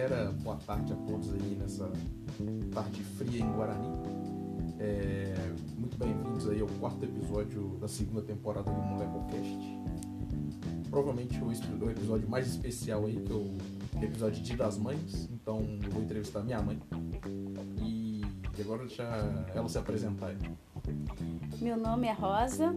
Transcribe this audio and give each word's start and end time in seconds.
galera, 0.00 0.32
boa 0.42 0.56
tarde 0.56 0.94
a 0.94 0.96
todos 0.96 1.30
aí 1.34 1.58
nessa 1.60 1.90
tarde 2.72 3.04
fria 3.04 3.42
em 3.42 3.52
Guarani. 3.52 3.86
É, 4.78 5.34
muito 5.76 5.98
bem-vindos 5.98 6.48
aí 6.48 6.58
ao 6.58 6.68
quarto 6.80 7.04
episódio 7.04 7.76
da 7.78 7.86
segunda 7.86 8.22
temporada 8.22 8.70
do 8.70 8.80
MolecoCast. 8.80 9.58
Provavelmente 10.88 11.38
o, 11.38 11.48
o 11.84 11.90
episódio 11.90 12.26
mais 12.30 12.46
especial 12.46 13.04
aí, 13.04 13.20
que 13.20 13.30
é 13.30 13.34
o 13.34 13.58
episódio 14.02 14.42
Dia 14.42 14.56
das 14.56 14.78
Mães. 14.78 15.28
Então 15.30 15.66
eu 15.84 15.90
vou 15.90 16.02
entrevistar 16.02 16.40
minha 16.40 16.62
mãe. 16.62 16.80
E 17.82 18.22
agora 18.58 18.86
deixa 18.86 19.02
ela 19.54 19.68
se 19.68 19.76
apresentar 19.76 20.28
aí. 20.28 20.38
Meu 21.60 21.76
nome 21.76 22.06
é 22.06 22.12
Rosa, 22.12 22.74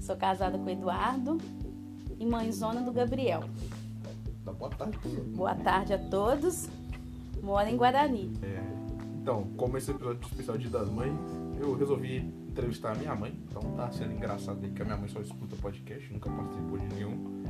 sou 0.00 0.16
casada 0.16 0.58
com 0.58 0.64
o 0.64 0.70
Eduardo 0.70 1.38
e 2.18 2.26
mãezona 2.26 2.80
do 2.80 2.92
Gabriel. 2.92 3.44
Dá 4.44 4.52
boa 4.52 4.70
tarde. 4.70 4.98
Boa 5.34 5.54
tarde 5.54 5.94
a 5.94 5.98
todos. 5.98 6.68
Moro 7.42 7.68
em 7.68 7.76
Guarani. 7.76 8.30
É, 8.42 8.62
então, 9.20 9.44
como 9.56 9.78
esse 9.78 9.90
episódio 9.90 10.20
especial 10.26 10.58
Dia 10.58 10.70
das 10.70 10.90
Mães, 10.90 11.18
eu 11.58 11.74
resolvi 11.74 12.18
entrevistar 12.48 12.92
a 12.92 12.94
minha 12.94 13.14
mãe. 13.14 13.34
Então 13.48 13.62
tá 13.74 13.90
sendo 13.90 14.12
engraçado 14.12 14.62
aí 14.62 14.70
que 14.70 14.82
a 14.82 14.84
minha 14.84 14.96
mãe 14.96 15.08
só 15.08 15.20
escuta 15.20 15.56
podcast, 15.56 16.12
nunca 16.12 16.30
participou 16.30 16.78
de 16.78 16.94
nenhum. 16.94 17.42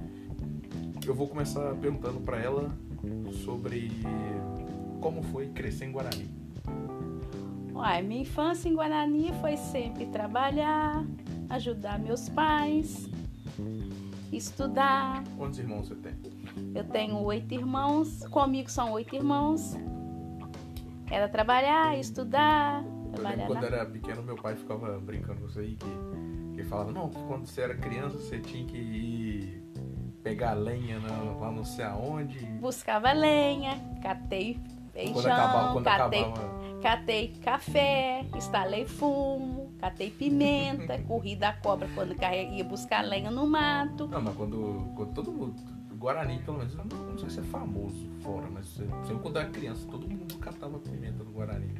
Eu 1.04 1.14
vou 1.14 1.28
começar 1.28 1.74
perguntando 1.74 2.20
para 2.20 2.40
ela 2.40 2.70
sobre 3.44 3.90
como 5.00 5.22
foi 5.24 5.48
crescer 5.48 5.86
em 5.86 5.92
Guarani. 5.92 6.30
Uai, 7.74 8.02
minha 8.02 8.22
infância 8.22 8.68
em 8.68 8.74
Guarani 8.74 9.32
foi 9.40 9.56
sempre 9.56 10.06
trabalhar, 10.06 11.04
ajudar 11.50 11.98
meus 11.98 12.28
pais, 12.28 13.10
estudar. 14.32 15.24
Quantos 15.36 15.58
irmãos 15.58 15.88
você 15.88 15.96
tem? 15.96 16.33
Eu 16.74 16.84
tenho 16.84 17.18
oito 17.22 17.52
irmãos, 17.54 18.26
comigo 18.28 18.70
são 18.70 18.92
oito 18.92 19.14
irmãos. 19.14 19.76
Era 21.10 21.28
trabalhar, 21.28 21.96
estudar, 21.98 22.82
trabalhar 23.12 23.46
quando 23.46 23.60
na... 23.60 23.66
era 23.66 23.86
pequeno, 23.86 24.22
meu 24.22 24.36
pai 24.36 24.56
ficava 24.56 24.98
brincando 24.98 25.40
com 25.40 25.46
isso 25.46 25.60
aí, 25.60 25.76
que, 25.76 26.56
que 26.56 26.64
falava, 26.64 26.90
não, 26.92 27.08
que 27.08 27.22
quando 27.24 27.46
você 27.46 27.60
era 27.62 27.74
criança 27.76 28.18
você 28.18 28.38
tinha 28.40 28.64
que 28.66 28.76
ir 28.76 29.64
pegar 30.22 30.54
lenha 30.54 30.98
na- 31.00 31.38
lá 31.38 31.50
não 31.52 31.64
sei 31.64 31.84
aonde. 31.84 32.38
Buscava 32.60 33.12
lenha, 33.12 33.78
catei 34.02 34.58
feijão, 34.92 35.12
Quando 35.14 35.26
acabava, 35.26 35.72
quando 35.74 35.84
catei, 35.84 36.22
acabava. 36.22 36.80
catei 36.80 37.28
café, 37.42 38.24
instalei 38.34 38.86
fumo, 38.86 39.74
catei 39.78 40.10
pimenta, 40.10 40.98
corri 41.02 41.36
da 41.36 41.52
cobra 41.52 41.88
quando 41.94 42.16
ia 42.54 42.64
buscar 42.64 43.02
lenha 43.04 43.30
no 43.30 43.46
mato. 43.46 44.06
Não, 44.06 44.22
mas 44.22 44.34
quando, 44.34 44.90
quando 44.96 45.12
todo 45.12 45.30
mundo. 45.30 45.62
Guarani, 46.04 46.38
pelo 46.40 46.58
menos, 46.58 46.74
eu 46.74 46.84
não, 46.84 47.04
não 47.12 47.18
sei 47.18 47.30
se 47.30 47.40
é 47.40 47.42
famoso 47.44 48.06
fora, 48.20 48.46
mas 48.52 48.78
eu- 48.78 48.86
sempre 49.06 49.22
quando 49.22 49.38
era 49.38 49.48
criança, 49.48 49.86
todo 49.90 50.06
mundo 50.06 50.36
catava 50.36 50.78
pimenta 50.78 51.24
do 51.24 51.30
Guarani. 51.30 51.70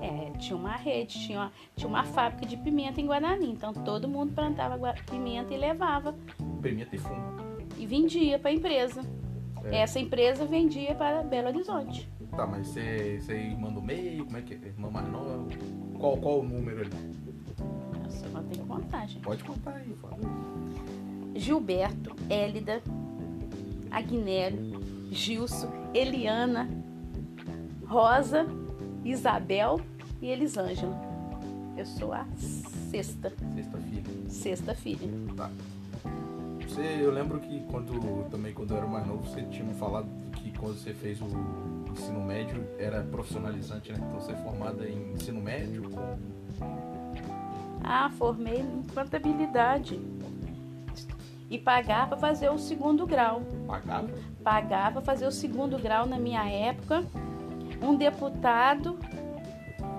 É, 0.00 0.30
tinha 0.38 0.56
uma 0.56 0.76
rede, 0.76 1.18
tinha 1.18 1.40
uma, 1.40 1.52
tinha 1.74 1.88
uma 1.88 2.04
fábrica 2.04 2.46
de 2.46 2.56
pimenta 2.56 3.00
em 3.00 3.06
Guarani, 3.06 3.50
então 3.50 3.72
todo 3.72 4.06
mundo 4.06 4.32
plantava 4.32 4.78
pimenta 5.10 5.52
e 5.52 5.56
levava 5.56 6.14
Pimenta 6.62 6.94
e 6.94 6.98
fumo. 6.98 7.20
e 7.76 7.84
vendia 7.86 8.38
para 8.38 8.50
a 8.50 8.54
empresa. 8.54 9.00
É. 9.64 9.78
Essa 9.78 9.98
empresa 9.98 10.44
vendia 10.46 10.94
para 10.94 11.24
Belo 11.24 11.48
Horizonte. 11.48 12.08
Tá, 12.36 12.46
mas 12.46 12.68
você, 12.68 13.18
você 13.20 13.32
é 13.32 13.46
irmã 13.50 13.72
do 13.72 13.82
meio, 13.82 14.26
como 14.26 14.36
é 14.36 14.42
que 14.42 14.54
é? 14.54 14.58
Irmã 14.58 14.88
mais 14.90 15.08
nova? 15.08 15.44
Qual, 15.98 16.16
qual 16.18 16.38
o 16.38 16.42
número 16.44 16.82
ali? 16.82 16.90
Nossa, 18.00 18.28
não 18.28 18.44
tem 18.44 18.64
contagem. 18.64 19.20
Pode 19.22 19.42
contar 19.42 19.72
aí, 19.74 19.92
fala. 20.00 20.18
Gilberto, 21.34 22.14
Hélida, 22.30 22.80
Agnélio, 23.96 24.78
Gilson, 25.10 25.70
Eliana, 25.94 26.68
Rosa, 27.86 28.46
Isabel 29.02 29.80
e 30.20 30.26
Elisângela. 30.28 30.94
Eu 31.78 31.86
sou 31.86 32.12
a 32.12 32.26
sexta, 32.90 33.32
Sexta-feira. 33.54 34.04
sexta 34.28 34.74
filha. 34.74 35.08
Tá. 35.34 35.50
Você, 36.68 36.82
eu 37.00 37.10
lembro 37.10 37.40
que 37.40 37.60
quando 37.70 38.28
também 38.30 38.52
quando 38.52 38.72
eu 38.72 38.76
era 38.76 38.86
mais 38.86 39.06
novo, 39.06 39.26
você 39.26 39.42
tinha 39.44 39.64
me 39.64 39.72
falado 39.72 40.06
que 40.34 40.52
quando 40.58 40.76
você 40.76 40.92
fez 40.92 41.18
o 41.22 41.26
ensino 41.90 42.22
médio 42.22 42.62
era 42.78 43.02
profissionalizante, 43.02 43.92
né? 43.92 43.98
Então 43.98 44.20
você 44.20 44.32
é 44.32 44.36
formada 44.36 44.86
em 44.86 45.12
ensino 45.14 45.40
médio 45.40 45.84
Ah, 47.82 48.10
formei 48.18 48.60
em 48.60 48.82
contabilidade. 48.94 49.98
E 51.48 51.58
pagar 51.58 52.08
para 52.08 52.16
fazer 52.16 52.50
o 52.50 52.58
segundo 52.58 53.06
grau. 53.06 53.42
pagava. 53.66 54.08
Pagar 54.42 54.92
para 54.92 55.02
fazer 55.02 55.26
o 55.26 55.30
segundo 55.30 55.78
grau 55.78 56.06
na 56.06 56.18
minha 56.18 56.44
época. 56.48 57.04
Um 57.80 57.94
deputado 57.94 58.98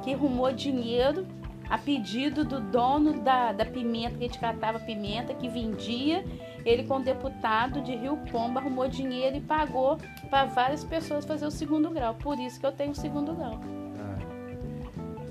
que 0.03 0.13
arrumou 0.13 0.51
dinheiro 0.51 1.25
a 1.69 1.77
pedido 1.77 2.45
do 2.45 2.59
dono 2.59 3.21
da, 3.21 3.51
da 3.51 3.65
pimenta, 3.65 4.17
que 4.17 4.23
a 4.23 4.27
gente 4.27 4.39
catava 4.39 4.79
pimenta, 4.79 5.33
que 5.33 5.49
vendia. 5.49 6.23
Ele, 6.65 6.83
com 6.83 6.97
o 6.97 7.03
deputado 7.03 7.81
de 7.81 7.95
Rio 7.95 8.17
Pomba, 8.31 8.59
arrumou 8.59 8.87
dinheiro 8.87 9.37
e 9.37 9.41
pagou 9.41 9.97
para 10.29 10.45
várias 10.45 10.83
pessoas 10.83 11.25
fazer 11.25 11.45
o 11.45 11.51
segundo 11.51 11.89
grau. 11.89 12.13
Por 12.15 12.37
isso 12.39 12.59
que 12.59 12.65
eu 12.65 12.71
tenho 12.71 12.91
o 12.91 12.95
segundo 12.95 13.33
grau. 13.33 13.59
Ah, 13.99 14.19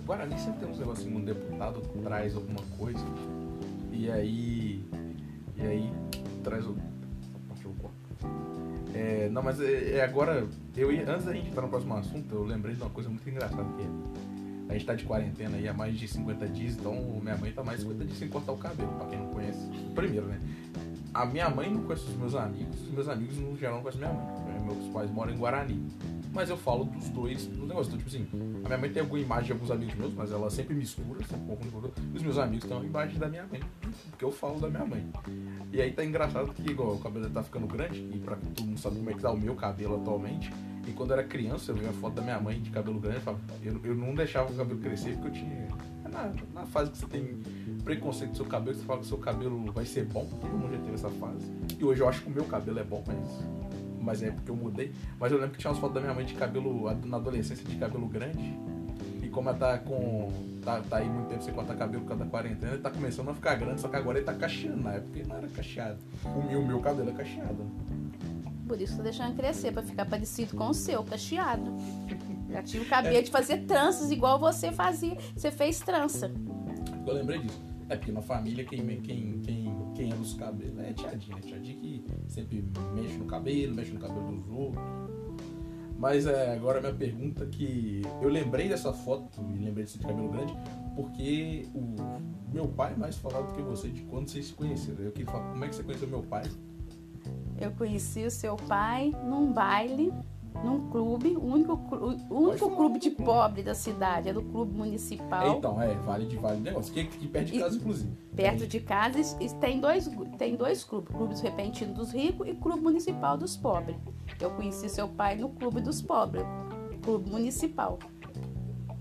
Guarani 0.06 0.38
sempre 0.38 0.60
tem 0.60 0.70
uns 0.70 0.78
negocinhos, 0.78 1.20
um 1.20 1.24
deputado 1.24 1.80
traz 2.02 2.34
alguma 2.34 2.62
coisa 2.78 3.04
e 3.92 4.10
aí. 4.10 4.84
E 5.56 5.62
aí 5.62 5.92
traz 6.46 6.64
o. 6.64 6.76
É, 8.94 9.28
não, 9.30 9.42
mas 9.42 9.60
é, 9.60 9.96
é 9.96 10.04
agora. 10.04 10.46
Eu 10.76 10.92
ia, 10.92 11.10
antes 11.10 11.26
da 11.26 11.32
gente 11.32 11.48
entrar 11.48 11.62
no 11.62 11.68
próximo 11.68 11.94
assunto, 11.96 12.32
eu 12.34 12.44
lembrei 12.44 12.74
de 12.74 12.80
uma 12.80 12.90
coisa 12.90 13.08
muito 13.08 13.28
engraçada 13.28 13.64
que 13.64 13.82
é, 13.82 14.70
a 14.70 14.72
gente 14.74 14.86
tá 14.86 14.94
de 14.94 15.04
quarentena 15.04 15.56
aí 15.56 15.68
há 15.68 15.74
mais 15.74 15.98
de 15.98 16.06
50 16.06 16.48
dias, 16.48 16.76
então 16.76 16.94
minha 17.20 17.36
mãe 17.36 17.52
tá 17.52 17.64
mais 17.64 17.78
de 17.78 17.84
50 17.84 18.04
dias 18.04 18.18
sem 18.18 18.28
cortar 18.28 18.52
o 18.52 18.58
cabelo, 18.58 18.92
pra 18.92 19.06
quem 19.06 19.18
não 19.18 19.26
conhece. 19.26 19.58
Primeiro, 19.94 20.26
né? 20.26 20.40
A 21.12 21.26
minha 21.26 21.50
mãe 21.50 21.70
não 21.70 21.82
conhece 21.82 22.04
os 22.04 22.16
meus 22.16 22.34
amigos, 22.34 22.80
os 22.80 22.90
meus 22.90 23.08
amigos 23.08 23.36
no 23.38 23.56
geral 23.58 23.76
não 23.76 23.82
conhecem 23.82 24.00
minha 24.00 24.12
mãe. 24.12 24.64
Meus 24.66 24.92
pais 24.92 25.10
moram 25.10 25.32
em 25.32 25.36
Guarani. 25.36 25.88
Mas 26.36 26.50
eu 26.50 26.56
falo 26.58 26.84
dos 26.84 27.08
dois 27.08 27.48
no 27.48 27.66
negócio. 27.66 27.88
Então, 27.88 27.98
tipo 27.98 28.10
assim, 28.10 28.28
a 28.62 28.68
minha 28.68 28.78
mãe 28.78 28.92
tem 28.92 29.00
alguma 29.00 29.18
imagem 29.18 29.46
de 29.46 29.52
alguns 29.52 29.70
amigos 29.70 29.94
meus, 29.94 30.12
mas 30.12 30.30
ela 30.30 30.50
sempre 30.50 30.74
mistura, 30.74 31.18
sempre 31.26 31.46
confunde 31.46 31.90
os 32.14 32.22
meus 32.22 32.36
amigos 32.36 32.68
têm 32.68 32.76
uma 32.76 32.84
imagem 32.84 33.18
da 33.18 33.26
minha 33.26 33.46
mãe, 33.46 33.60
porque 34.10 34.22
eu 34.22 34.30
falo 34.30 34.60
da 34.60 34.68
minha 34.68 34.84
mãe. 34.84 35.06
E 35.72 35.80
aí 35.80 35.92
tá 35.92 36.04
engraçado 36.04 36.52
que, 36.52 36.70
igual, 36.70 36.92
o 36.92 36.98
cabelo 36.98 37.30
tá 37.30 37.42
ficando 37.42 37.66
grande, 37.66 38.00
e 38.12 38.18
pra 38.18 38.36
que 38.36 38.46
todo 38.48 38.66
mundo 38.66 38.78
sabe 38.78 38.96
como 38.96 39.10
é 39.10 39.14
que 39.14 39.20
tá 39.20 39.30
o 39.30 39.36
meu 39.38 39.54
cabelo 39.54 39.96
atualmente. 39.96 40.52
E 40.86 40.92
quando 40.92 41.12
eu 41.12 41.18
era 41.18 41.26
criança, 41.26 41.72
eu 41.72 41.74
vi 41.74 41.86
a 41.86 41.92
foto 41.94 42.14
da 42.14 42.22
minha 42.22 42.38
mãe 42.38 42.60
de 42.60 42.68
cabelo 42.70 43.00
grande, 43.00 43.20
eu, 43.62 43.80
eu, 43.82 43.94
não 43.94 44.14
deixava 44.14 44.52
o 44.52 44.54
cabelo 44.54 44.78
crescer 44.78 45.14
porque 45.14 45.28
eu 45.28 45.32
tinha. 45.32 45.68
é 46.04 46.08
Na, 46.08 46.32
na 46.52 46.66
fase 46.66 46.90
que 46.90 46.98
você 46.98 47.06
tem 47.06 47.42
preconceito 47.82 48.32
do 48.32 48.36
seu 48.36 48.46
cabelo, 48.46 48.76
você 48.76 48.84
fala 48.84 49.00
que 49.00 49.06
o 49.06 49.08
seu 49.08 49.18
cabelo 49.18 49.72
vai 49.72 49.86
ser 49.86 50.04
bom, 50.04 50.26
todo 50.26 50.50
mundo 50.50 50.72
já 50.72 50.82
teve 50.82 50.94
essa 50.94 51.10
fase. 51.10 51.50
E 51.78 51.82
hoje 51.82 52.02
eu 52.02 52.08
acho 52.08 52.22
que 52.22 52.28
o 52.28 52.32
meu 52.32 52.44
cabelo 52.44 52.78
é 52.78 52.84
bom, 52.84 53.02
mas 53.06 53.85
mas 54.00 54.22
é 54.22 54.30
porque 54.30 54.50
eu 54.50 54.56
mudei. 54.56 54.92
Mas 55.18 55.32
eu 55.32 55.38
lembro 55.38 55.52
que 55.52 55.58
tinha 55.58 55.70
umas 55.70 55.80
fotos 55.80 55.94
da 55.94 56.00
minha 56.00 56.14
mãe 56.14 56.24
de 56.24 56.34
cabelo, 56.34 56.90
na 57.04 57.16
adolescência, 57.16 57.64
de 57.64 57.76
cabelo 57.76 58.06
grande. 58.06 58.54
E 59.22 59.28
como 59.28 59.48
ela 59.48 59.58
tá 59.58 59.78
com. 59.78 60.30
tá, 60.64 60.80
tá 60.80 60.96
aí 60.98 61.08
muito 61.08 61.28
tempo 61.28 61.42
sem 61.42 61.52
cortar 61.52 61.76
cabelo 61.76 62.02
por 62.02 62.08
causa 62.08 62.24
da 62.24 62.30
quarentena, 62.30 62.72
ele 62.72 62.82
tá 62.82 62.90
começando 62.90 63.28
a 63.30 63.34
ficar 63.34 63.54
grande, 63.56 63.80
só 63.80 63.88
que 63.88 63.96
agora 63.96 64.18
ele 64.18 64.26
tá 64.26 64.34
cacheando. 64.34 64.82
Na 64.82 64.92
época 64.94 65.18
ele 65.18 65.28
não 65.28 65.36
era 65.36 65.48
cacheado. 65.48 65.98
O 66.24 66.42
meu, 66.42 66.60
o 66.60 66.66
meu 66.66 66.80
cabelo 66.80 67.10
é 67.10 67.12
cacheado. 67.12 67.66
Por 68.66 68.80
isso 68.80 68.96
tô 68.96 69.02
deixando 69.02 69.36
crescer, 69.36 69.72
para 69.72 69.82
ficar 69.82 70.06
parecido 70.06 70.56
com 70.56 70.68
o 70.68 70.74
seu, 70.74 71.02
cacheado. 71.04 71.72
Já 72.50 72.62
tive 72.62 72.84
o 72.84 72.88
cabelo 72.88 73.22
de 73.22 73.30
fazer 73.30 73.58
tranças 73.58 74.10
igual 74.10 74.38
você 74.38 74.72
fazia. 74.72 75.16
Você 75.36 75.50
fez 75.50 75.80
trança. 75.80 76.32
Eu 77.06 77.14
lembrei 77.14 77.38
disso. 77.40 77.60
É 77.88 77.96
porque 77.96 78.10
na 78.10 78.22
família 78.22 78.64
quem, 78.64 78.84
quem, 79.00 79.40
quem, 79.40 79.65
quem 79.96 80.12
é 80.12 80.14
dos 80.14 80.34
cabelos 80.34 80.78
é 80.78 80.92
tiadinha, 80.92 81.36
né? 81.36 81.42
Tiadinha 81.42 81.76
que 81.76 82.04
sempre 82.28 82.64
mexe 82.94 83.16
no 83.16 83.24
cabelo, 83.24 83.74
mexe 83.74 83.92
no 83.92 83.98
cabelo 83.98 84.32
dos 84.32 84.50
outros. 84.50 84.84
Mas 85.98 86.26
é, 86.26 86.54
agora 86.54 86.78
minha 86.80 86.94
pergunta 86.94 87.46
que 87.46 88.02
eu 88.20 88.28
lembrei 88.28 88.68
dessa 88.68 88.92
foto 88.92 89.40
e 89.54 89.58
lembrei 89.58 89.84
desse 89.84 89.98
de 89.98 90.04
cabelo 90.04 90.28
grande 90.28 90.54
porque 90.94 91.66
o 91.74 91.94
meu 92.52 92.68
pai 92.68 92.92
é 92.92 92.96
mais 92.96 93.16
falado 93.16 93.46
do 93.46 93.54
que 93.54 93.62
você 93.62 93.88
de 93.88 94.02
quando 94.02 94.28
vocês 94.28 94.46
se 94.46 94.52
conheceram. 94.52 95.02
Eu 95.02 95.12
queria 95.12 95.32
falar 95.32 95.50
como 95.50 95.64
é 95.64 95.68
que 95.68 95.74
você 95.74 95.82
conheceu 95.82 96.08
meu 96.08 96.22
pai. 96.22 96.44
Eu 97.58 97.70
conheci 97.72 98.24
o 98.24 98.30
seu 98.30 98.56
pai 98.56 99.14
num 99.24 99.52
baile, 99.52 100.12
num 100.64 100.90
clube, 100.90 101.36
o 101.36 101.44
único, 101.44 101.72
o 102.30 102.48
único 102.48 102.70
clube 102.70 102.98
de 102.98 103.10
pobre 103.10 103.62
da 103.62 103.74
cidade, 103.74 104.28
era 104.28 104.38
o 104.38 104.44
clube 104.44 104.76
municipal. 104.76 105.56
Então, 105.56 105.80
é, 105.80 105.94
vale 105.94 106.26
de 106.26 106.36
vale 106.36 106.60
negócio. 106.60 106.92
Que, 106.92 107.04
que 107.04 107.28
perto 107.28 107.52
de 107.52 107.58
casa, 107.58 107.76
inclusive. 107.76 108.10
Perto 108.34 108.66
de 108.66 108.80
casa 108.80 109.18
e 109.40 109.48
tem 109.54 109.80
dois, 109.80 110.10
tem 110.38 110.56
dois 110.56 110.84
clubes, 110.84 111.14
Clube 111.14 111.32
dos 111.34 111.40
Repentinos 111.40 111.94
dos 111.94 112.12
Ricos 112.12 112.48
e 112.48 112.54
Clube 112.54 112.80
Municipal 112.80 113.36
dos 113.36 113.56
Pobres. 113.56 113.96
Eu 114.40 114.50
conheci 114.50 114.88
seu 114.88 115.08
pai 115.08 115.36
no 115.36 115.48
Clube 115.50 115.80
dos 115.80 116.02
Pobres, 116.02 116.44
Clube 117.02 117.30
Municipal. 117.30 117.98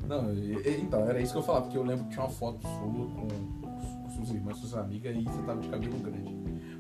Não, 0.07 0.31
então, 0.80 1.00
era 1.02 1.19
isso 1.19 1.34
que 1.34 1.40
eu 1.40 1.44
falava, 1.44 1.66
porque 1.66 1.78
eu 1.78 1.84
lembro 1.84 2.06
que 2.06 2.12
tinha 2.12 2.24
uma 2.24 2.31
foto 2.31 2.62
sua 2.62 2.78
com 2.80 3.28
os 4.07 4.13
suas 4.13 4.30
irmãs, 4.30 4.57
suas 4.57 4.75
amigas, 4.75 5.16
e 5.16 5.24
você 5.24 5.42
tava 5.42 5.60
de 5.60 5.68
cabelo 5.68 5.98
grande. 5.98 6.36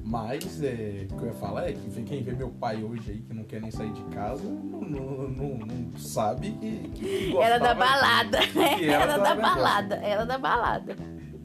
Mas 0.07 0.61
é, 0.61 1.07
o 1.11 1.15
que 1.17 1.23
eu 1.23 1.27
ia 1.27 1.33
falar 1.33 1.67
é 1.67 1.73
que 1.73 2.03
quem 2.03 2.21
vê 2.21 2.31
meu 2.33 2.49
pai 2.51 2.83
hoje 2.83 3.09
aí, 3.11 3.21
que 3.21 3.33
não 3.33 3.43
quer 3.43 3.59
nem 3.59 3.71
sair 3.71 3.91
de 3.91 4.03
casa, 4.05 4.43
não, 4.43 4.79
não, 4.81 5.27
não, 5.29 5.49
não 5.65 5.97
sabe 5.97 6.51
que, 6.51 6.89
que 6.89 7.37
Era 7.37 7.57
da 7.57 7.73
balada. 7.73 8.37
que 8.37 8.59
Era 8.87 9.03
era 9.03 9.07
da 9.07 9.17
da 9.17 9.35
negócio. 9.35 9.55
balada. 9.55 9.95
Era 9.95 10.25
da 10.25 10.37
balada. 10.37 10.95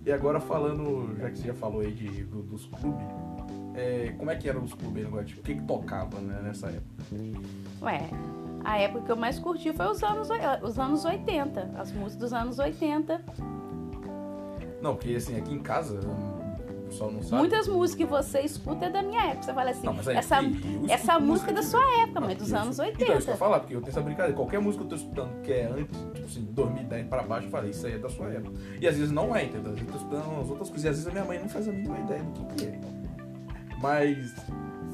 E 0.05 0.13
agora 0.13 0.41
falando, 0.41 1.17
já 1.19 1.31
que 1.31 1.39
você 1.39 1.47
já 1.49 1.55
falou 1.55 1.81
aí 1.81 1.93
de, 1.93 2.25
do- 2.25 2.43
dos 2.43 2.67
clubes, 2.67 3.07
é, 3.75 4.15
como 4.19 4.31
é 4.31 4.37
que 4.37 4.47
eram 4.49 4.63
os 4.63 4.75
clubes 4.75 5.07
agora? 5.07 5.25
Tipo, 5.25 5.41
o 5.41 5.45
que, 5.45 5.55
que 5.55 5.63
tocava 5.63 6.19
né, 6.21 6.41
nessa 6.43 6.67
época? 6.67 7.05
Ué, 7.81 8.11
a 8.63 8.79
época 8.79 9.05
que 9.07 9.13
eu 9.13 9.17
mais 9.17 9.39
curti 9.39 9.73
foi 9.73 9.87
os 9.91 10.03
anos, 10.03 10.29
os 10.63 10.79
anos 10.79 11.05
80. 11.05 11.71
As 11.79 11.93
músicas 11.93 12.17
dos 12.17 12.33
anos 12.35 12.59
80. 12.59 13.23
Não, 14.83 14.95
porque 14.97 15.15
assim, 15.15 15.37
aqui 15.39 15.55
em 15.55 15.61
casa, 15.61 16.01
pessoal 16.91 17.11
não 17.11 17.23
sabe. 17.23 17.41
Muitas 17.43 17.69
músicas 17.69 18.07
que 18.07 18.11
você 18.11 18.41
escuta 18.41 18.87
é 18.87 18.91
da 18.91 19.03
minha 19.03 19.23
época. 19.27 19.43
Você 19.43 19.55
fala 19.55 19.71
assim, 19.71 19.87
Não, 19.87 19.95
aí, 19.95 20.17
essa, 20.17 20.37
essa 20.89 21.19
música 21.19 21.51
é 21.51 21.55
da 21.55 21.63
sua 21.63 22.03
época, 22.03 22.21
mas 22.21 22.39
dos 22.39 22.53
anos 22.53 22.79
Então, 22.79 22.87
isso 22.89 22.97
que 22.97 23.05
eu 23.05 23.15
80. 23.17 23.37
falar, 23.37 23.61
porque 23.61 23.75
eu 23.75 23.81
tenho 23.81 23.91
essa 23.91 24.01
brincadeira. 24.01 24.37
Qualquer 24.37 24.61
música 24.61 24.85
que 24.85 24.93
eu 24.93 24.99
tô 24.99 25.03
escutando 25.03 25.41
que 25.43 25.53
é 25.53 25.67
antes, 25.67 25.99
tipo 26.15 26.27
assim, 26.27 26.43
2010 26.51 27.07
pra 27.09 27.23
baixo, 27.23 27.47
eu 27.47 27.51
falei, 27.51 27.71
isso 27.71 27.87
aí 27.87 27.95
é 27.95 27.99
da 27.99 28.09
sua 28.09 28.29
época. 28.31 28.59
E 28.81 28.87
às 28.87 28.97
vezes 28.97 29.13
não 29.13 29.35
é, 29.35 29.45
entendeu? 29.45 29.73
Às 29.73 29.79
vezes 29.79 29.87
eu 29.87 29.93
tô 29.93 29.99
escutando 29.99 30.35
umas 30.35 30.51
outras 30.51 30.69
coisas. 30.69 30.85
E 30.85 30.89
às 30.89 30.97
vezes 30.97 31.09
a 31.09 31.13
minha 31.13 31.25
mãe 31.25 31.39
não 31.39 31.49
faz 31.49 31.69
a 31.69 31.73
mínima 31.73 31.99
ideia 31.99 32.23
do 32.23 32.45
que, 32.47 32.55
que 32.57 32.67
é. 32.67 32.81
Mas, 33.81 34.35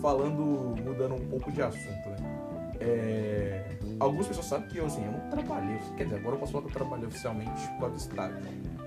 falando, 0.00 0.74
mudando 0.84 1.14
um 1.14 1.26
pouco 1.28 1.50
de 1.50 1.60
assunto, 1.62 2.08
né? 2.10 2.16
É, 2.78 3.76
algumas 3.98 4.28
pessoas 4.28 4.46
sabem 4.46 4.68
que 4.68 4.76
eu, 4.78 4.86
assim, 4.86 5.04
eu 5.04 5.12
não 5.12 5.30
trabalhei. 5.30 5.78
Quer 5.96 6.04
dizer, 6.04 6.16
agora 6.16 6.36
eu 6.36 6.38
posso 6.40 6.52
falar 6.52 6.64
que 6.64 6.70
eu 6.70 6.74
trabalhei 6.74 7.06
oficialmente 7.06 7.68
por 7.68 7.80
causa 7.80 7.94
do 7.94 7.98
estágio. 7.98 8.36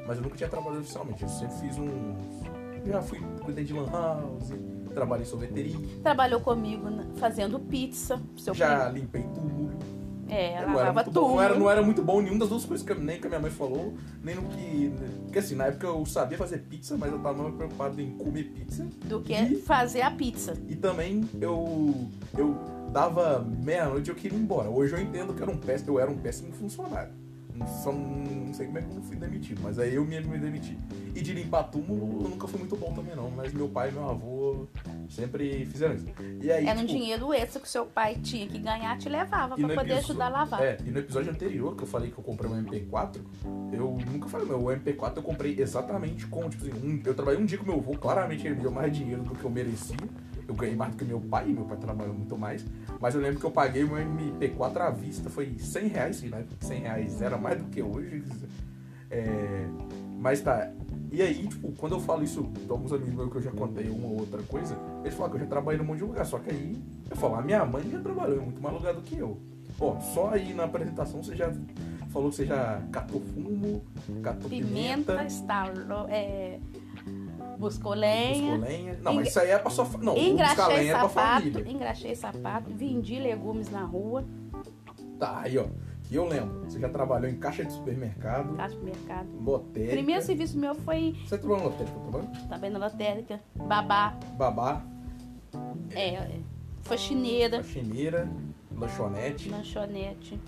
Mas 0.08 0.18
eu 0.18 0.24
nunca 0.24 0.38
tinha 0.38 0.50
trabalhado 0.50 0.82
oficialmente. 0.82 1.24
Eu 1.24 1.30
sempre 1.30 1.56
fiz 1.58 1.78
uns. 1.78 2.59
Já 2.90 3.02
fui, 3.02 3.20
cuidei 3.44 3.64
de 3.64 3.74
lan 3.74 3.86
house, 3.92 4.52
trabalhei 4.94 5.24
em 5.26 5.30
sorveteria, 5.30 5.78
Trabalhou 6.02 6.40
comigo 6.42 6.88
fazendo 7.18 7.60
pizza. 7.60 8.20
Seu 8.38 8.54
já 8.54 8.90
limpei 8.90 9.24
túmulo. 9.34 9.70
É, 10.28 10.62
Eu 10.64 10.70
não, 10.70 10.80
era 10.80 10.94
muito 10.94 11.12
bom, 11.12 11.22
tudo. 11.22 11.34
não, 11.36 11.42
era, 11.42 11.56
não 11.60 11.70
era 11.72 11.82
muito 11.82 12.04
bom 12.04 12.22
nenhuma 12.22 12.40
das 12.42 12.50
duas 12.50 12.64
coisas, 12.64 12.86
que, 12.86 12.94
nem 12.94 13.20
que 13.20 13.26
a 13.26 13.30
minha 13.30 13.42
mãe 13.42 13.50
falou, 13.50 13.96
nem 14.24 14.36
no 14.36 14.44
que. 14.44 14.94
Porque 15.24 15.40
assim, 15.40 15.56
na 15.56 15.66
época 15.68 15.88
eu 15.88 16.06
sabia 16.06 16.38
fazer 16.38 16.60
pizza, 16.60 16.96
mas 16.98 17.12
eu 17.12 17.18
tava 17.20 17.42
mais 17.42 17.56
preocupado 17.56 18.00
em 18.00 18.12
comer 18.12 18.44
pizza. 18.44 18.88
Do 19.06 19.22
que 19.22 19.34
E- 19.34 19.56
fazer 19.62 20.02
a 20.02 20.12
pizza. 20.12 20.54
E 20.68 20.76
também 20.76 21.28
eu. 21.42 22.08
Eu 22.38 22.56
dava 22.92 23.40
meia-noite 23.64 24.10
e 24.10 24.12
eu 24.12 24.16
queria 24.16 24.38
ir 24.38 24.42
embora. 24.42 24.70
Hoje 24.70 24.94
eu 24.94 25.02
entendo 25.02 25.34
que 25.34 25.42
eu 25.42 25.48
era 25.48 25.56
um 25.56 25.60
péssimo, 25.60 25.92
eu 25.92 26.00
era 26.00 26.12
um 26.12 26.18
péssimo 26.18 26.52
funcionário. 26.54 27.12
Não, 27.60 27.68
só 27.68 27.92
não 27.92 28.54
sei 28.54 28.66
como 28.68 28.78
é 28.78 28.82
que 28.82 28.96
eu 28.96 29.02
fui 29.04 29.16
demitido, 29.18 29.62
mas 29.62 29.78
aí 29.78 29.96
eu 29.96 30.06
mesmo 30.06 30.32
me 30.32 30.38
demiti. 30.40 30.78
E 31.14 31.22
de 31.22 31.34
limpar 31.34 31.64
túmulo 31.64 32.24
eu 32.24 32.30
nunca 32.30 32.48
fui 32.48 32.60
muito 32.60 32.76
bom 32.78 32.94
também 32.94 33.16
não, 33.16 33.30
mas 33.30 33.54
meu 33.54 33.68
pai 33.68 33.90
e 33.90 33.92
meu 33.92 34.10
avô 34.10 34.68
sempre 35.10 35.66
fizeram 35.66 35.96
isso. 35.96 36.06
E 36.42 36.52
aí, 36.52 36.66
Era 36.66 36.80
um 36.80 36.86
tipo, 36.86 36.98
dinheiro 37.00 37.34
extra 37.34 37.60
que 37.62 37.68
seu 37.70 37.86
pai 37.86 38.16
tinha 38.16 38.48
que 38.48 38.58
ganhar, 38.60 38.98
te 38.98 39.10
levava 39.10 39.56
pra 39.56 39.68
poder 39.68 39.94
episo- 39.94 40.12
ajudar 40.12 40.26
a 40.28 40.30
lavar. 40.30 40.64
É, 40.64 40.78
e 40.86 40.90
no 40.92 41.00
episódio 41.00 41.32
anterior 41.32 41.76
que 41.76 41.84
eu 41.84 41.88
falei 41.88 42.12
que 42.12 42.18
eu 42.18 42.24
comprei 42.24 42.50
um 42.50 42.56
MP4, 42.64 43.20
eu 43.74 43.98
nunca 44.12 44.30
falei, 44.30 44.48
meu, 44.48 44.60
o 44.64 44.72
MP4 44.72 45.18
eu 45.18 45.24
comprei 45.24 45.60
exatamente 45.60 46.26
com, 46.28 46.48
tipo 46.50 46.64
assim, 46.66 46.74
um- 46.84 47.02
eu 47.06 47.14
trabalhei 47.14 47.42
um 47.42 47.46
dia 47.46 47.58
com 47.58 47.66
meu 47.66 47.76
avô, 47.76 47.92
claramente 47.94 48.46
ele 48.48 48.56
me 48.56 48.62
deu 48.62 48.72
mais 48.72 48.96
dinheiro 48.96 49.22
do 49.24 49.36
que 49.36 49.44
eu 49.44 49.50
merecia. 49.50 49.98
Eu 50.50 50.56
ganhei 50.56 50.76
mais 50.76 50.92
do 50.92 50.98
que 50.98 51.06
meu 51.06 51.22
pai, 51.22 51.46
meu 51.46 51.64
pai 51.66 51.78
trabalhou 51.78 52.14
muito 52.14 52.36
mais. 52.36 52.66
Mas 53.00 53.14
eu 53.14 53.22
lembro 53.22 53.40
que 53.40 53.46
eu 53.46 53.52
paguei 53.52 53.84
meu 53.84 53.98
MP4 53.98 54.78
à 54.78 54.90
vista, 54.90 55.30
foi 55.30 55.56
100 55.58 55.88
reais, 55.88 56.24
né? 56.24 56.44
100 56.60 56.80
reais 56.82 57.22
era 57.22 57.38
mais 57.38 57.60
do 57.62 57.66
que 57.66 57.84
hoje. 57.84 58.24
É, 59.12 59.68
mas 60.20 60.42
tá, 60.42 60.72
e 61.12 61.22
aí, 61.22 61.48
tipo, 61.48 61.72
quando 61.74 61.94
eu 61.94 62.00
falo 62.00 62.24
isso 62.24 62.44
pra 62.66 62.74
alguns 62.74 62.92
amigos 62.94 63.14
meus 63.14 63.32
que 63.32 63.38
eu 63.38 63.42
já 63.42 63.52
contei 63.52 63.90
uma 63.90 64.08
ou 64.08 64.20
outra 64.20 64.42
coisa, 64.44 64.76
eles 65.04 65.14
falam 65.14 65.32
que 65.32 65.38
eu 65.38 65.42
já 65.42 65.48
trabalhei 65.48 65.80
num 65.80 65.86
monte 65.86 65.98
de 65.98 66.04
lugar. 66.04 66.26
Só 66.26 66.40
que 66.40 66.50
aí, 66.50 66.76
eu 67.10 67.16
falo, 67.16 67.36
a 67.36 67.42
minha 67.42 67.64
mãe 67.66 67.84
já 67.90 68.00
trabalhou 68.00 68.38
em 68.38 68.42
muito 68.42 68.62
mais 68.62 68.76
lugar 68.76 68.94
do 68.94 69.02
que 69.02 69.18
eu. 69.18 69.40
Ó, 69.80 70.00
só 70.00 70.32
aí 70.32 70.54
na 70.54 70.66
apresentação 70.66 71.24
você 71.24 71.36
já 71.36 71.52
falou 72.10 72.30
que 72.30 72.36
você 72.36 72.46
já 72.46 72.82
catou 72.92 73.22
fumo, 73.22 73.84
catou 74.22 74.50
Pimenta, 74.50 75.14
pimenta, 75.14 75.24
estalou, 75.26 76.08
é, 76.10 76.60
buscou 77.60 77.94
lenha. 77.94 78.52
buscou 78.58 78.70
lenha. 78.70 79.00
Não, 79.02 79.14
mas 79.14 79.28
isso 79.28 79.40
aí 79.40 79.50
é 79.50 79.58
pra 79.60 79.70
sua 79.70 79.86
Não, 80.00 80.18
Engraxei 80.18 80.66
lenha 80.68 80.94
é 80.94 80.98
pra 81.00 81.10
sapato, 81.10 81.42
família. 81.52 81.72
engraxei 81.72 82.16
sapato, 82.16 82.72
vendi 82.74 83.20
legumes 83.20 83.70
na 83.70 83.84
rua, 83.84 84.24
Tá, 85.20 85.42
aí 85.42 85.58
ó, 85.58 85.66
que 86.04 86.16
eu 86.16 86.26
lembro. 86.26 86.64
Você 86.64 86.80
já 86.80 86.88
trabalhou 86.88 87.30
em 87.30 87.36
caixa 87.38 87.66
de 87.66 87.74
supermercado, 87.74 88.56
caixa 88.56 88.76
de 88.78 88.84
mercado. 88.86 89.28
lotérica. 89.44 89.94
Primeiro 89.94 90.22
serviço 90.22 90.58
meu 90.58 90.74
foi 90.74 91.16
Você 91.28 91.38
trabalhou 91.38 91.58
na 91.58 91.70
lotérica 91.70 92.00
também? 92.00 92.48
também 92.48 92.70
na 92.70 92.80
lotérica, 92.80 93.40
babá, 93.56 94.16
Babá, 94.38 94.82
é, 95.94 96.14
é, 96.16 96.40
faxineira, 96.84 97.58
faxineira, 97.58 98.30
lanchonete. 98.72 99.50
lanchonete, 99.50 100.40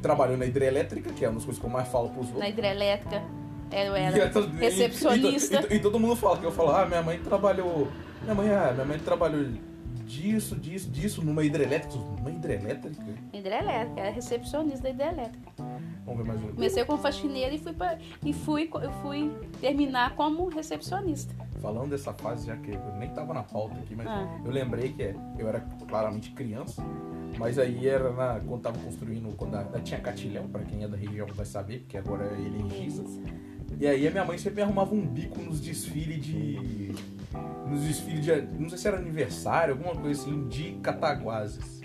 Trabalhou 0.00 0.36
na 0.36 0.44
hidrelétrica, 0.46 1.12
que 1.12 1.24
é 1.24 1.28
uma 1.28 1.34
das 1.36 1.44
coisas 1.44 1.60
que 1.60 1.66
eu 1.66 1.72
mais 1.72 1.88
falo 1.88 2.08
pros 2.10 2.26
outros. 2.26 2.38
na 2.38 2.48
hidrelétrica, 2.48 3.22
eu 3.70 3.96
E 3.96 4.00
era 4.00 4.18
é 4.18 4.30
e- 4.30 4.60
recepcionista. 4.60 5.66
E, 5.70 5.74
e- 5.74 5.76
e 5.76 5.80
todo 5.80 5.98
mundo 5.98 6.16
fala 6.16 6.38
que 6.38 6.44
eu 6.44 6.52
falo, 6.52 6.70
ah, 6.70 6.86
minha 6.86 7.02
mãe 7.02 7.18
trabalhou. 7.18 7.88
Minha 8.22 8.34
mãe, 8.34 8.50
ah, 8.50 8.72
minha 8.72 8.84
mãe 8.86 8.98
trabalhou 8.98 9.44
disso, 10.06 10.54
disso, 10.56 10.90
disso, 10.90 11.24
numa 11.24 11.44
hidrelétrica. 11.44 11.96
Numa 11.96 12.30
hidrelétrica? 12.30 13.02
Hidrelétrica, 13.32 14.00
era 14.00 14.10
recepcionista 14.10 14.82
da 14.82 14.90
hidrelétrica. 14.90 15.52
Vamos 16.04 16.22
ver 16.22 16.28
mais 16.28 16.42
um. 16.44 16.48
Comecei 16.54 16.84
como 16.84 16.98
faxineira 16.98 17.54
e 17.54 17.58
fui, 17.58 17.72
pra, 17.72 17.98
e 18.24 18.32
fui, 18.32 18.70
eu 18.82 18.92
fui 19.02 19.30
terminar 19.60 20.14
como 20.14 20.48
recepcionista. 20.48 21.34
Falando 21.60 21.90
dessa 21.90 22.12
fase, 22.12 22.46
já 22.46 22.56
que 22.56 22.72
eu 22.72 22.94
nem 22.98 23.08
tava 23.08 23.32
na 23.32 23.42
pauta 23.42 23.74
aqui, 23.78 23.96
mas 23.96 24.06
Ah. 24.06 24.38
eu 24.44 24.50
lembrei 24.50 24.92
que 24.92 25.02
é, 25.02 25.16
eu 25.38 25.48
era 25.48 25.60
claramente 25.88 26.30
criança, 26.32 26.82
mas 27.38 27.58
aí 27.58 27.88
era 27.88 28.12
na, 28.12 28.38
quando 28.40 28.60
tava 28.60 28.78
construindo, 28.80 29.34
quando 29.34 29.54
a, 29.54 29.64
tinha 29.80 29.98
Catilhão, 29.98 30.46
pra 30.46 30.62
quem 30.62 30.84
é 30.84 30.88
da 30.88 30.96
região 30.96 31.26
vai 31.34 31.46
saber, 31.46 31.78
porque 31.80 31.96
agora 31.96 32.26
ele 32.36 32.58
é 32.58 32.66
em 32.66 32.70
Giza. 32.70 33.02
E 33.80 33.86
aí 33.86 34.06
a 34.06 34.10
minha 34.10 34.24
mãe 34.24 34.38
sempre 34.38 34.56
me 34.56 34.62
arrumava 34.62 34.94
um 34.94 35.06
bico 35.06 35.40
nos 35.40 35.60
desfiles 35.60 36.24
de. 36.24 36.92
Nos 37.68 37.82
desfiles 37.82 38.24
de. 38.24 38.42
Não 38.58 38.68
sei 38.68 38.78
se 38.78 38.88
era 38.88 38.96
aniversário, 38.98 39.74
alguma 39.74 39.94
coisa 39.96 40.20
assim, 40.22 40.46
de 40.48 40.72
Cataguases. 40.82 41.80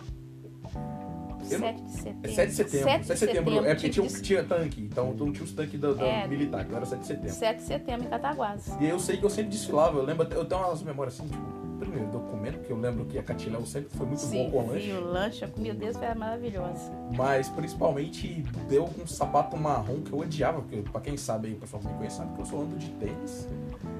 Eu 1.51 1.57
não- 1.59 1.68
7 1.68 1.81
de 1.83 1.91
setembro. 1.91 2.19
É 2.24 2.33
7 2.33 2.50
de 2.50 2.56
setembro. 2.56 2.89
7 2.89 3.01
de 3.07 3.18
setembro. 3.18 3.65
É 3.65 3.74
porque 3.74 3.89
tinha, 3.89 4.06
um- 4.06 4.07
tinha 4.07 4.44
tanque, 4.44 4.81
então 4.81 5.13
não 5.15 5.31
tinha 5.31 5.44
os 5.44 5.51
tanques 5.51 5.80
da, 5.80 5.94
da 5.94 6.06
É. 6.06 6.27
militar, 6.27 6.63
então 6.63 6.77
era 6.77 6.86
7 6.86 7.00
de 7.00 7.07
de- 7.07 7.07
setembro. 7.07 7.33
7 7.36 7.57
de 7.57 7.63
setembro 7.63 8.06
em 8.06 8.09
Cataguases. 8.09 8.75
E 8.80 8.85
eu 8.85 9.00
sei 9.00 9.18
que 9.18 9.24
eu 9.25 9.30
sempre 9.31 9.50
desfilava, 9.51 9.97
eu 9.97 10.03
lembro, 10.06 10.27
eu 10.31 10.45
tenho 10.45 10.62
umas 10.62 10.83
memórias 10.83 11.19
assim, 11.19 11.27
tipo, 11.27 11.44
primeiro 11.80 12.07
documento, 12.12 12.59
que 12.59 12.71
eu 12.71 12.78
lembro 12.78 13.06
que 13.06 13.18
a 13.18 13.24
Catilhão 13.24 13.66
sempre 13.66 13.90
foi 13.98 14.06
muito 14.06 14.26
bom 14.28 14.52
com 14.52 14.68
lanche. 14.68 14.86
Sim, 14.92 14.98
o 14.98 15.02
lanche, 15.02 15.48
comida 15.48 15.74
deles 15.76 15.98
era 16.02 16.14
maravilhosa. 16.16 16.92
Mas 17.16 17.50
principalmente 17.50 18.44
deu 18.68 18.86
com 18.86 19.02
um 19.04 19.07
sapato 19.07 19.57
marrom 19.57 20.02
que 20.02 20.12
eu 20.12 20.19
odiava, 20.19 20.62
porque 20.62 20.81
pra 20.92 21.02
quem 21.02 21.18
sabe 21.18 21.48
aí, 21.48 21.54
o 21.54 21.57
pessoal 21.57 21.81
que 21.81 21.88
me 21.88 21.94
conhece 21.95 22.18
sabe 22.18 22.33
que 22.33 22.42
eu 22.42 22.45
sou 22.45 22.62
ando 22.62 22.76
de 22.78 22.90
tênis. 22.92 23.48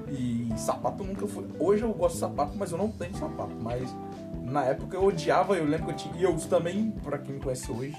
E 0.08 0.48
sapato 0.56 1.04
nunca 1.04 1.26
foi. 1.26 1.46
Hoje 1.58 1.82
eu 1.82 1.92
gosto 1.92 2.14
de 2.14 2.20
sapato, 2.20 2.52
mas 2.56 2.72
eu 2.72 2.78
não 2.78 2.90
tenho 2.90 3.14
sapato. 3.14 3.54
Mas 3.60 3.94
na 4.42 4.64
época 4.64 4.96
eu 4.96 5.04
odiava, 5.04 5.54
eu 5.54 5.64
lembro 5.64 5.86
que 5.86 5.92
eu 5.92 5.96
tinha. 5.96 6.16
E 6.16 6.22
eu 6.24 6.36
também, 6.48 6.90
pra 7.02 7.18
quem 7.18 7.34
me 7.36 7.40
conhece 7.40 7.70
hoje, 7.70 7.96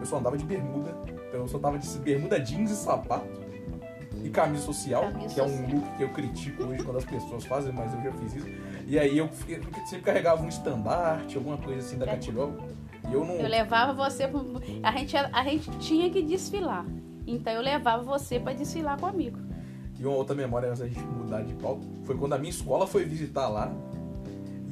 eu 0.00 0.06
só 0.06 0.18
andava 0.18 0.36
de 0.36 0.44
bermuda. 0.44 0.96
Então 1.28 1.40
eu 1.40 1.48
só 1.48 1.58
tava 1.58 1.78
de 1.78 1.88
bermuda 1.98 2.38
jeans 2.40 2.70
e 2.70 2.76
sapato. 2.76 3.44
E 4.22 4.30
camisa 4.30 4.64
social, 4.64 5.02
Camisa 5.02 5.34
que 5.34 5.40
é 5.40 5.44
um 5.44 5.48
social. 5.48 5.68
look 5.70 5.96
que 5.96 6.02
eu 6.02 6.08
critico 6.08 6.64
hoje 6.64 6.82
quando 6.82 6.96
as 6.96 7.04
pessoas 7.04 7.44
fazem, 7.44 7.72
mas 7.72 7.92
eu 7.92 8.02
já 8.02 8.12
fiz 8.12 8.34
isso. 8.36 8.46
E 8.86 8.98
aí 8.98 9.16
eu 9.18 9.28
sempre 9.86 10.02
carregava 10.04 10.42
um 10.42 10.48
estandarte, 10.48 11.36
alguma 11.36 11.56
coisa 11.56 11.80
assim 11.80 11.96
da 11.98 12.06
É. 12.06 12.10
Catilhó. 12.10 12.50
E 13.08 13.12
eu 13.12 13.24
não. 13.24 13.34
Eu 13.34 13.48
levava 13.48 13.92
você. 13.92 14.26
pro- 14.28 14.60
A 14.82 14.92
gente, 14.92 15.16
a 15.16 15.44
gente 15.44 15.70
tinha 15.78 16.10
que 16.10 16.22
desfilar. 16.22 16.84
Então 17.26 17.52
eu 17.52 17.62
levava 17.62 18.02
você 18.02 18.38
pra 18.38 18.52
desfilar 18.52 18.98
comigo. 19.00 19.38
E 19.98 20.04
uma 20.04 20.16
outra 20.16 20.34
memória 20.34 20.68
antes 20.68 20.80
da 20.80 20.88
gente 20.88 21.00
mudar 21.00 21.42
de 21.42 21.54
pauta 21.54 21.86
foi 22.04 22.16
quando 22.16 22.32
a 22.34 22.38
minha 22.38 22.50
escola 22.50 22.86
foi 22.86 23.04
visitar 23.04 23.48
lá. 23.48 23.72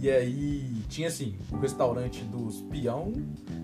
E 0.03 0.11
aí 0.11 0.83
tinha 0.89 1.07
assim, 1.07 1.37
o 1.53 1.57
restaurante 1.59 2.25
dos 2.25 2.61
peão 2.63 3.13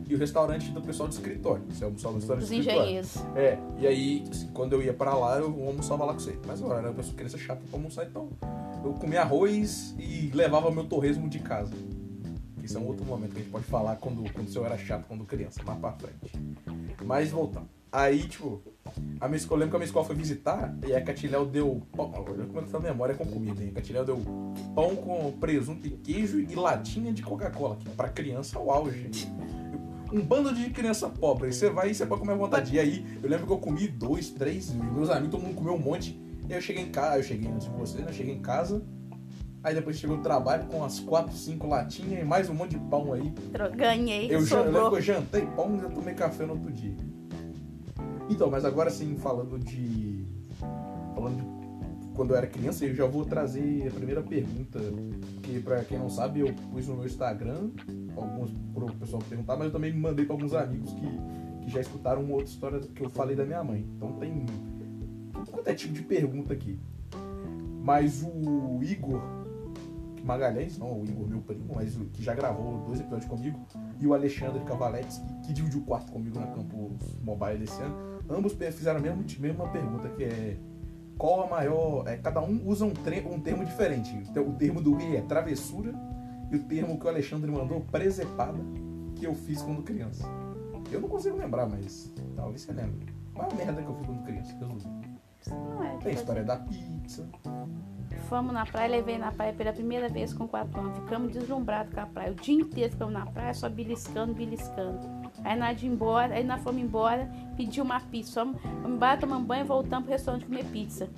e 0.09 0.14
o 0.14 0.18
restaurante 0.18 0.71
do 0.71 0.80
pessoal 0.80 1.09
do 1.09 1.12
escritório. 1.12 1.64
Você 1.68 1.85
almoçava 1.85 2.14
no 2.14 2.21
restaurante 2.21 2.45
Os 2.45 2.49
do 2.49 2.54
escritório. 2.54 2.83
engenheiros. 2.83 3.16
É, 3.35 3.59
e 3.76 3.87
aí 3.88 4.25
assim, 4.30 4.47
quando 4.54 4.73
eu 4.75 4.80
ia 4.80 4.95
pra 4.95 5.14
lá, 5.14 5.37
eu 5.38 5.47
almoçava 5.66 6.04
lá 6.04 6.12
com 6.12 6.21
você. 6.21 6.38
Mas 6.47 6.61
eu 6.61 6.73
era 6.73 6.92
uma 6.92 7.02
criança 7.02 7.37
chata 7.37 7.61
pra 7.68 7.76
almoçar, 7.76 8.07
então 8.07 8.28
eu 8.85 8.92
comia 8.95 9.23
arroz 9.23 9.97
e 9.99 10.30
levava 10.33 10.71
meu 10.71 10.85
torresmo 10.85 11.28
de 11.28 11.40
casa. 11.40 11.75
Isso 12.62 12.78
é 12.78 12.80
um 12.80 12.87
outro 12.87 13.04
momento 13.04 13.33
que 13.33 13.38
a 13.38 13.42
gente 13.42 13.50
pode 13.50 13.64
falar 13.64 13.97
quando, 13.97 14.23
quando 14.33 14.54
eu 14.54 14.64
era 14.64 14.78
chato 14.78 15.07
quando 15.09 15.25
criança, 15.25 15.61
mais 15.64 15.80
pra 15.80 15.90
frente. 15.92 16.33
Mas 17.04 17.30
voltando. 17.30 17.68
Aí, 17.90 18.28
tipo, 18.28 18.62
a 19.21 19.26
minha 19.28 19.38
escola, 19.38 19.59
eu 19.59 19.61
lembro 19.61 19.71
que 19.71 19.76
a 19.76 19.78
minha 19.78 19.87
escola 19.87 20.04
foi 20.04 20.14
visitar 20.14 20.76
e 20.87 20.95
a 20.95 21.00
Catilhau 21.02 21.47
deu. 21.47 21.83
Pão, 21.97 22.12
olha 22.14 22.45
como 22.45 22.66
tá 22.66 22.76
a 22.76 22.80
memória 22.80 23.14
com 23.14 23.25
comida, 23.25 23.62
hein? 23.62 23.71
A 23.71 23.75
Catilhau 23.76 24.04
deu 24.04 24.18
pão 24.75 24.95
com 24.95 25.33
presunto 25.33 25.87
e 25.87 25.90
queijo 25.90 26.38
e 26.38 26.54
latinha 26.54 27.12
de 27.12 27.23
Coca-Cola, 27.23 27.76
que 27.76 27.88
pra 27.90 28.09
criança 28.09 28.59
é 28.59 28.61
o 28.61 28.71
auge. 28.71 29.09
Um 30.12 30.21
bando 30.21 30.54
de 30.54 30.68
criança 30.71 31.09
pobre. 31.09 31.47
Aí 31.47 31.52
você 31.52 31.71
vai 31.71 31.90
e 31.90 31.95
você 31.95 32.04
pode 32.07 32.21
comer 32.21 32.33
à 32.33 32.37
vontade. 32.37 32.75
E 32.75 32.78
aí, 32.78 33.07
eu 33.23 33.28
lembro 33.28 33.47
que 33.47 33.52
eu 33.52 33.59
comi 33.59 33.88
dois, 33.88 34.30
três, 34.30 34.71
e 34.71 34.75
meus 34.75 35.09
amigos, 35.11 35.30
todo 35.30 35.42
mundo 35.45 35.54
comeu 35.57 35.75
um 35.75 35.78
monte. 35.78 36.18
Eu 36.49 36.61
cheguei 36.61 36.83
em 36.85 36.90
casa, 36.90 37.18
eu 37.18 37.23
cheguei 37.23 37.50
antes 37.50 37.68
de 37.68 37.75
você, 37.75 37.99
né? 37.99 38.07
Eu 38.09 38.12
cheguei 38.14 38.35
em 38.35 38.40
casa. 38.40 38.83
Aí 39.62 39.75
depois 39.75 39.99
chegou 39.99 40.16
o 40.18 40.21
trabalho 40.23 40.66
com 40.66 40.85
as 40.85 41.00
4, 41.00 41.35
5 41.35 41.66
latinhas 41.66 42.23
e 42.23 42.25
mais 42.25 42.49
um 42.49 42.54
monte 42.54 42.71
de 42.71 42.78
pão 42.88 43.12
aí. 43.12 43.33
Ganhei, 43.76 44.26
Eu, 44.35 44.40
jan- 44.45 44.59
eu 44.59 44.64
lembro 44.64 44.80
sobrou. 44.80 44.90
que 44.90 44.97
eu 44.97 45.02
jantei 45.02 45.47
pão 45.47 45.71
e 45.71 45.75
ainda 45.75 45.88
tomei 45.90 46.14
café 46.14 46.47
no 46.47 46.52
outro 46.52 46.71
dia. 46.73 46.95
Então, 48.28 48.50
mas 48.50 48.64
agora 48.64 48.90
sim, 48.90 49.16
falando 49.16 49.58
de. 49.58 50.26
Falando 51.14 51.37
de 51.37 51.58
quando 52.14 52.32
eu 52.32 52.37
era 52.37 52.49
criança, 52.49 52.85
eu 52.85 52.92
já 52.92 53.06
vou 53.06 53.25
trazer 53.25 53.87
a 53.87 53.90
primeira 53.92 54.23
pergunta. 54.23 54.80
Que 55.42 55.61
pra 55.61 55.85
quem 55.85 55.99
não 55.99 56.11
sabe, 56.11 56.40
eu 56.40 56.52
pus 56.73 56.88
no 56.88 56.97
meu 56.97 57.06
Instagram, 57.06 57.70
alguns 58.16 58.50
pro 58.75 58.92
pessoal 58.94 59.23
perguntar, 59.28 59.56
mas 59.56 59.66
eu 59.66 59.73
também 59.73 59.92
mandei 59.94 60.25
pra 60.25 60.35
alguns 60.35 60.52
amigos 60.52 60.92
que, 60.94 61.06
que 61.62 61.70
já 61.70 61.80
escutaram 61.80 62.23
uma 62.23 62.35
outra 62.35 62.49
história 62.49 62.80
que 62.80 63.04
eu 63.04 63.08
falei 63.08 63.37
da 63.37 63.44
minha 63.44 63.62
mãe. 63.62 63.87
Então 63.97 64.12
tem. 64.14 64.44
Quanto 65.49 65.68
é 65.68 65.75
tipo 65.75 65.94
de 65.94 66.02
pergunta 66.02 66.52
aqui? 66.52 66.78
Mas 67.85 68.23
o 68.23 68.80
Igor 68.82 69.23
Magalhães, 70.28 70.76
não 70.76 71.00
o 71.00 71.04
Igor, 71.04 71.26
meu 71.26 71.40
primo, 71.40 71.75
mas 71.75 71.97
o 71.97 72.04
que 72.06 72.23
já 72.23 72.35
gravou 72.35 72.85
dois 72.87 73.00
episódios 73.00 73.30
comigo, 73.30 73.58
e 73.99 74.06
o 74.06 74.12
Alexandre 74.12 74.62
Cavaletes, 74.64 75.18
que, 75.18 75.47
que 75.47 75.52
dividiu 75.54 75.80
o 75.80 75.85
quarto 75.85 76.12
comigo 76.12 76.38
na 76.38 76.49
Campus 76.49 77.16
Mobile 77.23 77.64
esse 77.64 77.80
ano, 77.80 78.17
ambos 78.28 78.52
fizeram 78.54 78.99
a 78.99 79.02
mesma, 79.02 79.25
mesma 79.38 79.68
pergunta, 79.68 80.08
que 80.11 80.25
é 80.25 80.56
qual 81.16 81.44
a 81.44 81.47
maior. 81.49 82.06
é, 82.06 82.16
cada 82.16 82.40
um 82.40 82.61
usa 82.66 82.85
um, 82.85 82.90
tre- 82.92 83.26
um 83.28 83.40
termo 83.40 83.64
diferente. 83.64 84.16
O 84.38 84.52
termo 84.52 84.80
do 84.80 85.00
E 85.00 85.16
é 85.16 85.20
travessura, 85.23 85.92
e 86.50 86.56
o 86.56 86.62
termo 86.64 86.99
que 86.99 87.04
o 87.06 87.08
Alexandre 87.08 87.50
mandou, 87.50 87.80
presepada, 87.90 88.58
que 89.14 89.26
eu 89.26 89.35
fiz 89.35 89.61
quando 89.62 89.82
criança. 89.82 90.25
Eu 90.90 91.00
não 91.00 91.08
consigo 91.08 91.37
lembrar, 91.37 91.66
mas 91.68 92.12
talvez 92.35 92.62
você 92.62 92.73
lembre. 92.73 93.12
Qual 93.35 93.50
a 93.50 93.54
merda 93.54 93.82
que 93.82 93.88
eu 93.88 93.94
fiz 93.97 94.06
quando 94.06 94.23
criança? 94.25 94.52
Resumindo. 94.54 95.08
Não 95.50 95.82
é, 95.85 95.88
Tem 95.88 95.94
a 95.94 95.99
tipo 95.99 96.08
história 96.11 96.44
da 96.44 96.56
pizza. 96.56 97.28
Fomos 98.28 98.52
na 98.52 98.66
praia, 98.66 98.88
levei 98.90 99.16
na 99.18 99.30
praia 99.32 99.52
pela 99.52 99.73
primeira 99.73 100.08
vez 100.08 100.32
com 100.35 100.47
quatro 100.49 100.78
anos. 100.80 100.99
Ficamos 100.99 101.32
deslumbrados 101.32 101.92
com 101.94 102.00
a 102.00 102.06
praia. 102.06 102.32
O 102.32 102.35
dia 102.35 102.54
inteiro 102.61 102.90
ficamos 102.92 103.14
na 103.14 103.26
praia, 103.26 103.54
só 103.54 103.68
beliscando, 103.68 104.35
beliscando. 104.35 105.00
Aí 105.48 105.58
nós 105.58 105.80
de 105.80 105.86
embora, 105.86 106.34
aí 106.34 106.44
nós 106.44 106.62
fomos 106.62 106.82
embora, 106.82 107.26
pedi 107.56 107.80
uma 107.80 107.98
pizza. 107.98 108.44
Fomos, 108.44 108.60
fomos 108.60 108.96
embora, 108.96 109.16
tomamos 109.16 109.46
banho 109.46 109.64
e 109.64 109.66
voltamos 109.66 110.04
pro 110.04 110.12
restaurante 110.12 110.44
comer 110.44 110.66
pizza. 110.66 111.08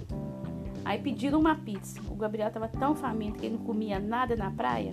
Aí 0.85 1.01
pediram 1.01 1.41
uma 1.41 1.57
pizza. 1.57 2.01
O 2.09 2.15
Gabriel 2.15 2.49
tava 2.49 2.69
tão 2.69 2.95
faminto 2.95 3.41
que 3.41 3.47
ele 3.47 3.57
não 3.57 3.65
comia 3.65 3.99
nada 3.99 4.37
na 4.37 4.49
praia. 4.53 4.93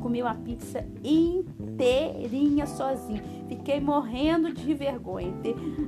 Comeu 0.00 0.24
uma 0.24 0.34
pizza 0.34 0.86
inteirinha 1.04 2.66
sozinho. 2.66 3.22
Fiquei 3.46 3.78
morrendo 3.78 4.54
de 4.54 4.72
vergonha. 4.72 5.34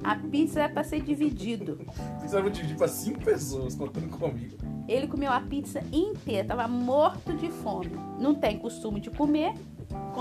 A 0.05 0.17
pizza 0.17 0.61
era 0.61 0.69
para 0.71 0.85
ser 0.85 1.01
dividido. 1.01 1.79
Precisava 2.19 2.51
dividir 2.51 2.77
pra 2.77 2.87
cinco 2.87 3.25
pessoas 3.25 3.75
contando 3.75 4.11
comigo. 4.11 4.59
Ele 4.87 5.07
comeu 5.07 5.33
a 5.33 5.41
pizza 5.41 5.83
inteira, 5.91 6.49
tava 6.49 6.69
morto 6.69 7.33
de 7.33 7.49
fome. 7.49 7.93
Não 8.19 8.35
tem 8.35 8.59
costume 8.59 9.01
de 9.01 9.11
comer. 9.11 9.55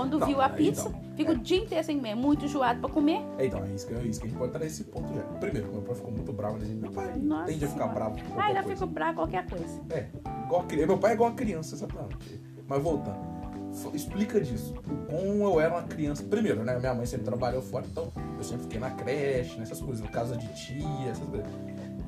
Quando 0.00 0.18
Não, 0.18 0.26
viu 0.26 0.40
a 0.40 0.46
aí 0.46 0.52
pizza, 0.56 0.88
não. 0.88 0.98
fica 1.14 1.32
o 1.32 1.36
dia 1.36 1.58
inteiro 1.58 1.84
sem 1.84 1.96
comer, 1.98 2.14
muito 2.14 2.46
enjoado 2.46 2.80
pra 2.80 2.88
comer. 2.88 3.20
É, 3.36 3.44
então, 3.44 3.62
é 3.62 3.68
isso, 3.68 3.86
que, 3.86 3.92
é 3.92 3.98
isso 4.02 4.18
que 4.18 4.26
a 4.26 4.30
gente 4.30 4.38
pode 4.38 4.50
estar 4.50 4.58
nesse 4.64 4.84
ponto 4.84 5.12
já. 5.14 5.20
Primeiro, 5.38 5.70
meu 5.70 5.82
pai 5.82 5.94
ficou 5.94 6.10
muito 6.10 6.32
bravo, 6.32 6.56
né? 6.56 6.64
Meu 6.68 6.90
pai 6.90 7.12
Nossa 7.18 7.44
tende 7.52 7.64
a 7.66 7.68
ficar 7.68 7.86
bravo 7.88 8.16
Ah, 8.38 8.52
já 8.54 8.62
coisa. 8.62 8.78
fico 8.80 8.86
bravo 8.86 9.14
qualquer 9.16 9.46
coisa. 9.46 9.80
É, 9.90 10.06
igual 10.46 10.62
a 10.62 10.64
criança. 10.64 10.86
Meu 10.86 10.98
pai 10.98 11.10
é 11.10 11.14
igual 11.14 11.28
uma 11.28 11.36
criança, 11.36 11.74
exatamente. 11.74 12.40
Mas 12.66 12.82
voltando, 12.82 13.18
explica 13.92 14.40
disso. 14.40 14.72
Como 15.10 15.44
eu 15.44 15.60
era 15.60 15.74
uma 15.74 15.82
criança. 15.82 16.22
Primeiro, 16.24 16.64
né? 16.64 16.78
Minha 16.78 16.94
mãe 16.94 17.04
sempre 17.04 17.26
trabalhou 17.26 17.60
fora, 17.60 17.84
então 17.86 18.10
eu 18.38 18.42
sempre 18.42 18.62
fiquei 18.62 18.80
na 18.80 18.90
creche, 18.92 19.58
nessas 19.58 19.82
coisas, 19.82 20.08
casa 20.08 20.34
de 20.34 20.48
tia, 20.54 21.10
essas 21.10 21.28
coisas. 21.28 21.46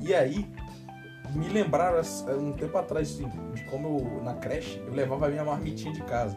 E 0.01 0.15
aí, 0.15 0.51
me 1.35 1.47
lembraram 1.51 1.99
assim, 1.99 2.25
um 2.33 2.53
tempo 2.53 2.79
atrás, 2.79 3.11
assim, 3.11 3.29
de 3.55 3.63
como 3.65 3.99
eu, 3.99 4.25
na 4.25 4.33
creche, 4.33 4.83
eu 4.87 4.95
levava 4.95 5.27
a 5.27 5.29
minha 5.29 5.45
marmitinha 5.45 5.93
de 5.93 6.03
casa. 6.05 6.35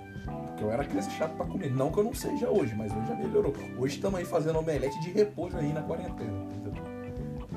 Porque 0.56 0.64
eu 0.64 0.72
era 0.72 0.86
criança 0.86 1.10
chata 1.10 1.34
pra 1.36 1.46
comer. 1.46 1.70
Não 1.70 1.92
que 1.92 2.00
eu 2.00 2.04
não 2.06 2.14
seja 2.14 2.50
hoje, 2.50 2.74
mas 2.76 2.90
hoje 2.94 3.08
já 3.08 3.16
melhorou. 3.16 3.54
Hoje 3.78 3.96
estamos 3.96 4.18
aí 4.18 4.26
fazendo 4.26 4.58
omelete 4.58 4.98
de 5.02 5.12
repolho 5.12 5.58
aí 5.58 5.74
na 5.74 5.82
quarentena, 5.82 6.32
entendeu? 6.46 6.74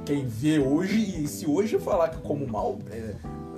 Quem 0.05 0.27
vê 0.27 0.59
hoje, 0.59 1.23
e 1.23 1.29
se 1.29 1.47
hoje 1.47 1.75
eu 1.75 1.81
falar 1.81 2.09
que 2.09 2.17
eu 2.17 2.23
como 2.23 2.45
mal, 2.45 2.77
é, 2.91 3.15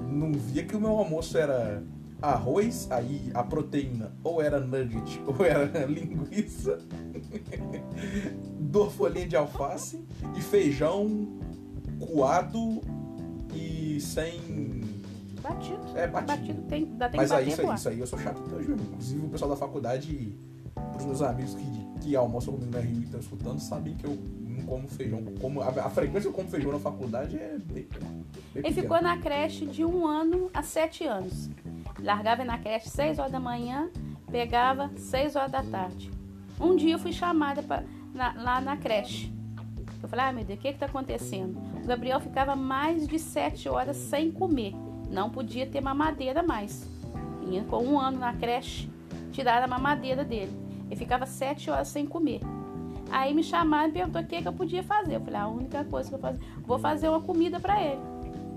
não 0.07 0.31
via 0.33 0.63
que 0.63 0.77
o 0.77 0.81
meu 0.81 0.91
almoço 0.91 1.39
era 1.39 1.83
arroz, 2.21 2.87
aí 2.91 3.31
a 3.33 3.43
proteína 3.43 4.13
ou 4.23 4.43
era 4.43 4.61
nugget 4.61 5.23
ou 5.27 5.43
era 5.43 5.87
linguiça, 5.87 6.79
duas 8.61 8.93
de 9.27 9.37
alface 9.37 10.05
e 10.37 10.43
feijão 10.43 11.41
coado 11.99 12.83
e 13.55 13.99
sem. 14.03 14.39
Batido. 15.55 15.99
É, 15.99 16.07
batido. 16.07 16.27
Batido 16.39 16.63
tem, 16.63 16.87
Mas 16.99 17.11
que 17.11 17.15
aí 17.17 17.29
bater 17.29 17.47
isso 17.49 17.61
aí, 17.69 17.75
isso 17.75 17.89
aí 17.89 18.01
eu 18.01 18.07
sou 18.07 18.19
chato 18.19 18.41
até 18.45 18.57
hoje 18.57 18.69
mesmo. 18.69 18.87
Inclusive 18.87 19.27
o 19.27 19.29
pessoal 19.29 19.51
da 19.51 19.57
faculdade, 19.57 20.35
pros 20.93 21.05
meus 21.07 21.23
amigos 21.23 21.55
que, 21.55 22.01
que 22.01 22.17
almoçam 22.17 22.55
comigo 22.55 22.73
na 22.73 22.81
Rio 22.81 23.01
e 23.01 23.05
estão 23.05 23.21
escutando, 23.21 23.59
sabem 23.61 23.95
que 23.95 24.05
eu 24.07 24.17
não 24.41 24.65
como 24.67 24.89
feijão. 24.89 25.23
Como, 25.41 25.61
a, 25.63 25.69
a 25.69 25.91
frequência 25.91 26.23
que 26.23 26.29
eu 26.29 26.33
como 26.33 26.49
feijão 26.49 26.73
na 26.73 26.79
faculdade 26.79 27.37
é 27.37 27.57
bem, 27.59 27.87
bem 27.87 28.25
Ele 28.55 28.63
pequena. 28.69 28.73
ficou 28.83 29.03
na 29.03 29.17
creche 29.19 29.67
de 29.67 29.85
um 29.85 30.07
ano 30.07 30.51
a 30.55 30.63
sete 30.63 31.05
anos. 31.05 31.51
Largava 31.99 32.45
na 32.45 32.59
creche 32.59 32.89
seis 32.89 33.19
horas 33.19 33.33
da 33.33 33.41
manhã, 33.41 33.91
pegava 34.31 34.91
seis 34.97 35.37
horas 35.37 35.51
da 35.51 35.63
tarde. 35.63 36.11
Um 36.61 36.77
dia 36.77 36.95
eu 36.95 36.99
fui 36.99 37.13
chamada 37.13 37.63
pra, 37.63 37.83
na- 38.15 38.35
lá 38.43 38.61
na 38.61 38.77
creche. 38.77 39.33
Eu 40.03 40.09
falei, 40.09 40.25
ah, 40.27 40.33
meu 40.33 40.45
Deus, 40.45 40.59
o 40.59 40.63
que 40.63 40.73
que 40.73 40.79
tá 40.79 40.87
acontecendo? 40.87 41.59
O 41.83 41.87
Gabriel 41.87 42.21
ficava 42.21 42.57
mais 42.57 43.07
de 43.07 43.19
sete 43.19 43.69
horas 43.69 43.97
sem 43.97 44.31
comer. 44.31 44.75
Não 45.11 45.29
podia 45.31 45.67
ter 45.67 45.81
mamadeira 45.81 46.43
mais. 46.43 46.89
Com 47.69 47.85
um 47.85 47.99
ano 47.99 48.19
na 48.19 48.33
creche, 48.33 48.89
tiraram 49.33 49.65
a 49.65 49.69
mamadeira 49.69 50.25
dele. 50.25 50.53
Ele 50.87 50.97
ficava 50.97 51.27
sete 51.27 51.71
horas 51.71 51.89
sem 51.89 52.07
comer. 52.07 52.41
Aí 53.11 53.35
me 53.35 53.43
chamaram 53.43 53.89
e 53.89 53.93
perguntou 53.93 54.23
o 54.23 54.25
que, 54.25 54.41
que 54.41 54.47
eu 54.47 54.53
podia 54.53 54.83
fazer. 54.83 55.17
Eu 55.17 55.21
falei, 55.21 55.41
a 55.41 55.49
única 55.49 55.85
coisa 55.85 56.09
que 56.09 56.15
eu 56.15 56.19
faço, 56.21 56.39
vou 56.65 56.79
fazer 56.79 57.09
uma 57.09 57.21
comida 57.21 57.59
para 57.59 57.83
ele. 57.83 58.01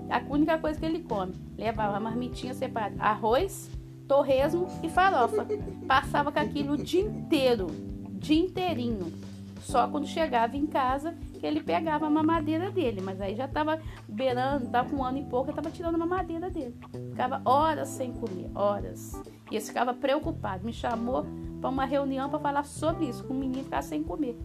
A 0.08 0.22
única 0.28 0.56
coisa 0.58 0.78
que 0.78 0.86
ele 0.86 1.00
come. 1.00 1.32
Levava 1.58 1.98
marmitinha 1.98 2.54
separada. 2.54 2.94
Arroz, 3.02 3.68
torresmo 4.06 4.68
e 4.82 4.88
farofa. 4.88 5.46
Passava 5.88 6.30
com 6.30 6.38
aquilo 6.38 6.74
o 6.74 6.76
dia 6.76 7.02
inteiro. 7.02 7.66
Dia 8.12 8.44
inteirinho. 8.44 9.12
Só 9.60 9.88
quando 9.88 10.06
chegava 10.06 10.56
em 10.56 10.66
casa 10.66 11.16
que 11.44 11.48
ele 11.48 11.62
pegava 11.62 12.06
a 12.06 12.10
mamadeira 12.10 12.70
dele. 12.70 13.02
Mas 13.02 13.20
aí 13.20 13.36
já 13.36 13.46
tava 13.46 13.78
beirando, 14.08 14.66
tava 14.70 14.88
com 14.88 14.96
um 14.96 15.04
ano 15.04 15.18
e 15.18 15.24
pouco, 15.24 15.50
eu 15.50 15.54
tava 15.54 15.70
tirando 15.70 15.96
a 15.96 15.98
mamadeira 15.98 16.48
dele. 16.48 16.74
Ficava 17.10 17.42
horas 17.44 17.88
sem 17.88 18.14
comer, 18.14 18.50
horas. 18.54 19.12
E 19.50 19.56
ele 19.56 19.64
ficava 19.64 19.92
preocupado. 19.92 20.64
Me 20.64 20.72
chamou 20.72 21.26
para 21.60 21.68
uma 21.68 21.84
reunião 21.84 22.30
para 22.30 22.38
falar 22.38 22.64
sobre 22.64 23.06
isso, 23.06 23.22
com 23.24 23.34
o 23.34 23.36
menino 23.36 23.64
ficar 23.64 23.82
sem 23.82 24.02
comer. 24.02 24.38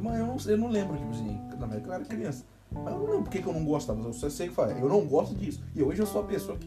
Mas 0.00 0.18
eu 0.18 0.26
não, 0.26 0.36
eu 0.46 0.58
não 0.58 0.68
lembro, 0.68 0.96
tipo 0.96 1.10
assim, 1.10 1.38
na 1.58 1.66
época 1.66 1.88
eu 1.88 1.92
era 1.92 2.04
criança. 2.06 2.46
Mas 2.72 2.94
eu 2.94 2.98
não 2.98 3.06
lembro 3.06 3.24
por 3.24 3.30
que 3.30 3.42
que 3.42 3.48
eu 3.48 3.52
não 3.52 3.64
gostava. 3.66 4.00
Eu 4.00 4.12
só 4.14 4.30
sei 4.30 4.48
que 4.48 4.58
eu 4.58 4.88
não 4.88 5.04
gosto 5.06 5.34
disso. 5.34 5.62
E 5.74 5.82
hoje 5.82 6.00
eu 6.00 6.06
sou 6.06 6.22
a 6.22 6.24
pessoa 6.24 6.56
que 6.56 6.66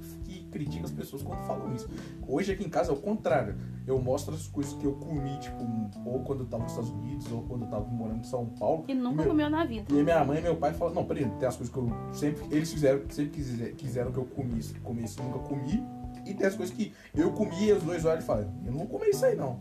critica 0.53 0.86
as 0.86 0.91
pessoas 0.91 1.22
quando 1.24 1.39
falam 1.45 1.74
isso. 1.74 1.89
Hoje 2.27 2.51
aqui 2.53 2.63
em 2.63 2.69
casa 2.69 2.91
é 2.91 2.93
o 2.93 2.98
contrário. 2.98 3.55
Eu 3.86 4.00
mostro 4.01 4.33
as 4.33 4.48
coisas 4.48 4.74
que 4.75 4.86
eu 4.86 4.93
comi, 4.93 5.38
tipo, 5.39 5.57
ou 6.05 6.22
quando 6.22 6.41
eu 6.41 6.45
tava 6.45 6.63
nos 6.63 6.72
Estados 6.72 6.91
Unidos, 6.91 7.29
ou 7.31 7.41
quando 7.41 7.63
eu 7.63 7.67
tava 7.69 7.86
morando 7.86 8.19
em 8.19 8.24
São 8.24 8.45
Paulo. 8.45 8.86
E 8.88 8.93
nunca 8.93 9.17
Meu- 9.24 9.27
comeu 9.31 9.50
na 9.50 9.65
vida. 9.65 9.86
E 9.93 10.01
minha 10.03 10.24
mãe 10.24 10.39
e 10.39 10.41
meu 10.41 10.55
pai 10.55 10.74
falam, 10.74 10.93
não, 10.93 11.03
peraí, 11.05 11.25
tem 11.39 11.48
as 11.48 11.57
coisas 11.57 11.74
que 11.74 11.77
eu 11.79 11.89
sempre. 12.13 12.45
Eles 12.55 12.72
fizeram, 12.72 13.01
sempre 13.10 13.31
quiser- 13.31 13.74
quiseram 13.74 14.12
que 14.12 14.19
eu 14.19 14.25
comisse, 14.25 14.75
comesse, 14.75 15.19
nunca 15.22 15.39
comi. 15.39 15.83
E 16.25 16.33
tem 16.33 16.48
as 16.48 16.55
coisas 16.55 16.74
que 16.74 16.93
eu 17.13 17.33
comi 17.33 17.65
e 17.67 17.74
os 17.74 17.83
dois 17.83 18.05
olham 18.05 18.19
e 18.19 18.24
falam, 18.24 18.50
eu 18.65 18.72
não 18.72 18.79
vou 18.79 18.88
comer 18.88 19.10
isso 19.10 19.25
aí 19.25 19.36
não. 19.36 19.60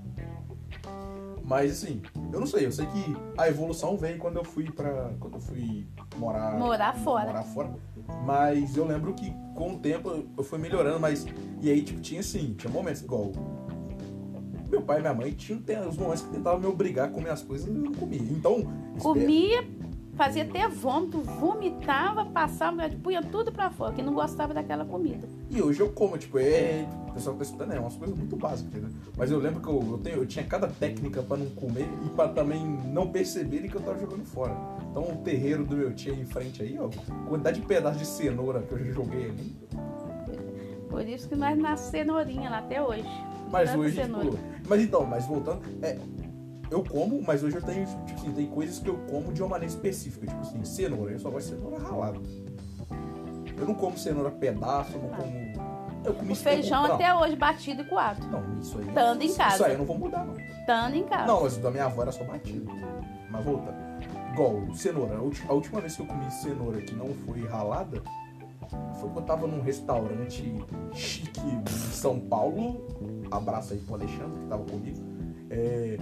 Mas 1.44 1.72
assim, 1.72 2.00
eu 2.32 2.38
não 2.40 2.46
sei, 2.46 2.66
eu 2.66 2.72
sei 2.72 2.86
que 2.86 3.16
a 3.36 3.48
evolução 3.48 3.96
veio 3.96 4.18
quando 4.18 4.36
eu 4.36 4.44
fui 4.44 4.70
para 4.70 5.12
quando 5.18 5.34
eu 5.34 5.40
fui 5.40 5.86
morar 6.16 6.58
Morar 6.58 6.94
fora. 6.94 7.26
morar 7.26 7.42
fora. 7.42 7.70
Mas 8.24 8.76
eu 8.76 8.86
lembro 8.86 9.12
que 9.14 9.32
com 9.54 9.74
o 9.74 9.78
tempo 9.78 10.24
eu- 10.36 10.44
fui 10.44 10.58
melhorando, 10.58 11.00
mas 11.00 11.26
e 11.60 11.70
aí 11.70 11.82
tipo 11.82 12.00
tinha 12.00 12.20
assim, 12.20 12.54
tinha 12.56 12.72
momentos 12.72 13.02
igual 13.02 13.32
meu 14.70 14.80
pai 14.82 14.98
e 14.98 15.00
minha 15.02 15.12
mãe 15.14 15.32
tinham 15.32 15.60
os 15.88 15.98
momentos 15.98 16.22
que 16.22 16.30
tentavam 16.30 16.58
me 16.60 16.66
obrigar 16.66 17.08
a 17.08 17.10
comer 17.10 17.30
as 17.30 17.42
coisas 17.42 17.66
e 17.66 17.70
eu 17.70 17.74
não 17.76 17.92
comia. 17.92 18.20
Então, 18.22 18.62
Comia, 19.00 19.64
fazia 20.14 20.44
até 20.44 20.66
vômito, 20.68 21.18
vomitava, 21.20 22.24
passava, 22.26 22.88
punha 23.02 23.22
tudo 23.22 23.52
pra 23.52 23.68
fora, 23.70 23.92
que 23.92 24.02
não 24.02 24.14
gostava 24.14 24.54
daquela 24.54 24.84
comida. 24.86 25.28
E 25.52 25.60
hoje 25.60 25.80
eu 25.80 25.90
como, 25.90 26.16
tipo, 26.16 26.38
é. 26.38 26.88
O 27.08 27.12
pessoal 27.12 27.36
tá 27.36 27.42
escutando 27.42 27.72
é 27.74 27.78
umas 27.78 27.94
coisas 27.94 28.16
muito 28.16 28.34
básicas, 28.36 28.72
entendeu? 28.72 28.88
Mas 29.18 29.30
eu 29.30 29.38
lembro 29.38 29.60
que 29.60 29.68
eu, 29.68 29.86
eu, 29.92 29.98
tenho, 29.98 30.16
eu 30.16 30.26
tinha 30.26 30.46
cada 30.46 30.66
técnica 30.66 31.22
pra 31.22 31.36
não 31.36 31.44
comer 31.50 31.86
e 32.06 32.08
pra 32.08 32.26
também 32.28 32.64
não 32.90 33.12
perceberem 33.12 33.68
que 33.68 33.76
eu 33.76 33.82
tava 33.82 33.98
jogando 33.98 34.24
fora. 34.24 34.56
Então 34.90 35.02
o 35.02 35.16
terreiro 35.18 35.62
do 35.62 35.76
meu 35.76 35.92
tio 35.92 36.14
aí 36.14 36.20
em 36.22 36.24
frente 36.24 36.62
aí, 36.62 36.78
ó, 36.78 36.88
quantidade 37.28 37.60
de 37.60 37.66
pedaços 37.66 38.00
de 38.00 38.06
cenoura 38.06 38.62
que 38.62 38.72
eu 38.72 38.78
já 38.78 38.92
joguei 38.92 39.26
ali. 39.26 39.54
Por 40.88 41.06
isso 41.06 41.28
que 41.28 41.36
nós 41.36 41.58
na 41.58 41.76
cenourinha 41.76 42.48
lá 42.48 42.58
até 42.60 42.82
hoje. 42.82 43.04
Mas 43.50 43.74
hoje, 43.74 44.00
tipo. 44.00 44.38
Mas 44.66 44.80
então, 44.80 45.04
mas 45.04 45.26
voltando, 45.26 45.60
é. 45.82 45.98
Eu 46.70 46.82
como, 46.82 47.20
mas 47.20 47.42
hoje 47.42 47.56
eu 47.56 47.62
tenho, 47.62 47.86
tipo 48.06 48.20
assim, 48.20 48.32
tem 48.32 48.46
coisas 48.46 48.78
que 48.78 48.88
eu 48.88 48.96
como 49.10 49.30
de 49.30 49.42
uma 49.42 49.50
maneira 49.50 49.74
específica. 49.74 50.26
Tipo 50.26 50.40
assim, 50.40 50.64
cenoura, 50.64 51.12
eu 51.12 51.18
só 51.18 51.28
gosto 51.28 51.50
de 51.50 51.56
cenoura 51.56 51.78
ralada. 51.78 52.18
Eu 53.62 53.68
não 53.68 53.74
como 53.74 53.96
cenoura 53.96 54.30
pedaço, 54.32 54.92
eu 54.94 55.02
não 55.02 55.08
como. 55.10 55.72
Eu 56.04 56.14
comi 56.14 56.32
O 56.32 56.36
feijão 56.36 56.84
até 56.84 57.14
hoje 57.14 57.36
batido 57.36 57.82
e 57.82 57.84
coado. 57.84 58.26
Não, 58.26 58.58
isso 58.58 58.76
aí. 58.76 58.88
Estando 58.88 59.22
em 59.22 59.26
Isso 59.26 59.36
casa. 59.38 59.66
aí 59.66 59.72
eu 59.72 59.78
não 59.78 59.84
vou 59.84 59.96
mudar, 59.96 60.24
não. 60.24 60.36
Estando 60.36 60.96
em 60.96 61.04
casa. 61.04 61.26
Não, 61.26 61.42
mas 61.44 61.56
o 61.56 61.60
da 61.60 61.70
minha 61.70 61.84
avó 61.84 62.02
era 62.02 62.10
só 62.10 62.24
batido. 62.24 62.66
Mas 63.30 63.44
voltando. 63.44 63.76
Igual, 64.32 64.74
cenoura. 64.74 65.16
A 65.48 65.52
última 65.52 65.80
vez 65.80 65.94
que 65.94 66.02
eu 66.02 66.06
comi 66.06 66.28
cenoura 66.32 66.82
que 66.82 66.92
não 66.92 67.14
foi 67.24 67.46
ralada 67.46 68.02
foi 68.98 69.10
quando 69.10 69.18
eu 69.18 69.22
tava 69.22 69.46
num 69.46 69.62
restaurante 69.62 70.56
chique 70.92 71.40
em 71.40 71.64
São 71.70 72.18
Paulo. 72.18 72.84
Abraço 73.30 73.74
aí 73.74 73.78
pro 73.78 73.94
Alexandre 73.94 74.40
que 74.40 74.46
tava 74.48 74.64
comigo. 74.64 74.98
É, 75.50 75.98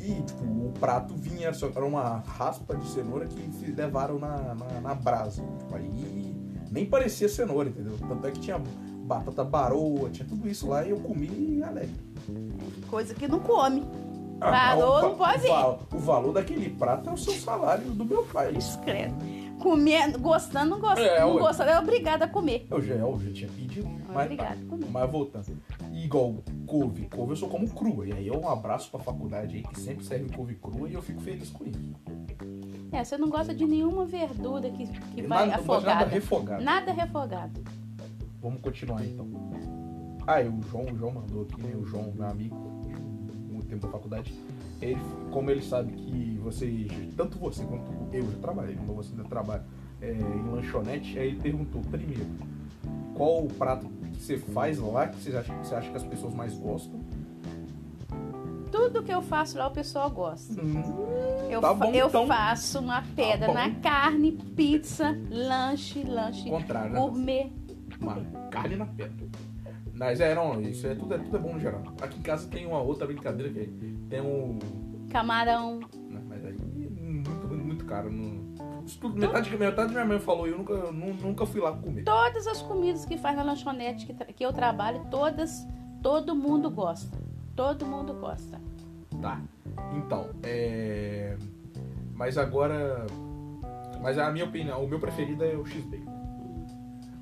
e, 0.00 0.22
tipo, 0.22 0.42
o 0.44 0.72
prato 0.80 1.14
vinha, 1.14 1.54
só 1.54 1.68
era 1.68 1.84
uma 1.84 2.18
raspa 2.26 2.74
de 2.74 2.88
cenoura 2.88 3.26
que 3.26 3.70
levaram 3.70 4.18
na, 4.18 4.54
na, 4.54 4.80
na 4.80 4.94
brasa. 4.94 5.42
Tipo, 5.58 5.76
aí 5.76 6.35
nem 6.70 6.86
parecia 6.86 7.28
cenoura, 7.28 7.68
entendeu? 7.68 7.96
Tanto 8.08 8.26
é 8.26 8.30
que 8.30 8.40
tinha 8.40 8.60
batata 9.04 9.44
baroa, 9.44 10.10
tinha 10.10 10.26
tudo 10.28 10.48
isso 10.48 10.68
lá 10.68 10.84
e 10.84 10.90
eu 10.90 10.98
comi 10.98 11.62
alegre. 11.62 11.94
Coisa 12.88 13.14
que 13.14 13.26
não 13.28 13.38
come. 13.40 13.84
Ah, 14.40 14.74
Valor 14.76 14.88
o 14.88 14.92
va- 14.92 15.02
não 15.08 15.14
pode 15.16 15.48
o, 15.48 15.96
o 15.96 15.98
valor 15.98 16.32
daquele 16.32 16.68
prato 16.68 17.08
é 17.08 17.12
o 17.12 17.16
seu 17.16 17.32
salário 17.34 17.84
do 17.90 18.04
meu 18.04 18.22
pai. 18.24 18.52
Discreto. 18.52 19.14
Comendo, 19.58 20.18
gostando, 20.18 20.70
não 20.70 20.78
gostando. 20.80 21.08
É, 21.08 21.20
não 21.20 21.38
gostando, 21.38 21.70
é 21.70 21.78
obrigada 21.78 22.26
a 22.26 22.28
comer. 22.28 22.66
Eu 22.70 22.82
já, 22.82 22.94
eu 22.94 23.18
já 23.18 23.32
tinha 23.32 23.48
pedido. 23.48 23.88
Mas, 24.12 24.24
Obrigada 24.26 24.56
tá. 24.56 24.62
a 24.62 24.68
comer. 24.68 24.86
mas 24.90 25.10
voltando. 25.10 25.46
Igual 25.92 26.34
couve. 26.66 27.08
Couve 27.08 27.32
eu 27.32 27.36
sou 27.36 27.48
como 27.48 27.66
crua. 27.70 28.06
E 28.06 28.12
aí 28.12 28.28
é 28.28 28.36
um 28.36 28.46
abraço 28.48 28.90
pra 28.90 29.00
faculdade 29.00 29.56
aí 29.56 29.62
que 29.62 29.80
sempre 29.80 30.04
serve 30.04 30.28
couve 30.36 30.54
crua 30.56 30.86
e 30.88 30.92
eu 30.94 31.00
fico 31.02 31.20
feliz 31.22 31.48
com 31.48 31.64
isso. 31.64 31.78
É, 32.96 33.04
você 33.04 33.18
não 33.18 33.28
gosta 33.28 33.54
de 33.54 33.66
nenhuma 33.66 34.06
verdura 34.06 34.70
que, 34.70 34.86
que 34.86 35.20
vai 35.20 35.46
nada, 35.46 35.60
de 35.60 35.68
nada 35.68 35.74
afogada. 35.74 36.04
refogado. 36.06 36.64
Nada 36.64 36.92
refogado. 36.92 37.64
Vamos 38.40 38.62
continuar 38.62 39.04
então. 39.04 39.28
Ah, 40.26 40.40
e 40.40 40.48
o 40.48 40.62
João, 40.62 40.84
o 40.84 40.96
João 40.96 41.12
mandou 41.12 41.42
aqui, 41.42 41.60
né? 41.62 41.74
O 41.76 41.84
João, 41.84 42.10
meu 42.16 42.26
amigo, 42.26 42.56
muito 43.50 43.66
tempo 43.68 43.86
da 43.86 43.92
faculdade. 43.92 44.34
Ele, 44.80 44.98
como 45.30 45.50
ele 45.50 45.60
sabe 45.60 45.92
que 45.92 46.40
você, 46.42 46.86
tanto 47.14 47.38
você 47.38 47.64
quanto 47.64 47.92
eu 48.14 48.30
já 48.32 48.38
trabalhei, 48.38 48.76
como 48.76 48.94
você 48.94 49.10
ainda 49.10 49.24
trabalha 49.24 49.64
é, 50.00 50.12
em 50.12 50.50
lanchonete, 50.50 51.18
aí 51.18 51.28
ele 51.28 51.40
perguntou 51.40 51.82
primeiro, 51.82 52.24
qual 53.14 53.44
o 53.44 53.48
prato 53.48 53.86
que 54.14 54.22
você 54.22 54.38
faz 54.38 54.78
lá 54.78 55.08
que 55.08 55.20
você 55.20 55.36
acha, 55.36 55.52
que 55.52 55.66
você 55.66 55.74
acha 55.74 55.90
que 55.90 55.96
as 55.96 56.02
pessoas 56.02 56.32
mais 56.32 56.56
gostam? 56.56 56.98
Tudo 58.70 59.02
que 59.02 59.12
eu 59.12 59.22
faço 59.22 59.56
lá 59.58 59.66
o 59.68 59.70
pessoal 59.70 60.10
gosta. 60.10 60.60
Hum, 60.60 60.82
Eu, 61.50 61.60
Tá 61.60 61.72
bom, 61.72 61.92
eu 61.92 62.08
então. 62.08 62.26
faço 62.26 62.78
uma 62.80 63.02
pedra 63.14 63.46
bom. 63.48 63.54
na 63.54 63.70
carne, 63.76 64.32
pizza, 64.32 65.16
lanche, 65.30 66.02
lanche 66.02 66.48
contrário, 66.50 66.92
né? 66.92 66.98
gourmet. 67.00 67.52
Uma 68.00 68.16
carne 68.50 68.76
na 68.76 68.86
pedra. 68.86 69.28
Mas 69.94 70.20
é, 70.20 70.34
não, 70.34 70.60
isso 70.60 70.86
é 70.86 70.94
tudo, 70.94 71.14
é 71.14 71.18
tudo 71.18 71.36
é 71.36 71.40
bom 71.40 71.54
no 71.54 71.60
geral. 71.60 71.82
Aqui 72.02 72.18
em 72.18 72.22
casa 72.22 72.48
tem 72.48 72.66
uma 72.66 72.80
outra 72.80 73.06
brincadeira 73.06 73.50
que 73.52 73.60
é, 73.60 73.68
tem 74.10 74.20
um 74.20 74.58
Camarão. 75.08 75.78
Né? 76.10 76.20
Mas 76.28 76.44
aí 76.44 76.56
muito, 76.58 77.48
muito 77.48 77.84
caro. 77.86 78.10
Não... 78.12 78.44
Tudo, 79.00 79.16
metade, 79.18 79.56
metade 79.56 79.92
minha 79.92 80.04
mãe 80.04 80.18
falou 80.20 80.46
e 80.46 80.50
eu 80.50 80.58
nunca, 80.58 80.72
eu 80.72 80.92
nu- 80.92 81.14
nunca 81.14 81.46
fui 81.46 81.60
lá 81.60 81.72
comer. 81.72 82.04
Todas 82.04 82.46
as 82.46 82.60
comidas 82.62 83.04
que 83.06 83.16
faz 83.16 83.36
na 83.36 83.42
lanchonete 83.42 84.04
que, 84.06 84.12
que 84.32 84.44
eu 84.44 84.52
trabalho, 84.52 85.06
todas, 85.10 85.66
todo 86.02 86.34
mundo 86.36 86.70
gosta. 86.70 87.16
Todo 87.56 87.86
mundo 87.86 88.12
gosta. 88.14 88.60
Tá. 89.22 89.40
Então, 89.96 90.28
é. 90.42 91.36
Mas 92.14 92.36
agora. 92.36 93.06
Mas 94.02 94.18
a 94.18 94.30
minha 94.30 94.44
opinião, 94.44 94.84
o 94.84 94.88
meu 94.88 95.00
preferido 95.00 95.42
é 95.42 95.56
o 95.56 95.64
X-Bacon. 95.64 96.14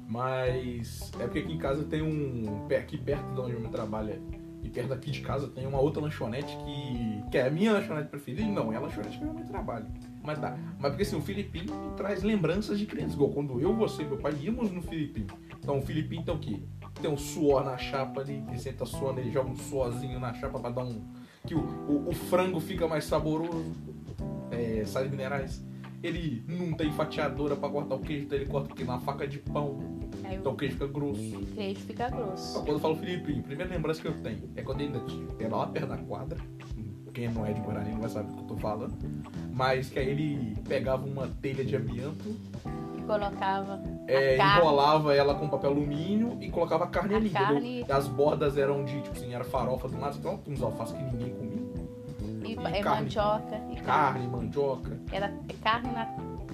Mas 0.08 1.12
é 1.18 1.24
porque 1.24 1.38
aqui 1.38 1.52
em 1.52 1.58
casa 1.58 1.84
tem 1.84 2.02
um. 2.02 2.66
Aqui 2.76 2.98
perto 2.98 3.32
de 3.32 3.40
onde 3.40 3.52
eu 3.52 3.70
trabalho 3.70 4.20
e 4.64 4.68
perto 4.70 4.88
daqui 4.88 5.10
de 5.10 5.20
casa 5.20 5.46
tem 5.48 5.66
uma 5.66 5.78
outra 5.78 6.02
lanchonete 6.02 6.56
que. 6.56 7.30
que 7.30 7.38
é 7.38 7.46
a 7.46 7.50
minha 7.50 7.72
lanchonete 7.72 8.08
preferida. 8.08 8.42
E 8.42 8.50
não, 8.50 8.72
é 8.72 8.76
a 8.76 8.80
lanchonete 8.80 9.18
que 9.18 9.24
eu 9.24 9.32
mãe 9.32 9.44
trabalho. 9.44 9.86
Mas 10.22 10.38
tá. 10.38 10.56
Mas 10.78 10.90
porque 10.90 11.02
assim, 11.02 11.16
o 11.16 11.20
Filipinho 11.20 11.74
me 11.74 11.96
traz 11.96 12.22
lembranças 12.22 12.78
de 12.78 12.86
criança. 12.86 13.14
Igual 13.14 13.30
quando 13.30 13.60
eu, 13.60 13.74
você 13.74 14.02
e 14.02 14.06
meu 14.06 14.16
pai 14.16 14.34
íamos 14.40 14.72
no 14.72 14.82
Filipinho. 14.82 15.28
Então 15.60 15.78
o 15.78 15.82
Filipinho 15.82 16.22
tem 16.22 16.34
o 16.34 16.38
quê? 16.38 16.60
Tem 17.00 17.10
um 17.10 17.16
suor 17.16 17.64
na 17.64 17.76
chapa 17.76 18.20
ali, 18.20 18.42
que 18.48 18.58
senta 18.58 18.86
suando, 18.86 19.20
ele 19.20 19.30
joga 19.30 19.50
um 19.50 19.56
suorzinho 19.56 20.18
na 20.20 20.32
chapa 20.34 20.58
pra 20.58 20.70
dar 20.70 20.84
um. 20.84 21.02
Que 21.46 21.54
o, 21.54 21.60
o, 21.60 22.08
o 22.08 22.12
frango 22.14 22.60
fica 22.60 22.86
mais 22.88 23.04
saboroso. 23.04 23.72
É, 24.50 24.84
sais 24.86 25.10
minerais. 25.10 25.62
Ele 26.02 26.44
não 26.46 26.74
tem 26.74 26.92
fatiadora 26.92 27.56
pra 27.56 27.68
cortar 27.68 27.94
o 27.94 27.98
queijo, 27.98 28.26
então 28.26 28.36
ele 28.38 28.46
corta 28.46 28.68
porque 28.68 28.84
na 28.84 29.00
faca 29.00 29.26
de 29.26 29.38
pão. 29.38 29.78
Aí 30.22 30.36
Então 30.36 30.52
o 30.52 30.54
o 30.54 30.58
queijo 30.58 30.74
fica 30.74 30.86
grosso. 30.86 31.40
queijo 31.54 31.80
fica 31.80 32.08
grosso. 32.10 32.50
Então, 32.52 32.62
quando 32.64 32.76
eu 32.76 32.80
falo 32.80 32.96
Filipinho, 32.96 33.40
a 33.40 33.42
primeira 33.42 33.74
lembrança 33.74 34.00
que 34.02 34.08
eu 34.08 34.14
tenho 34.22 34.50
é 34.54 34.62
quando 34.62 34.80
ele 34.82 35.00
era 35.38 35.56
lá 35.56 35.66
perto 35.66 35.88
da 35.88 35.96
quadra. 35.96 36.38
Quem 37.14 37.28
não 37.30 37.46
é 37.46 37.52
de 37.52 37.60
Guarani 37.60 37.92
não 37.92 38.00
vai 38.00 38.10
saber 38.10 38.30
o 38.32 38.34
que 38.34 38.40
eu 38.40 38.46
tô 38.48 38.56
falando. 38.56 38.94
Mas 39.52 39.88
que 39.88 39.98
aí 39.98 40.08
ele 40.10 40.56
pegava 40.68 41.06
uma 41.06 41.28
telha 41.28 41.64
de 41.64 41.76
amianto, 41.76 42.36
colocava 43.04 43.80
é, 44.06 44.36
enrolava 44.36 45.14
ela 45.14 45.34
com 45.34 45.48
papel 45.48 45.70
alumínio 45.70 46.36
e 46.40 46.50
colocava 46.50 46.86
carne 46.86 47.14
A 47.14 47.16
ali, 47.16 47.30
carne- 47.30 47.56
entendeu? 47.80 47.86
E 47.88 47.92
as 47.92 48.08
bordas 48.08 48.58
eram 48.58 48.84
de, 48.84 49.00
tipo 49.00 49.16
assim, 49.16 49.32
era 49.34 49.44
farofa 49.44 49.88
do 49.88 49.98
lado, 50.00 50.16
então 50.18 50.40
uns 50.46 50.62
alfaces 50.62 50.96
que 50.96 51.02
ninguém 51.02 51.30
comia. 51.34 51.54
E, 52.44 52.52
E 52.52 52.52
é 52.76 52.82
carne. 52.82 53.02
mandioca. 53.02 53.60
E 53.72 53.76
carne. 53.80 54.26
Mandioca, 54.28 54.98
Era 55.12 55.32
carne 55.62 55.90
na, 55.92 56.06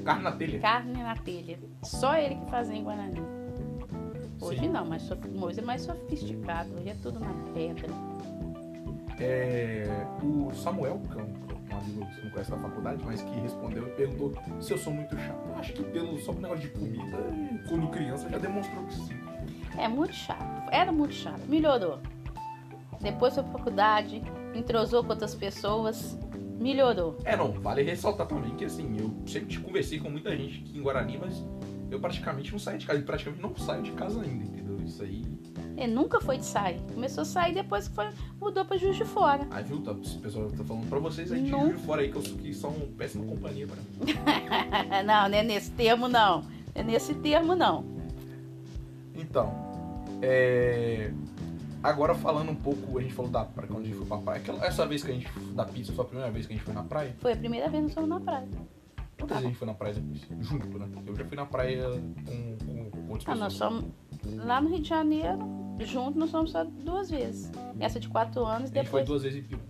carne 0.04 0.22
na 0.22 0.32
telha. 0.32 0.60
carne 0.60 1.02
na 1.02 1.16
telha. 1.16 1.58
Só 1.82 2.14
ele 2.16 2.36
que 2.36 2.50
fazia 2.50 2.76
em 2.76 2.84
Guarani. 2.84 3.20
Hoje 4.40 4.60
Sim. 4.60 4.68
não, 4.68 4.86
mas 4.86 5.10
hoje 5.42 5.58
é 5.60 5.62
mais 5.62 5.82
sofisticado. 5.82 6.70
Hoje 6.78 6.88
é 6.90 6.94
tudo 7.02 7.18
na 7.20 7.32
pedra. 7.52 7.88
É, 9.18 9.86
o 10.22 10.50
Samuel, 10.54 10.94
um 10.94 11.49
amigo 11.80 12.06
que 12.06 12.22
não 12.22 12.30
conhece 12.30 12.50
da 12.50 12.58
faculdade, 12.58 13.02
mas 13.04 13.22
que 13.22 13.40
respondeu 13.40 13.86
e 13.86 13.90
perguntou 13.90 14.34
se 14.60 14.72
eu 14.72 14.78
sou 14.78 14.92
muito 14.92 15.16
chato. 15.16 15.48
Eu 15.48 15.56
acho 15.56 15.72
que 15.72 15.82
pelo 15.82 16.18
só 16.20 16.32
por 16.32 16.42
negócio 16.42 16.62
de 16.62 16.68
comida, 16.70 17.18
quando 17.68 17.88
criança 17.88 18.28
já 18.28 18.38
demonstrou 18.38 18.84
que 18.86 18.94
sim. 18.94 19.20
É 19.78 19.88
muito 19.88 20.14
chato. 20.14 20.68
Era 20.70 20.92
muito 20.92 21.14
chato. 21.14 21.40
Melhorou. 21.48 21.98
Depois 23.00 23.34
foi 23.34 23.42
pra 23.42 23.52
faculdade, 23.52 24.22
entrosou 24.54 25.02
com 25.02 25.10
outras 25.10 25.34
pessoas, 25.34 26.18
melhorou. 26.60 27.16
É, 27.24 27.34
não, 27.34 27.52
vale 27.52 27.82
ressaltar 27.82 28.26
também 28.26 28.54
que 28.56 28.66
assim, 28.66 28.96
eu 28.98 29.10
sempre 29.26 29.56
conversei 29.58 29.98
com 29.98 30.10
muita 30.10 30.36
gente 30.36 30.60
aqui 30.60 30.78
em 30.78 30.82
Guarani, 30.82 31.18
mas 31.18 31.42
eu 31.90 32.00
praticamente 32.00 32.52
não 32.52 32.58
saio 32.58 32.78
de 32.78 32.86
casa, 32.86 32.98
e 32.98 33.02
praticamente 33.02 33.42
não 33.42 33.56
saio 33.56 33.82
de 33.82 33.92
casa 33.92 34.20
ainda, 34.22 34.44
entendeu? 34.44 34.78
Isso 34.84 35.02
aí. 35.02 35.24
Ele 35.76 35.92
nunca 35.92 36.20
foi 36.20 36.38
de 36.38 36.44
sair. 36.44 36.80
Começou 36.94 37.22
a 37.22 37.24
sair 37.24 37.54
depois 37.54 37.88
que 37.88 37.94
foi, 37.94 38.08
mudou 38.40 38.64
pra 38.64 38.76
Juiz 38.76 38.96
de 38.96 39.04
Fora. 39.04 39.46
Aí 39.50 39.64
viu, 39.64 39.80
tá, 39.82 39.92
esse 40.02 40.18
pessoal 40.18 40.50
tá 40.50 40.64
falando 40.64 40.88
pra 40.88 40.98
vocês 40.98 41.32
aí 41.32 41.42
de 41.42 41.50
Não. 41.50 41.60
Juiz 41.60 41.76
de 41.76 41.82
fora 41.82 42.02
aí 42.02 42.10
que, 42.10 42.16
eu, 42.16 42.22
que 42.22 42.54
são 42.54 42.72
péssima 42.96 43.24
companhia 43.24 43.66
pra 43.66 43.76
mim. 43.76 44.14
não, 45.06 45.28
não 45.28 45.38
é 45.38 45.42
nesse 45.42 45.70
termo 45.72 46.08
não. 46.08 46.42
Não 46.42 46.46
é 46.74 46.82
nesse 46.82 47.14
termo 47.14 47.54
não. 47.54 47.84
Então, 49.14 49.52
é. 50.22 51.12
Agora 51.82 52.14
falando 52.14 52.50
um 52.50 52.54
pouco, 52.54 52.98
a 52.98 53.02
gente 53.02 53.14
falou 53.14 53.30
da 53.30 53.44
praia, 53.44 53.68
quando 53.68 53.84
a 53.84 53.86
gente 53.86 53.96
foi 53.96 54.06
pra 54.06 54.18
praia. 54.18 54.40
Aquela, 54.40 54.66
essa 54.66 54.86
vez 54.86 55.02
que 55.02 55.10
a 55.10 55.14
gente 55.14 55.28
da 55.54 55.64
pizza 55.64 55.92
foi 55.92 56.04
a 56.04 56.08
primeira 56.08 56.30
vez 56.30 56.46
que 56.46 56.52
a 56.52 56.56
gente 56.56 56.64
foi 56.64 56.74
na 56.74 56.82
praia. 56.82 57.16
Foi 57.20 57.32
a 57.32 57.36
primeira 57.36 57.70
vez 57.70 57.80
que 57.80 57.88
nós 57.88 57.94
fomos 57.94 58.10
na 58.10 58.20
praia. 58.20 58.48
Quantas 59.20 59.36
vezes 59.38 59.44
a 59.44 59.48
gente 59.48 59.58
foi 59.58 59.66
na 59.66 59.74
praia 59.74 59.94
depois? 59.94 60.20
Junto, 60.40 60.78
né? 60.78 60.88
Eu 61.06 61.16
já 61.16 61.24
fui 61.24 61.36
na 61.36 61.46
praia 61.46 61.88
com, 61.90 62.56
com, 62.66 62.90
com 62.90 63.12
outras 63.12 63.28
Ah, 63.28 63.34
nós 63.34 63.52
pessoas. 63.52 63.72
fomos 64.22 64.44
lá 64.44 64.60
no 64.60 64.68
Rio 64.70 64.80
de 64.80 64.88
Janeiro, 64.88 65.38
juntos 65.80 66.16
nós 66.16 66.30
fomos 66.30 66.50
só 66.50 66.64
duas 66.64 67.10
vezes. 67.10 67.50
Essa 67.78 67.98
de 68.00 68.08
quatro 68.08 68.44
anos, 68.44 68.70
A 68.70 68.74
gente 68.74 68.88
foi 68.88 69.02
depois 69.02 69.06
duas 69.06 69.22
vezes 69.22 69.38
em 69.38 69.42
Pio. 69.48 69.60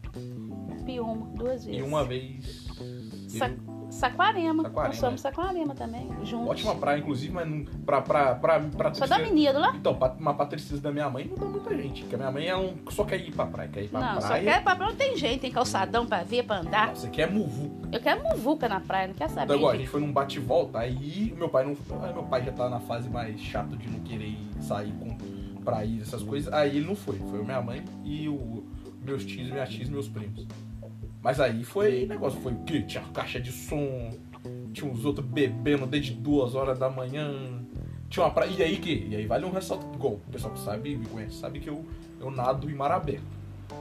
Piuma, 0.84 1.26
duas 1.36 1.64
vezes. 1.64 1.80
E 1.80 1.82
uma 1.82 2.04
vez. 2.04 2.66
Sa 3.28 3.48
eu- 3.48 3.58
Saquarema. 4.00 4.62
Saquarema, 4.62 4.88
Nós 4.88 4.98
fomos 4.98 5.20
Saquarema 5.20 5.74
também, 5.74 6.08
juntos. 6.24 6.50
Ótima 6.50 6.74
praia, 6.74 6.98
inclusive, 6.98 7.32
mas 7.32 7.48
não, 7.48 7.64
pra, 7.84 8.00
pra, 8.00 8.34
pra, 8.34 8.60
pra 8.60 8.94
Só 8.94 9.06
da 9.06 9.18
menina 9.18 9.58
lá? 9.58 9.72
Então, 9.76 9.94
pra, 9.94 10.16
mas 10.18 10.36
pra 10.36 10.46
tristeza 10.46 10.80
da 10.80 10.90
minha 10.90 11.08
mãe 11.08 11.26
não 11.26 11.36
dá 11.36 11.46
muita 11.46 11.76
gente. 11.76 12.00
Porque 12.02 12.14
a 12.14 12.18
minha 12.18 12.30
mãe 12.30 12.46
ela 12.46 12.62
não, 12.62 12.74
só 12.90 13.04
quer 13.04 13.20
ir 13.20 13.32
pra 13.32 13.46
praia, 13.46 13.68
quer 13.68 13.84
ir 13.84 13.88
pra 13.88 14.00
Não, 14.00 14.20
só 14.20 14.28
praia. 14.28 14.42
quer 14.42 14.64
pra 14.64 14.74
não 14.74 14.96
tem 14.96 15.16
jeito, 15.16 15.42
tem 15.42 15.50
calçadão 15.52 16.06
pra 16.06 16.22
ver, 16.22 16.44
pra 16.44 16.56
andar. 16.60 16.88
Não, 16.88 16.96
Você 16.96 17.08
quer 17.08 17.30
muvu. 17.30 17.80
Eu 17.92 18.00
quero 18.00 18.22
muvuca 18.22 18.68
na 18.68 18.80
praia, 18.80 19.08
não 19.08 19.14
quer 19.14 19.28
saber. 19.28 19.44
Então, 19.44 19.56
igual, 19.56 19.72
a 19.72 19.76
gente 19.76 19.88
foi 19.88 20.00
num 20.00 20.12
bate 20.12 20.38
e 20.38 20.42
volta, 20.42 20.78
aí 20.78 21.34
meu 21.36 21.48
pai 21.48 21.64
não. 21.64 21.76
meu 22.12 22.22
pai 22.24 22.44
já 22.44 22.52
tá 22.52 22.68
na 22.68 22.80
fase 22.80 23.08
mais 23.08 23.38
chata 23.40 23.76
de 23.76 23.88
não 23.88 24.00
querer 24.00 24.36
sair 24.60 24.92
com 24.92 25.16
pra 25.62 25.84
ir, 25.84 26.00
essas 26.00 26.22
coisas. 26.22 26.52
Aí 26.52 26.76
ele 26.78 26.86
não 26.86 26.96
foi. 26.96 27.18
Foi 27.18 27.42
minha 27.44 27.60
mãe 27.60 27.84
e 28.04 28.28
o 28.28 28.64
meus 29.04 29.24
tios, 29.24 29.50
minhas 29.50 29.68
tias 29.68 29.88
e 29.88 29.90
meus 29.90 30.08
primos. 30.08 30.46
Mas 31.22 31.38
aí 31.38 31.64
foi 31.64 32.06
negócio, 32.06 32.40
foi 32.40 32.52
o 32.52 32.62
quê? 32.64 32.82
Tinha 32.82 33.04
caixa 33.12 33.38
de 33.38 33.52
som, 33.52 34.10
tinha 34.72 34.90
uns 34.90 35.04
outros 35.04 35.26
bebendo 35.26 35.86
desde 35.86 36.12
duas 36.12 36.54
horas 36.54 36.78
da 36.78 36.88
manhã. 36.88 37.30
Tinha 38.08 38.24
uma 38.24 38.32
praia. 38.32 38.50
E 38.50 38.62
aí 38.62 38.76
que? 38.78 39.06
E 39.08 39.16
aí 39.16 39.26
vale 39.26 39.44
um 39.44 39.50
ressalto. 39.52 39.86
Igual, 39.94 40.14
o 40.14 40.32
pessoal 40.32 40.52
que 40.52 40.60
sabe, 40.60 40.96
me 40.96 41.06
conhece, 41.06 41.36
sabe 41.36 41.60
que 41.60 41.68
eu, 41.68 41.84
eu 42.20 42.30
nado 42.30 42.70
em 42.70 42.74
mar 42.74 42.90
aberto. 42.90 43.22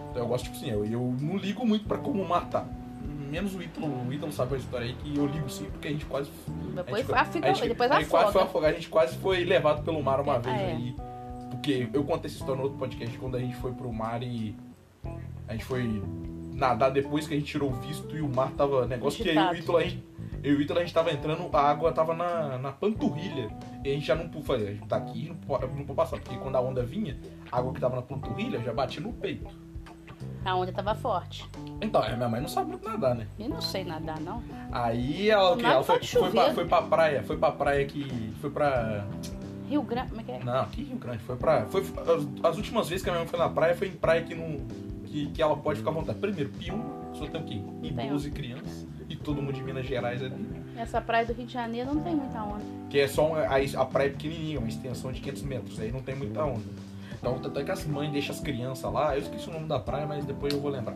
Então 0.09 0.23
eu 0.23 0.27
gosto, 0.27 0.45
tipo 0.45 0.57
assim, 0.57 0.69
eu, 0.69 0.85
eu 0.85 1.15
não 1.19 1.37
ligo 1.37 1.65
muito 1.65 1.87
pra 1.87 1.97
como 1.97 2.25
tá. 2.51 2.65
menos 3.29 3.55
o 3.55 3.61
Ítalo, 3.61 3.87
o 3.87 4.13
Ítalo 4.13 4.31
sabe 4.31 4.55
a 4.55 4.57
história 4.57 4.87
aí, 4.87 4.93
que 4.93 5.17
eu 5.17 5.25
ligo 5.25 5.49
sim, 5.49 5.65
porque 5.65 5.87
a 5.87 5.91
gente 5.91 6.05
quase. 6.05 6.29
Depois 6.75 6.93
a 6.93 6.97
gente, 6.97 7.13
afiga, 7.13 7.49
a 7.49 7.53
gente, 7.53 7.67
depois 7.69 7.91
a 7.91 7.99
gente 7.99 8.09
quase 8.09 8.31
foi 8.31 8.41
afoga. 8.41 8.45
afogar, 8.45 8.71
a 8.71 8.73
gente 8.73 8.89
quase 8.89 9.17
foi 9.17 9.45
levado 9.45 9.83
pelo 9.83 10.03
mar 10.03 10.19
uma 10.19 10.39
vez 10.39 10.55
é. 10.55 10.71
aí. 10.71 10.95
Porque 11.51 11.89
eu 11.93 12.03
contei 12.03 12.29
essa 12.29 12.39
história 12.39 12.55
no 12.55 12.63
outro 12.63 12.77
podcast 12.77 13.17
quando 13.17 13.35
a 13.35 13.39
gente 13.39 13.55
foi 13.55 13.71
pro 13.71 13.91
mar 13.91 14.21
e. 14.21 14.55
A 15.47 15.53
gente 15.53 15.65
foi 15.65 16.01
nadar 16.59 16.91
depois 16.91 17.27
que 17.27 17.33
a 17.33 17.37
gente 17.37 17.49
tirou 17.49 17.71
o 17.71 17.73
visto 17.73 18.15
e 18.15 18.21
o 18.21 18.29
mar 18.29 18.51
tava. 18.51 18.85
Negócio 18.85 19.23
que 19.23 19.29
eu 19.29 19.33
e 19.33 19.37
o 19.37 19.39
Agitado. 19.39 19.59
Ítalo, 19.59 19.77
a 19.77 19.83
gente. 19.83 20.03
Eu 20.43 20.53
e 20.53 20.55
o 20.57 20.61
Ítalo, 20.61 20.79
a 20.79 20.83
gente 20.83 20.93
tava 20.93 21.11
entrando, 21.11 21.49
a 21.51 21.61
água 21.61 21.91
tava 21.91 22.13
na, 22.13 22.57
na 22.57 22.71
panturrilha. 22.71 23.49
E 23.83 23.89
a 23.89 23.93
gente 23.93 24.05
já 24.05 24.15
não 24.15 24.29
pôde 24.29 24.45
fazer, 24.45 24.67
a 24.67 24.71
gente 24.71 24.87
tá 24.87 24.97
aqui 24.97 25.27
não 25.29 25.35
pode, 25.35 25.65
não 25.67 25.85
pode 25.85 25.95
passar, 25.95 26.17
porque 26.19 26.37
quando 26.37 26.55
a 26.55 26.61
onda 26.61 26.83
vinha, 26.83 27.17
a 27.51 27.57
água 27.57 27.73
que 27.73 27.79
tava 27.79 27.95
na 27.95 28.01
panturrilha 28.01 28.59
já 28.61 28.73
batia 28.73 29.01
no 29.01 29.11
peito. 29.13 29.47
A 30.43 30.55
onda 30.55 30.71
tava 30.71 30.95
forte. 30.95 31.45
Então, 31.81 32.01
a 32.01 32.15
minha 32.15 32.29
mãe 32.29 32.41
não 32.41 32.47
sabe 32.47 32.69
muito 32.69 32.87
nadar, 32.87 33.15
né? 33.15 33.27
Eu 33.37 33.49
não 33.49 33.61
sei 33.61 33.83
nadar, 33.83 34.19
não. 34.19 34.41
Aí 34.71 35.29
ela, 35.29 35.61
ela 35.61 35.83
foi, 35.83 36.01
foi, 36.03 36.31
pra, 36.31 36.53
foi 36.53 36.65
pra 36.65 36.81
praia, 36.81 37.23
foi 37.23 37.37
pra 37.37 37.51
praia 37.51 37.85
que. 37.85 38.33
Foi 38.41 38.49
pra. 38.49 39.05
Rio 39.69 39.83
Grande, 39.83 40.09
como 40.09 40.21
é 40.21 40.23
que 40.23 40.31
é? 40.31 40.43
Não, 40.43 40.65
que 40.65 40.83
Rio 40.83 40.97
Grande, 40.97 41.19
foi 41.19 41.35
pra. 41.35 41.65
Foi, 41.65 41.81
as, 41.81 42.45
as 42.51 42.57
últimas 42.57 42.89
vezes 42.89 43.03
que 43.03 43.09
a 43.09 43.13
minha 43.13 43.23
mãe 43.23 43.29
foi 43.29 43.39
na 43.39 43.49
praia 43.49 43.75
foi 43.75 43.87
em 43.87 43.91
praia 43.91 44.23
que 44.23 44.33
não. 44.33 44.59
Que, 45.09 45.27
que 45.27 45.41
ela 45.41 45.57
pode 45.57 45.79
ficar 45.79 45.91
à 45.91 45.93
vontade. 45.93 46.19
Primeiro, 46.19 46.49
Pium, 46.51 46.83
só 47.13 47.25
tem 47.25 47.41
o 47.41 47.43
quê? 47.43 47.61
Idoso 47.81 48.27
e 48.27 48.31
crianças. 48.31 48.87
E 49.09 49.15
todo 49.15 49.41
mundo 49.41 49.53
de 49.53 49.63
Minas 49.63 49.85
Gerais 49.85 50.21
ali. 50.21 50.35
Essa 50.77 51.01
praia 51.01 51.25
do 51.25 51.33
Rio 51.33 51.47
de 51.47 51.53
Janeiro 51.53 51.93
não 51.93 52.01
tem 52.01 52.15
muita 52.15 52.43
onda. 52.43 52.63
Que 52.89 52.99
é 52.99 53.07
só 53.07 53.27
uma, 53.27 53.39
a, 53.39 53.81
a 53.81 53.85
praia 53.85 54.11
pequenininha, 54.11 54.59
uma 54.59 54.67
extensão 54.67 55.11
de 55.11 55.19
500 55.19 55.41
metros. 55.43 55.79
Aí 55.79 55.91
não 55.91 56.01
tem 56.01 56.15
muita 56.15 56.45
onda. 56.45 56.63
Então, 57.19 57.37
tanto 57.39 57.59
é 57.59 57.63
que 57.63 57.71
as 57.71 57.85
mães 57.85 58.11
deixam 58.11 58.35
as 58.35 58.41
crianças 58.41 58.91
lá. 58.91 59.15
Eu 59.15 59.21
esqueci 59.21 59.49
o 59.49 59.53
nome 59.53 59.67
da 59.67 59.79
praia, 59.79 60.05
mas 60.05 60.23
depois 60.25 60.53
eu 60.53 60.61
vou 60.61 60.71
lembrar. 60.71 60.95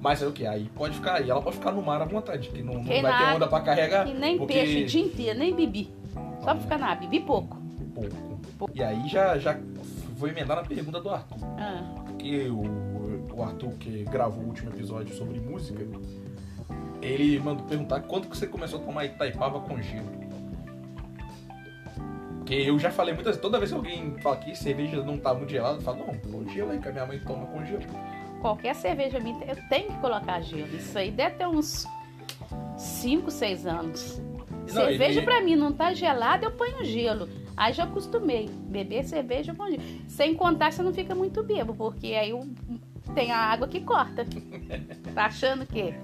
Mas 0.00 0.22
é 0.22 0.26
o 0.26 0.32
que? 0.32 0.46
Aí 0.46 0.70
pode 0.74 0.96
ficar 0.96 1.14
aí. 1.14 1.30
Ela 1.30 1.40
pode 1.40 1.56
ficar 1.56 1.72
no 1.72 1.82
mar 1.82 2.02
à 2.02 2.04
vontade, 2.04 2.48
que 2.48 2.62
não, 2.62 2.74
não 2.74 2.84
vai 2.84 3.18
ter 3.18 3.34
onda 3.34 3.46
pra 3.46 3.60
carregar. 3.60 4.08
E 4.08 4.12
nem 4.12 4.36
porque... 4.36 4.54
peixe 4.54 4.82
o 4.82 4.86
dia 4.86 5.02
inteiro, 5.02 5.38
nem 5.38 5.54
bibi. 5.54 5.90
Só 6.40 6.52
pra 6.52 6.56
ficar 6.56 6.78
na 6.78 6.88
água, 6.88 7.08
bibi 7.08 7.24
pouco. 7.24 7.56
pouco. 7.94 8.72
E 8.74 8.82
aí 8.82 9.08
já, 9.08 9.38
já 9.38 9.58
vou 10.16 10.28
emendar 10.28 10.56
na 10.56 10.64
pergunta 10.64 11.00
do 11.00 11.10
Arthur. 11.10 11.38
Ah, 11.58 11.82
Porque 12.06 12.48
o, 12.48 12.62
o 13.36 13.42
Arthur, 13.42 13.72
que 13.78 14.02
gravou 14.04 14.42
o 14.42 14.46
último 14.48 14.70
episódio 14.70 15.14
sobre 15.14 15.38
música, 15.38 15.84
ele 17.02 17.38
mandou 17.38 17.66
perguntar 17.66 18.00
quando 18.00 18.28
que 18.28 18.36
você 18.36 18.46
começou 18.46 18.80
a 18.80 18.82
tomar 18.82 19.04
Itaipava 19.04 19.60
com 19.60 19.80
gelo. 19.80 20.24
Porque 22.38 22.54
eu 22.54 22.78
já 22.78 22.90
falei 22.90 23.12
muitas 23.12 23.36
toda 23.36 23.58
vez 23.58 23.70
que 23.70 23.76
alguém 23.76 24.16
fala 24.22 24.36
que 24.36 24.54
cerveja 24.54 25.02
não 25.02 25.18
tá 25.18 25.34
muito 25.34 25.50
gelada, 25.50 25.78
eu 25.78 25.82
falo, 25.82 25.98
não, 26.06 26.14
põe 26.16 26.48
gelo 26.54 26.70
aí, 26.70 26.78
que 26.78 26.88
a 26.88 26.92
minha 26.92 27.04
mãe 27.06 27.18
toma 27.20 27.44
com 27.46 27.64
gelo. 27.64 27.82
qualquer 28.40 28.74
cerveja 28.76 29.18
minha, 29.18 29.44
eu 29.44 29.56
tenho 29.68 29.88
que 29.92 29.98
colocar 29.98 30.40
gelo. 30.40 30.68
Isso 30.76 30.96
aí 30.96 31.10
deve 31.10 31.34
ter 31.36 31.46
uns 31.48 31.84
5, 32.78 33.30
6 33.30 33.66
anos. 33.66 34.22
Não, 34.68 34.68
cerveja 34.68 35.18
ele- 35.20 35.26
pra 35.26 35.40
mim 35.42 35.56
não 35.56 35.72
tá 35.72 35.92
gelada, 35.92 36.46
eu 36.46 36.52
ponho 36.52 36.84
gelo. 36.84 37.28
Aí 37.56 37.72
já 37.72 37.84
acostumei. 37.84 38.48
Beber 38.48 39.04
cerveja 39.04 39.52
com 39.54 39.66
gelo. 39.68 39.82
Sem 40.06 40.34
contar 40.34 40.68
que 40.68 40.76
você 40.76 40.82
não 40.82 40.92
fica 40.92 41.14
muito 41.14 41.42
bebo, 41.42 41.74
porque 41.74 42.08
aí 42.08 42.32
o- 42.32 42.48
tem 43.14 43.30
a 43.30 43.38
água 43.38 43.68
que 43.68 43.80
corta. 43.80 44.24
Tá 45.14 45.26
achando 45.26 45.64
que? 45.66 45.94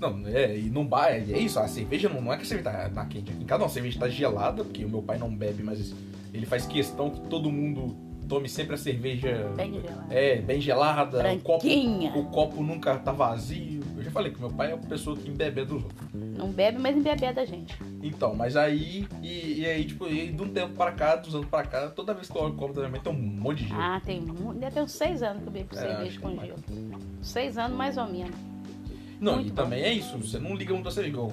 Não, 0.00 0.26
é, 0.26 0.58
e 0.58 0.68
não 0.68 0.88
vai, 0.88 1.20
é 1.20 1.38
isso, 1.38 1.60
a 1.60 1.68
cerveja 1.68 2.08
não, 2.08 2.20
não 2.20 2.32
é 2.32 2.36
que 2.36 2.42
a 2.42 2.46
cerveja 2.46 2.70
tá 2.70 2.88
na 2.88 3.06
quente 3.06 3.30
aqui 3.30 3.42
em 3.42 3.46
casa, 3.46 3.60
não, 3.60 3.66
a 3.66 3.70
cerveja 3.70 4.00
tá 4.00 4.08
gelada, 4.08 4.64
porque 4.64 4.84
o 4.84 4.88
meu 4.88 5.00
pai 5.00 5.16
não 5.16 5.32
bebe, 5.32 5.62
mas 5.62 5.94
ele 6.34 6.44
faz 6.44 6.66
questão 6.66 7.08
que 7.08 7.20
todo 7.28 7.50
mundo 7.52 7.96
tome 8.28 8.48
sempre 8.48 8.74
a 8.74 8.78
cerveja 8.78 9.52
Bem 9.56 9.74
gelada. 9.74 10.06
É, 10.10 10.36
bem 10.40 10.60
gelada, 10.60 11.32
o 11.32 11.38
copo, 11.38 11.68
o 11.68 12.24
copo 12.30 12.62
nunca 12.62 12.96
tá 12.96 13.12
vazio. 13.12 13.81
Eu 14.12 14.14
falei 14.14 14.30
que 14.30 14.38
meu 14.40 14.50
pai 14.50 14.70
é 14.70 14.74
uma 14.74 14.86
pessoa 14.86 15.16
que 15.16 15.30
embebe 15.30 15.64
dos 15.64 15.82
outros. 15.82 16.06
Não 16.12 16.52
bebe, 16.52 16.78
mas 16.78 16.94
embebe 16.94 17.32
da 17.32 17.46
gente. 17.46 17.74
Então, 18.02 18.34
mas 18.34 18.56
aí, 18.58 19.08
e, 19.22 19.60
e 19.60 19.66
aí, 19.66 19.86
tipo, 19.86 20.06
e 20.06 20.30
de 20.30 20.42
um 20.42 20.50
tempo 20.50 20.74
pra 20.74 20.92
cá, 20.92 21.16
dos 21.16 21.34
anos 21.34 21.46
pra 21.48 21.64
cá, 21.64 21.88
toda 21.88 22.12
vez 22.12 22.28
que 22.28 22.36
eu 22.36 22.42
olho 22.42 22.52
o 22.52 22.56
copo 22.58 22.74
da 22.74 22.80
minha 22.82 22.90
mãe 22.90 23.00
tem 23.00 23.10
um 23.10 23.16
monte 23.16 23.62
de 23.62 23.68
gelo. 23.70 23.80
Ah, 23.80 24.02
tem 24.04 24.20
muito. 24.20 24.60
Deve 24.60 24.72
ter 24.74 24.82
uns 24.82 24.92
6 24.92 25.22
anos 25.22 25.42
que 25.42 25.48
eu 25.48 25.52
bebo 25.52 25.68
É, 25.74 25.78
cerveja 25.78 26.02
acho 26.10 26.20
com 26.20 26.28
é 26.42 26.46
gelo. 26.46 26.58
6 27.22 27.56
anos 27.56 27.74
mais 27.78 27.96
ou 27.96 28.06
menos. 28.06 28.36
não, 29.18 29.36
muito 29.36 29.46
e 29.46 29.50
bom. 29.50 29.54
também 29.62 29.82
é 29.82 29.94
isso, 29.94 30.18
você 30.18 30.38
não 30.38 30.54
liga 30.56 30.74
muito 30.74 30.88
a 30.90 30.92
cerveja. 30.92 31.28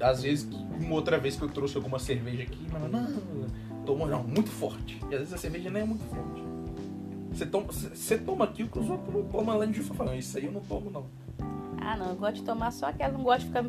Às 0.00 0.22
vezes, 0.22 0.48
uma 0.80 0.94
outra 0.94 1.18
vez 1.18 1.36
que 1.36 1.42
eu 1.42 1.50
trouxe 1.50 1.76
alguma 1.76 1.98
cerveja 1.98 2.44
aqui, 2.44 2.66
mãe, 2.72 2.88
não, 2.90 3.84
tomou 3.84 4.06
não, 4.06 4.22
muito 4.22 4.48
forte. 4.48 4.98
E 5.10 5.12
às 5.12 5.20
vezes 5.20 5.34
a 5.34 5.36
cerveja 5.36 5.68
nem 5.68 5.82
é 5.82 5.84
muito 5.84 6.02
forte. 6.04 6.40
Você 7.30 7.46
toma, 7.46 7.66
você 7.70 8.18
toma 8.18 8.44
aqui 8.46 8.62
o 8.62 8.68
que 8.68 8.78
os 8.78 8.88
outros 8.88 9.14
não 9.14 9.22
tomam 9.24 9.56
lá 9.58 9.66
de 9.66 9.80
fala, 9.80 10.10
não, 10.10 10.18
isso 10.18 10.36
aí 10.36 10.46
eu 10.46 10.52
não 10.52 10.60
tomo 10.62 10.90
não. 10.90 11.04
Ah, 11.80 11.96
não. 11.96 12.10
Eu 12.10 12.16
gosto 12.16 12.36
de 12.36 12.42
tomar 12.44 12.70
só 12.70 12.86
aquela. 12.86 13.12
Não 13.12 13.22
gosto 13.22 13.40
de 13.40 13.46
ficar 13.46 13.64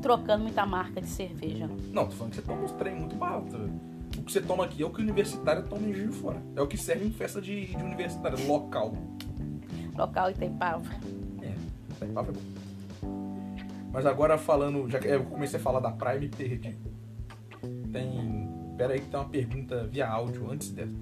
trocando 0.00 0.42
muita 0.44 0.64
marca 0.66 1.00
de 1.00 1.08
cerveja. 1.08 1.68
não. 1.92 2.06
Tô 2.06 2.12
falando 2.12 2.30
que 2.30 2.36
você 2.36 2.42
toma 2.42 2.62
uns 2.62 2.72
trem 2.72 2.94
muito 2.94 3.16
barato. 3.16 3.56
O 4.18 4.22
que 4.22 4.32
você 4.32 4.40
toma 4.40 4.64
aqui 4.64 4.82
é 4.82 4.86
o 4.86 4.90
que 4.90 5.00
o 5.00 5.02
universitário 5.04 5.62
toma 5.68 5.86
em 5.86 5.92
Juiz 5.92 6.10
de 6.10 6.16
Fora. 6.16 6.42
É 6.56 6.60
o 6.60 6.66
que 6.66 6.76
serve 6.76 7.06
em 7.06 7.12
festa 7.12 7.40
de, 7.40 7.66
de 7.66 7.76
universitário, 7.76 8.44
local. 8.46 8.92
Local 9.96 10.30
Itaipava. 10.30 10.84
É, 11.42 11.54
Itaipava 11.94 12.30
é 12.30 12.32
bom. 12.32 12.40
Mas 13.92 14.06
agora 14.06 14.36
falando, 14.38 14.88
já 14.88 14.98
que 14.98 15.08
eu 15.08 15.24
comecei 15.24 15.58
a 15.58 15.62
falar 15.62 15.80
da 15.80 15.90
praia 15.90 16.16
e 16.16 16.20
me 16.20 16.28
perdi. 16.28 16.76
Tem. 17.92 18.48
Pera 18.76 18.94
aí 18.94 19.00
que 19.00 19.08
tem 19.08 19.20
uma 19.20 19.28
pergunta 19.28 19.86
via 19.86 20.08
áudio 20.08 20.50
antes 20.50 20.70
dessa. 20.70 20.92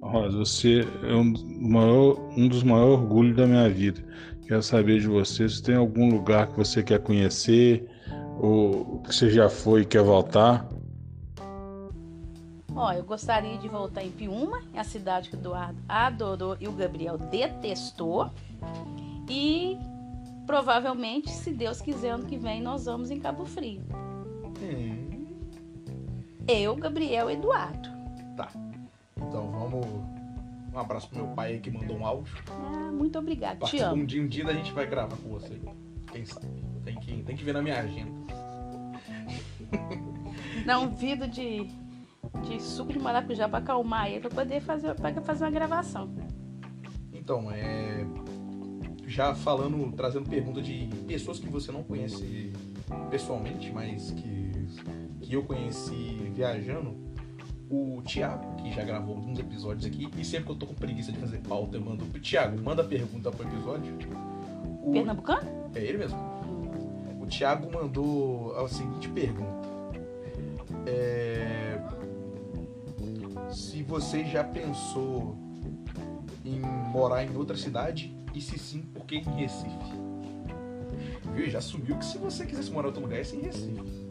Rosa, 0.00 0.38
você 0.38 0.80
é 1.02 1.14
um, 1.14 1.32
maior, 1.60 2.18
um 2.36 2.48
dos 2.48 2.62
maiores 2.62 3.00
orgulhos 3.00 3.36
da 3.36 3.46
minha 3.46 3.68
vida. 3.68 4.02
Quero 4.46 4.62
saber 4.62 5.00
de 5.00 5.06
você 5.08 5.48
se 5.48 5.62
tem 5.62 5.74
algum 5.74 6.10
lugar 6.10 6.46
que 6.48 6.56
você 6.56 6.82
quer 6.82 7.00
conhecer 7.00 7.86
ou 8.40 9.00
que 9.00 9.14
você 9.14 9.28
já 9.30 9.48
foi 9.50 9.82
e 9.82 9.84
quer 9.84 10.02
voltar. 10.02 10.66
Ó, 12.74 12.92
eu 12.92 13.02
gostaria 13.02 13.58
de 13.58 13.68
voltar 13.68 14.04
em 14.04 14.10
Piúma, 14.10 14.62
é 14.72 14.78
a 14.78 14.84
cidade 14.84 15.30
que 15.30 15.36
o 15.36 15.38
Eduardo 15.38 15.78
adorou 15.88 16.56
e 16.60 16.68
o 16.68 16.72
Gabriel 16.72 17.18
detestou. 17.18 18.30
E 19.28 19.76
provavelmente, 20.46 21.28
se 21.28 21.52
Deus 21.52 21.80
quiser, 21.82 22.10
ano 22.10 22.24
que 22.24 22.38
vem 22.38 22.62
nós 22.62 22.84
vamos 22.84 23.10
em 23.10 23.18
Cabo 23.18 23.44
Frio. 23.44 23.82
Hum, 24.62 25.26
Eu, 26.46 26.76
Gabriel 26.76 27.28
e 27.28 27.34
Eduardo. 27.34 27.90
tá. 28.36 28.48
Um 29.76 30.78
abraço 30.78 31.08
pro 31.08 31.18
meu 31.18 31.34
pai 31.34 31.52
aí 31.52 31.60
que 31.60 31.70
mandou 31.70 31.96
um 31.96 32.06
áudio. 32.06 32.34
Ah, 32.50 32.90
muito 32.92 33.18
obrigada, 33.18 33.66
te 33.66 33.78
amo. 33.78 34.02
Um 34.02 34.06
dia, 34.06 34.22
um 34.22 34.28
dia 34.28 34.46
a 34.46 34.52
gente 34.52 34.72
vai 34.72 34.86
gravar 34.86 35.16
com 35.16 35.28
você. 35.28 35.60
Quem 36.12 36.24
sabe? 36.24 36.46
Tem 36.84 36.96
que, 36.96 37.22
tem 37.22 37.36
que 37.36 37.44
ver 37.44 37.52
na 37.52 37.62
minha 37.62 37.78
agenda. 37.80 38.12
Não, 40.64 40.84
um 40.84 40.94
vidro 40.94 41.28
de, 41.28 41.68
de 42.42 42.62
suco 42.62 42.92
de 42.92 42.98
maracujá 42.98 43.48
pra 43.48 43.58
acalmar 43.58 44.10
ele, 44.10 44.20
pra 44.20 44.30
poder 44.30 44.60
fazer, 44.60 44.94
pra 44.94 45.12
fazer 45.20 45.44
uma 45.44 45.50
gravação. 45.50 46.10
Então, 47.12 47.50
é. 47.50 48.06
Já 49.06 49.34
falando, 49.34 49.90
trazendo 49.96 50.28
pergunta 50.28 50.60
de 50.60 50.86
pessoas 51.06 51.38
que 51.38 51.48
você 51.48 51.72
não 51.72 51.82
conhece 51.82 52.52
pessoalmente, 53.10 53.72
mas 53.72 54.10
que, 54.10 54.52
que 55.22 55.34
eu 55.34 55.42
conheci 55.44 56.30
viajando. 56.34 57.07
O 57.70 58.00
Thiago, 58.02 58.56
que 58.62 58.72
já 58.72 58.82
gravou 58.82 59.16
alguns 59.16 59.38
episódios 59.38 59.84
aqui, 59.84 60.08
e 60.16 60.24
sempre 60.24 60.46
que 60.46 60.52
eu 60.52 60.56
tô 60.56 60.66
com 60.66 60.74
preguiça 60.74 61.12
de 61.12 61.18
fazer 61.18 61.38
pauta, 61.46 61.76
eu 61.76 61.80
mando 61.82 62.04
pro 62.06 62.20
Thiago, 62.20 62.58
manda 62.62 62.82
pergunta 62.82 63.30
pro 63.30 63.46
episódio. 63.46 63.94
O- 64.82 64.90
Pernambucano? 64.92 65.48
É 65.74 65.80
ele 65.84 65.98
mesmo. 65.98 66.18
O 67.20 67.26
Thiago 67.26 67.70
mandou 67.70 68.56
a 68.56 68.66
seguinte 68.68 69.08
pergunta. 69.10 69.68
É, 70.86 71.78
Se 73.50 73.82
você 73.82 74.24
já 74.24 74.42
pensou 74.44 75.36
em 76.44 76.60
morar 76.60 77.24
em 77.24 77.34
outra 77.36 77.56
cidade 77.56 78.14
e 78.34 78.40
se 78.40 78.58
sim, 78.58 78.80
por 78.94 79.04
que 79.06 79.16
em 79.16 79.22
Recife? 79.22 79.74
Viu? 81.34 81.48
Já 81.50 81.58
assumiu 81.58 81.96
que 81.96 82.04
se 82.04 82.16
você 82.18 82.44
quisesse 82.46 82.70
morar 82.70 82.84
em 82.88 82.90
outro 82.90 83.02
lugar, 83.02 83.18
é 83.18 83.22
em 83.22 83.40
Recife. 83.40 84.07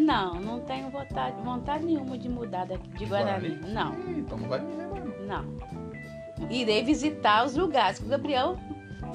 Não, 0.00 0.34
não 0.40 0.60
tenho 0.60 0.90
vontade, 0.90 1.40
vontade 1.42 1.84
nenhuma 1.84 2.16
de 2.18 2.28
mudar 2.28 2.66
daqui 2.66 2.88
de 2.90 3.04
Guarani. 3.06 3.60
Não, 3.72 3.92
Ih, 4.08 4.20
Então 4.20 4.38
não 4.38 4.48
vai 4.48 4.60
levar, 4.60 5.00
não. 5.26 5.42
não. 5.42 6.50
Irei 6.50 6.82
visitar 6.82 7.44
os 7.44 7.54
lugares 7.54 7.98
que 7.98 8.06
o 8.06 8.08
Gabriel 8.08 8.56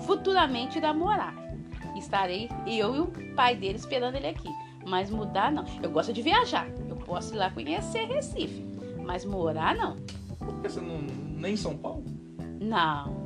futuramente 0.05 0.77
irá 0.77 0.93
morar. 0.93 1.33
Estarei 1.97 2.49
eu 2.67 2.95
e 2.95 2.99
o 2.99 3.35
pai 3.35 3.55
dele 3.55 3.77
esperando 3.77 4.15
ele 4.15 4.27
aqui. 4.27 4.49
Mas 4.85 5.09
mudar, 5.09 5.51
não. 5.51 5.65
Eu 5.81 5.89
gosto 5.89 6.13
de 6.13 6.21
viajar. 6.21 6.67
Eu 6.87 6.95
posso 6.97 7.33
ir 7.33 7.37
lá 7.37 7.49
conhecer 7.49 8.05
Recife. 8.05 8.63
Mas 9.03 9.25
morar, 9.25 9.75
não. 9.75 9.95
Por 10.37 10.61
que 10.61 10.69
você 10.69 10.79
não. 10.79 10.99
nem 11.37 11.53
em 11.53 11.57
São 11.57 11.75
Paulo? 11.75 12.03
Não. 12.61 13.24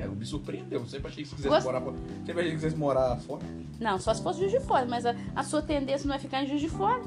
É, 0.00 0.08
me 0.08 0.24
surpreendeu. 0.24 0.86
Sempre 0.86 1.08
achei 1.08 1.22
que 1.24 1.28
você 1.30 1.36
quisesse 1.36 1.54
Gosto- 1.54 1.66
morar 1.66 1.80
fora. 1.80 1.96
Sempre 2.26 2.32
achei 2.32 2.44
que 2.44 2.50
você 2.50 2.54
quisesse 2.56 2.76
morar 2.76 3.16
fora. 3.18 3.42
Não, 3.78 3.98
só 3.98 4.14
se 4.14 4.22
fosse 4.22 4.38
Juiz 4.40 4.52
de 4.52 4.60
Fora. 4.60 4.86
Mas 4.86 5.04
a, 5.06 5.14
a 5.34 5.42
sua 5.42 5.62
tendência 5.62 6.06
não 6.06 6.14
é 6.14 6.18
ficar 6.18 6.42
em 6.42 6.46
Juiz 6.46 6.60
de 6.60 6.68
Fora. 6.68 7.02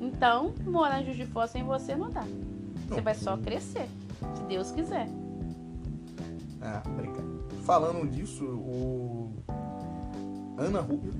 Então, 0.00 0.52
morar 0.64 1.00
em 1.00 1.04
Juiz 1.04 1.16
de 1.16 1.26
Fora 1.26 1.46
sem 1.48 1.62
você 1.64 1.94
não 1.94 2.10
dá. 2.10 2.22
Você 2.22 2.96
Não. 2.96 3.02
vai 3.02 3.14
só 3.14 3.36
crescer. 3.36 3.88
Se 4.36 4.42
Deus 4.48 4.70
quiser. 4.70 5.08
Ah, 6.60 6.82
obrigado. 6.86 7.42
Falando 7.64 8.08
disso, 8.10 8.44
o 8.44 9.32
Ana 10.58 10.80
Rubio, 10.80 11.12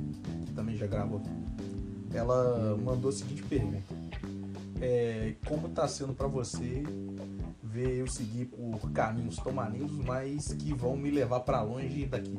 que 0.46 0.52
também 0.52 0.76
já 0.76 0.86
gravou 0.86 1.18
aqui, 1.18 1.30
ela 2.14 2.76
mandou 2.84 3.08
a 3.10 3.12
seguinte 3.12 3.42
pergunta. 3.44 3.82
É, 4.80 5.34
como 5.46 5.68
tá 5.68 5.86
sendo 5.86 6.12
para 6.12 6.26
você 6.26 6.82
ver 7.72 7.98
eu 7.98 8.06
seguir 8.06 8.44
por 8.44 8.92
caminhos 8.92 9.36
tão 9.36 9.50
maneiros, 9.50 9.96
mas 10.04 10.52
que 10.52 10.74
vão 10.74 10.94
me 10.94 11.10
levar 11.10 11.40
para 11.40 11.62
longe 11.62 12.04
daqui, 12.04 12.38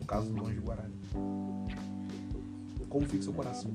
no 0.00 0.06
caso 0.06 0.32
longe 0.32 0.54
de 0.54 0.60
Guarani? 0.60 0.94
Como 2.88 3.06
fica 3.06 3.22
seu 3.22 3.32
coração? 3.32 3.70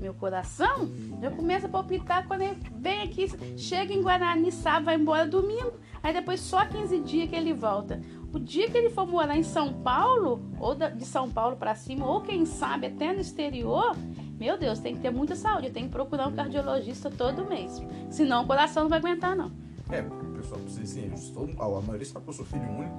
Meu 0.00 0.14
coração 0.14 0.90
já 1.20 1.30
começa 1.30 1.66
a 1.66 1.70
palpitar 1.70 2.26
quando 2.26 2.42
ele 2.42 2.56
vem 2.78 3.02
aqui, 3.02 3.26
chega 3.58 3.92
em 3.92 4.02
Guarani, 4.02 4.50
sábado, 4.50 4.86
vai 4.86 4.96
embora 4.96 5.26
domingo, 5.26 5.74
aí 6.02 6.12
depois 6.12 6.40
só 6.40 6.64
15 6.64 7.00
dias 7.00 7.28
que 7.28 7.36
ele 7.36 7.52
volta. 7.52 8.00
O 8.32 8.38
dia 8.38 8.70
que 8.70 8.76
ele 8.76 8.90
for 8.90 9.06
morar 9.06 9.36
em 9.36 9.42
São 9.42 9.72
Paulo, 9.82 10.42
ou 10.58 10.74
de 10.74 11.04
São 11.04 11.30
Paulo 11.30 11.56
para 11.56 11.74
cima, 11.74 12.06
ou 12.06 12.22
quem 12.22 12.44
sabe 12.44 12.86
até 12.86 13.12
no 13.12 13.20
exterior, 13.20 13.96
meu 14.38 14.58
Deus, 14.58 14.78
tem 14.78 14.94
que 14.94 15.00
ter 15.00 15.10
muita 15.10 15.34
saúde. 15.34 15.70
Tem 15.70 15.84
que 15.84 15.90
procurar 15.90 16.28
um 16.28 16.34
cardiologista 16.34 17.10
todo 17.10 17.48
mês. 17.48 17.82
Senão 18.10 18.44
o 18.44 18.46
coração 18.46 18.82
não 18.82 18.90
vai 18.90 18.98
aguentar, 18.98 19.34
não. 19.34 19.65
É, 19.90 20.02
pessoal, 20.36 20.60
pra 20.60 20.70
ser 20.70 20.86
sincero, 20.86 21.14
a 21.60 21.80
maioria 21.80 22.04
sabe 22.06 22.24
que 22.24 22.30
eu 22.30 22.34
sou 22.34 22.44
filho 22.44 22.68
único. 22.68 22.94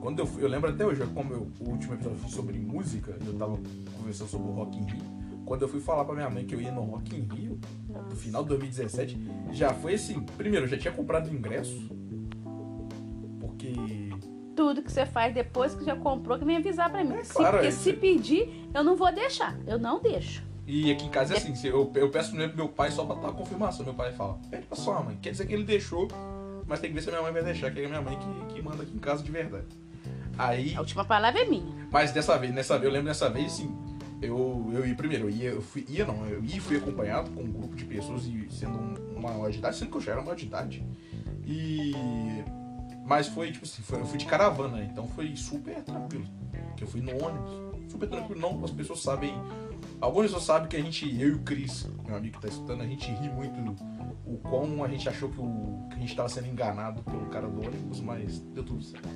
Quando 0.00 0.20
eu 0.20 0.26
fui, 0.26 0.44
eu 0.44 0.48
lembro 0.48 0.70
até 0.70 0.86
hoje, 0.86 1.04
como 1.12 1.32
eu, 1.34 1.48
o 1.60 1.70
último 1.70 1.94
episódio 1.94 2.18
foi 2.20 2.30
sobre 2.30 2.58
música, 2.58 3.16
eu 3.26 3.34
tava 3.34 3.58
conversando 3.96 4.28
sobre 4.28 4.48
o 4.48 4.52
Rock 4.52 4.78
in 4.78 4.84
Rio. 4.84 5.02
Quando 5.44 5.62
eu 5.62 5.68
fui 5.68 5.80
falar 5.80 6.04
pra 6.04 6.14
minha 6.14 6.30
mãe 6.30 6.44
que 6.44 6.54
eu 6.54 6.60
ia 6.60 6.70
no 6.70 6.82
Rock 6.82 7.16
in 7.16 7.22
Rio, 7.34 7.58
no 7.88 8.14
final 8.14 8.42
de 8.42 8.50
2017, 8.50 9.18
já 9.50 9.72
foi 9.74 9.94
assim, 9.94 10.20
primeiro, 10.36 10.66
eu 10.66 10.70
já 10.70 10.78
tinha 10.78 10.92
comprado 10.92 11.28
ingresso, 11.34 11.88
porque 13.40 13.72
tudo 14.54 14.82
que 14.82 14.92
você 14.92 15.06
faz 15.06 15.34
depois 15.34 15.74
que 15.74 15.84
já 15.84 15.96
comprou, 15.96 16.38
que 16.38 16.44
vem 16.44 16.56
avisar 16.56 16.90
pra 16.90 17.02
mim. 17.02 17.14
É, 17.14 17.24
Se- 17.24 17.32
claro, 17.34 17.56
porque 17.56 17.68
é, 17.68 17.70
se 17.72 17.92
pedir, 17.94 18.68
eu 18.74 18.84
não 18.84 18.96
vou 18.96 19.12
deixar. 19.12 19.56
Eu 19.66 19.78
não 19.78 20.00
deixo. 20.00 20.44
E 20.70 20.92
aqui 20.92 21.06
em 21.06 21.08
casa 21.08 21.32
é 21.32 21.36
assim, 21.38 21.54
eu, 21.66 21.90
eu 21.94 22.10
peço 22.10 22.28
primeiro 22.28 22.52
pro 22.52 22.62
meu 22.64 22.68
pai 22.72 22.90
só 22.90 23.02
pra 23.04 23.14
dar 23.16 23.32
confirmação. 23.32 23.84
Meu 23.86 23.94
pai 23.94 24.12
fala, 24.12 24.38
pede 24.50 24.66
pra 24.66 24.76
sua 24.76 25.02
mãe. 25.02 25.16
Quer 25.22 25.30
dizer 25.30 25.46
que 25.46 25.54
ele 25.54 25.64
deixou, 25.64 26.06
mas 26.66 26.78
tem 26.78 26.90
que 26.90 26.94
ver 26.94 27.00
se 27.02 27.08
a 27.08 27.12
minha 27.12 27.22
mãe 27.22 27.32
vai 27.32 27.42
deixar, 27.42 27.70
que 27.70 27.80
é 27.80 27.86
a 27.86 27.88
minha 27.88 28.02
mãe 28.02 28.18
que, 28.18 28.54
que 28.54 28.60
manda 28.62 28.82
aqui 28.82 28.94
em 28.94 28.98
casa 28.98 29.22
de 29.22 29.30
verdade. 29.32 29.64
Aí, 30.36 30.74
A 30.76 30.80
última 30.80 31.04
palavra 31.06 31.40
é 31.40 31.44
minha. 31.46 31.88
mas 31.90 32.12
dessa 32.12 32.36
vez, 32.38 32.52
nessa 32.54 32.74
vez, 32.74 32.84
eu 32.84 32.90
lembro 32.92 33.08
dessa 33.08 33.30
vez, 33.30 33.46
assim, 33.46 33.74
eu, 34.20 34.70
eu 34.74 34.86
ia 34.86 34.94
primeiro, 34.94 35.24
eu 35.24 35.30
ia, 35.30 35.50
eu 35.50 35.62
fui, 35.62 35.86
ia 35.88 36.04
não, 36.04 36.24
eu 36.26 36.44
ia 36.44 36.56
e 36.58 36.60
fui 36.60 36.76
acompanhado 36.76 37.30
com 37.30 37.42
um 37.42 37.50
grupo 37.50 37.74
de 37.74 37.84
pessoas 37.86 38.24
e 38.26 38.46
sendo 38.50 38.78
um, 38.78 39.16
um 39.16 39.20
maior 39.22 39.50
de 39.50 39.58
idade, 39.58 39.74
sendo 39.76 39.90
que 39.90 39.96
eu 39.96 40.00
já 40.02 40.12
era 40.12 40.20
maior 40.20 40.36
de 40.36 40.44
idade. 40.44 40.86
E. 41.46 41.92
Mas 43.06 43.26
foi, 43.26 43.50
tipo 43.50 43.64
assim, 43.64 43.80
foi- 43.82 44.00
eu 44.00 44.04
fui 44.06 44.18
de 44.18 44.26
caravana, 44.26 44.84
então 44.84 45.08
foi 45.08 45.34
super 45.34 45.82
tranquilo. 45.82 46.26
Que 46.76 46.84
eu 46.84 46.88
fui 46.88 47.00
no 47.00 47.12
ônibus. 47.24 47.90
Super 47.90 48.06
tranquilo, 48.08 48.38
não, 48.40 48.62
as 48.64 48.70
pessoas 48.70 49.00
sabem. 49.02 49.32
Algumas 50.00 50.26
pessoas 50.28 50.44
sabem 50.44 50.68
que 50.68 50.76
a 50.76 50.80
gente, 50.80 51.04
eu 51.20 51.28
e 51.28 51.32
o 51.32 51.38
Cris, 51.40 51.88
meu 52.06 52.16
amigo 52.16 52.36
que 52.36 52.42
tá 52.42 52.48
escutando, 52.48 52.82
a 52.82 52.86
gente 52.86 53.10
ri 53.10 53.28
muito 53.28 53.76
o 54.26 54.36
quão 54.38 54.84
a 54.84 54.88
gente 54.88 55.08
achou 55.08 55.28
que, 55.28 55.40
o, 55.40 55.86
que 55.90 55.96
a 55.96 55.98
gente 55.98 56.14
tava 56.14 56.28
sendo 56.28 56.46
enganado 56.48 57.02
pelo 57.02 57.26
cara 57.26 57.48
do 57.48 57.60
ônibus, 57.66 58.00
mas 58.00 58.38
deu 58.54 58.62
tudo 58.62 58.82
certo. 58.82 59.08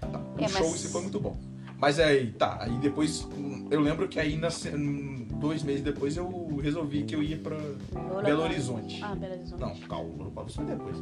Tá, 0.00 0.06
O 0.18 0.38
É, 0.38 0.42
mas- 0.42 0.52
show 0.52 0.66
esse 0.68 0.88
foi 0.88 1.02
muito 1.02 1.18
bom. 1.18 1.36
Mas 1.78 1.98
aí, 1.98 2.30
tá, 2.32 2.58
aí 2.60 2.76
depois, 2.78 3.26
eu 3.70 3.80
lembro 3.80 4.06
que 4.06 4.20
aí, 4.20 4.36
na, 4.36 4.50
se- 4.50 4.68
hum, 4.68 5.26
dois 5.40 5.62
meses 5.62 5.82
depois, 5.82 6.14
eu 6.16 6.58
resolvi 6.62 7.04
que 7.04 7.14
eu 7.16 7.22
ia 7.22 7.38
pra 7.38 7.56
Lola- 7.94 8.22
Belo 8.22 8.42
Horizonte. 8.42 9.02
Ah, 9.02 9.14
Belo 9.14 9.32
Horizonte. 9.34 9.60
Não, 9.60 9.74
calma, 9.88 10.10
Lula 10.14 10.30
Palusa 10.30 10.56
foi 10.56 10.64
depois. 10.66 10.96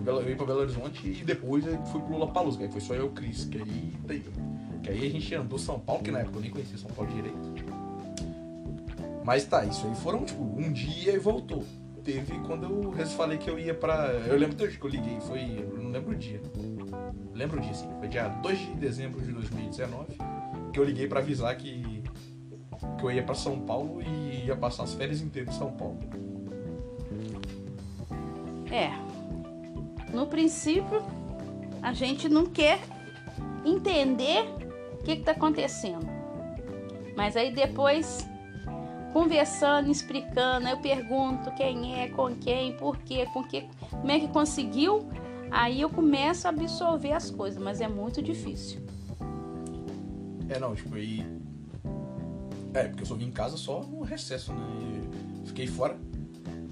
Belo- 0.00 0.20
eu 0.22 0.30
ia 0.30 0.36
pra 0.36 0.46
Belo 0.46 0.60
Horizonte 0.60 1.06
e 1.06 1.22
depois 1.24 1.66
eu 1.66 1.76
fui 1.86 2.00
pro 2.00 2.12
Lula 2.14 2.28
Palusa, 2.32 2.56
que 2.58 2.64
aí 2.64 2.70
foi 2.72 2.80
só 2.80 2.94
eu 2.94 3.04
e 3.04 3.08
o 3.08 3.10
Cris, 3.10 3.44
que 3.44 3.58
aí 3.58 3.92
daí, 4.06 4.24
que 4.82 4.90
aí 4.90 5.06
a 5.06 5.10
gente 5.10 5.34
andou 5.34 5.58
São 5.58 5.78
Paulo, 5.78 6.02
que 6.02 6.10
na 6.10 6.20
época 6.20 6.38
eu 6.38 6.42
nem 6.42 6.50
conhecia 6.50 6.78
São 6.78 6.90
Paulo 6.90 7.12
direito. 7.12 7.71
Mas 9.24 9.44
tá, 9.44 9.64
isso 9.64 9.86
aí 9.86 9.94
foram 9.96 10.24
tipo 10.24 10.42
um 10.42 10.72
dia 10.72 11.12
e 11.12 11.18
voltou. 11.18 11.64
Teve 12.04 12.38
quando 12.40 12.92
eu 12.98 13.06
falei 13.06 13.38
que 13.38 13.48
eu 13.48 13.58
ia 13.58 13.74
pra. 13.74 14.10
Eu 14.26 14.36
lembro 14.36 14.56
até 14.56 14.64
hoje 14.64 14.78
que 14.78 14.84
eu 14.84 14.90
liguei, 14.90 15.20
foi. 15.20 15.60
Eu 15.60 15.78
não 15.78 15.90
lembro 15.90 16.12
o 16.12 16.16
dia. 16.16 16.40
Lembro 17.32 17.58
o 17.58 17.62
dia, 17.62 17.74
sim. 17.74 17.88
Foi 18.00 18.08
dia 18.08 18.28
2 18.28 18.58
de 18.58 18.74
dezembro 18.74 19.20
de 19.20 19.32
2019 19.32 20.16
que 20.72 20.80
eu 20.80 20.84
liguei 20.84 21.06
pra 21.06 21.20
avisar 21.20 21.56
que. 21.56 22.02
que 22.98 23.04
eu 23.04 23.10
ia 23.10 23.22
pra 23.22 23.34
São 23.34 23.60
Paulo 23.60 24.02
e 24.02 24.46
ia 24.46 24.56
passar 24.56 24.82
as 24.82 24.94
férias 24.94 25.20
inteiras 25.20 25.54
em 25.54 25.58
São 25.58 25.70
Paulo. 25.72 26.00
É. 28.70 28.90
No 30.12 30.26
princípio, 30.26 31.02
a 31.82 31.92
gente 31.92 32.28
não 32.28 32.46
quer 32.46 32.80
entender 33.64 34.44
o 34.94 35.04
que 35.04 35.12
está 35.12 35.32
acontecendo. 35.32 36.06
Mas 37.16 37.36
aí 37.36 37.52
depois, 37.52 38.26
conversando, 39.12 39.90
explicando, 39.90 40.68
eu 40.68 40.78
pergunto 40.78 41.50
quem 41.52 42.00
é, 42.00 42.08
com 42.08 42.34
quem, 42.34 42.76
por 42.76 42.96
quê, 42.98 43.26
com 43.32 43.44
que, 43.44 43.68
como 43.90 44.10
é 44.10 44.18
que 44.18 44.28
conseguiu. 44.28 45.08
Aí 45.50 45.80
eu 45.82 45.90
começo 45.90 46.46
a 46.46 46.50
absorver 46.50 47.12
as 47.12 47.30
coisas, 47.30 47.62
mas 47.62 47.80
é 47.80 47.88
muito 47.88 48.22
difícil. 48.22 48.80
É, 50.48 50.58
não, 50.58 50.74
tipo, 50.74 50.94
aí. 50.94 51.24
É, 52.74 52.84
porque 52.84 53.02
eu 53.02 53.06
só 53.06 53.14
vim 53.14 53.26
em 53.26 53.30
casa 53.30 53.56
só 53.56 53.82
no 53.82 54.02
recesso, 54.02 54.52
né? 54.52 54.66
E 55.44 55.46
fiquei 55.46 55.66
fora. 55.66 55.96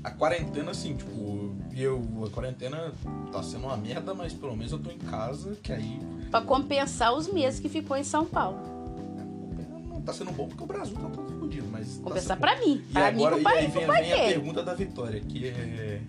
A 0.02 0.10
quarentena, 0.10 0.70
assim, 0.70 0.96
tipo, 0.96 1.54
eu. 1.76 2.02
A 2.26 2.30
quarentena 2.30 2.92
tá 3.30 3.42
sendo 3.42 3.66
uma 3.66 3.76
merda, 3.76 4.14
mas 4.14 4.32
pelo 4.32 4.56
menos 4.56 4.72
eu 4.72 4.78
tô 4.78 4.90
em 4.90 4.98
casa, 4.98 5.56
que 5.62 5.72
aí. 5.72 5.98
Para 6.30 6.44
compensar 6.44 7.14
os 7.14 7.30
meses 7.30 7.60
que 7.60 7.68
ficou 7.68 7.96
em 7.96 8.04
São 8.04 8.24
Paulo. 8.24 8.58
né, 9.56 9.66
Não 9.88 10.00
tá 10.00 10.12
sendo 10.12 10.32
bom 10.32 10.48
porque 10.48 10.62
o 10.62 10.66
Brasil 10.66 10.96
tá 10.96 11.08
todo 11.10 11.39
fodido, 11.50 11.68
mas. 11.70 11.96
tá 11.96 12.02
Compensar 12.04 12.36
sendo- 12.36 12.40
para 12.40 12.58
mim. 12.60 12.82
E 12.88 12.92
Para 12.92 13.12
mim, 13.12 13.18
agora 13.24 13.30
pro 13.32 13.40
e 13.40 13.44
pai, 13.44 13.58
aí 13.58 13.70
pro 13.70 13.78
vem, 13.80 13.86
pai 13.86 14.02
vem 14.02 14.12
a 14.12 14.16
pergunta 14.16 14.62
da 14.62 14.74
Vitória, 14.74 15.20
que 15.20 15.48
é. 15.48 16.00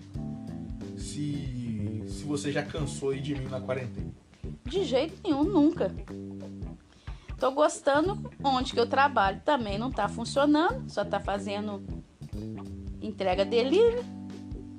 Se. 0.96 2.02
Se 2.08 2.24
você 2.24 2.52
já 2.52 2.62
cansou 2.62 3.10
aí 3.10 3.20
de 3.20 3.34
mim 3.34 3.46
na 3.48 3.60
quarentena. 3.60 4.10
De 4.64 4.84
jeito 4.84 5.14
nenhum, 5.24 5.42
nunca. 5.44 5.92
Tô 7.38 7.50
gostando 7.50 8.30
onde 8.44 8.72
que 8.72 8.78
eu 8.78 8.86
trabalho 8.86 9.40
também 9.44 9.76
não 9.78 9.90
tá 9.90 10.08
funcionando, 10.08 10.88
só 10.88 11.04
tá 11.04 11.18
fazendo 11.18 11.82
entrega 13.00 13.44
delivery. 13.44 14.02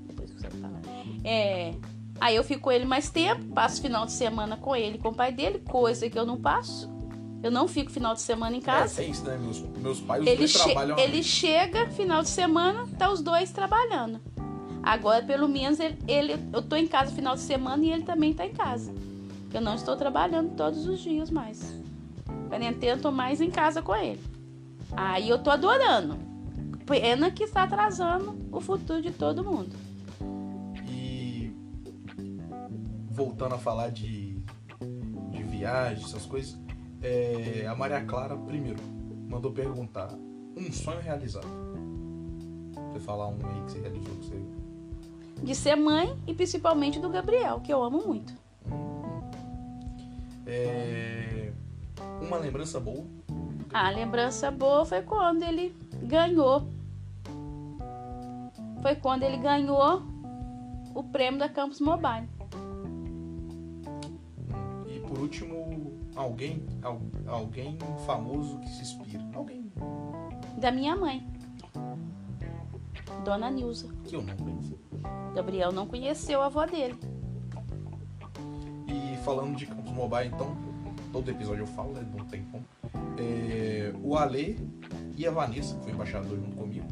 Depois 0.08 0.32
que 0.32 0.40
você 0.40 0.50
fala. 0.52 0.80
É, 1.26 1.74
aí 2.22 2.36
eu 2.36 2.44
fico 2.44 2.62
com 2.62 2.72
ele 2.72 2.86
mais 2.86 3.10
tempo, 3.10 3.44
passo 3.54 3.82
final 3.82 4.06
de 4.06 4.14
semana 4.14 4.56
com 4.56 4.74
ele, 4.76 4.96
e 4.96 5.00
com 5.00 5.10
o 5.10 5.16
pai 5.16 5.34
dele, 5.34 5.60
coisa 5.60 6.10
que 6.10 6.18
eu 6.18 6.26
não 6.26 6.40
passo. 6.40 6.90
Eu 7.44 7.52
não 7.52 7.68
fico 7.68 7.92
final 7.92 8.14
de 8.14 8.22
semana 8.22 8.56
em 8.56 8.60
É, 8.60 8.64
casa. 8.64 8.96
tem 9.02 9.12
isso, 9.12 9.24
né? 9.26 9.38
Meus, 9.38 9.60
meus 9.60 10.00
pais, 10.00 10.22
os 10.22 10.28
Ele, 10.28 10.48
trabalham. 10.48 10.98
ele 10.98 11.22
chega 11.22 11.88
final 11.90 12.24
de 12.24 12.30
semana, 12.30 12.88
tá 12.98 13.12
os 13.12 13.22
dois 13.22 13.52
trabalhando. 13.52 14.20
Agora, 14.82 15.24
pelo 15.24 15.48
menos, 15.48 15.80
ele, 15.80 15.98
ele- 16.08 16.40
eu 16.54 16.62
tô 16.62 16.76
em 16.78 16.88
casa 16.88 17.12
final 17.12 17.36
de 17.36 17.42
semana 17.42 17.84
e 17.84 17.92
ele 17.92 18.04
também 18.04 18.34
tá 18.34 18.46
em 18.46 18.54
casa. 18.54 18.94
Eu 19.54 19.60
não 19.62 19.76
estou 19.76 19.96
trabalhando 19.98 20.56
todos 20.56 20.88
os 20.88 21.00
dias 21.02 21.30
mais. 21.30 21.62
Quarentena, 22.50 22.94
eu 22.94 23.02
tô 23.02 23.12
mais 23.12 23.42
em 23.42 23.52
casa 23.52 23.82
com 23.82 23.96
ele. 23.96 24.22
Aí 24.96 25.28
eu 25.30 25.38
tô 25.40 25.50
adorando. 25.52 26.18
Pena 26.86 27.30
que 27.32 27.44
está 27.44 27.64
atrasando 27.64 28.36
o 28.52 28.60
futuro 28.62 29.02
de 29.02 29.12
todo 29.12 29.44
mundo. 29.44 29.76
E 30.88 31.52
voltando 33.10 33.56
a 33.56 33.58
falar 33.58 33.90
de, 33.90 34.38
de 35.32 35.44
viagem, 35.44 36.04
essas 36.04 36.26
coisas, 36.26 36.58
é, 37.04 37.68
a 37.68 37.76
Maria 37.76 38.04
Clara, 38.06 38.36
primeiro, 38.36 38.80
mandou 39.30 39.52
perguntar 39.52 40.14
um 40.56 40.72
sonho 40.72 41.02
realizado. 41.02 41.48
Você 42.92 43.00
falar 43.00 43.28
um 43.28 43.38
aí 43.46 43.62
que 43.66 43.72
você 43.72 43.80
realizou 43.82 44.16
que 44.16 44.26
você. 44.26 44.42
De 45.44 45.56
ser 45.56 45.76
mãe 45.76 46.16
e 46.26 46.34
principalmente 46.34 47.00
do 47.00 47.10
Gabriel, 47.10 47.60
que 47.60 47.74
eu 47.74 47.84
amo 47.84 48.08
muito. 48.08 48.34
É, 50.48 51.52
uma 52.22 52.38
lembrança 52.38 52.80
boa. 52.80 53.04
A 53.74 53.90
lembrança 53.90 54.50
boa 54.50 54.86
foi 54.86 55.02
quando 55.02 55.44
ele 55.44 55.76
ganhou. 56.04 56.68
Foi 58.82 58.96
quando 58.96 59.24
ele 59.24 59.38
ganhou 59.38 60.04
o 60.94 61.04
prêmio 61.04 61.40
da 61.40 61.50
Campus 61.50 61.80
Mobile. 61.80 62.30
E 64.88 65.00
por 65.00 65.20
último, 65.20 65.83
alguém, 66.16 66.66
al- 66.82 67.02
alguém 67.28 67.78
famoso 68.06 68.60
que 68.60 68.70
se 68.70 68.82
inspira. 68.82 69.24
Alguém 69.34 69.72
Da 70.58 70.72
minha 70.72 70.96
mãe. 70.96 71.26
Dona 73.24 73.50
Nilza. 73.50 73.88
que 74.04 74.16
eu 74.16 74.22
não 74.22 74.36
conheço. 74.36 74.78
Gabriel 75.36 75.72
não 75.72 75.88
conheceu 75.88 76.42
a 76.42 76.46
avó 76.48 76.66
dele. 76.66 76.96
E 78.88 79.18
falando 79.24 79.56
de 79.56 79.66
Campus 79.66 79.92
Mobile, 79.92 80.28
então, 80.34 80.56
todo 81.12 81.30
episódio 81.30 81.62
eu 81.64 81.68
falo, 81.68 81.94
né? 81.94 82.06
Não 82.16 82.26
tem 82.26 82.44
como. 82.46 82.64
É, 83.18 83.94
o 84.04 84.16
Ale 84.18 84.58
e 85.18 85.26
a 85.28 85.32
Vanessa, 85.32 85.76
que 85.78 85.84
foi 85.84 85.94
embaixador 85.94 86.38
junto 86.38 86.56
comigo, 86.56 86.88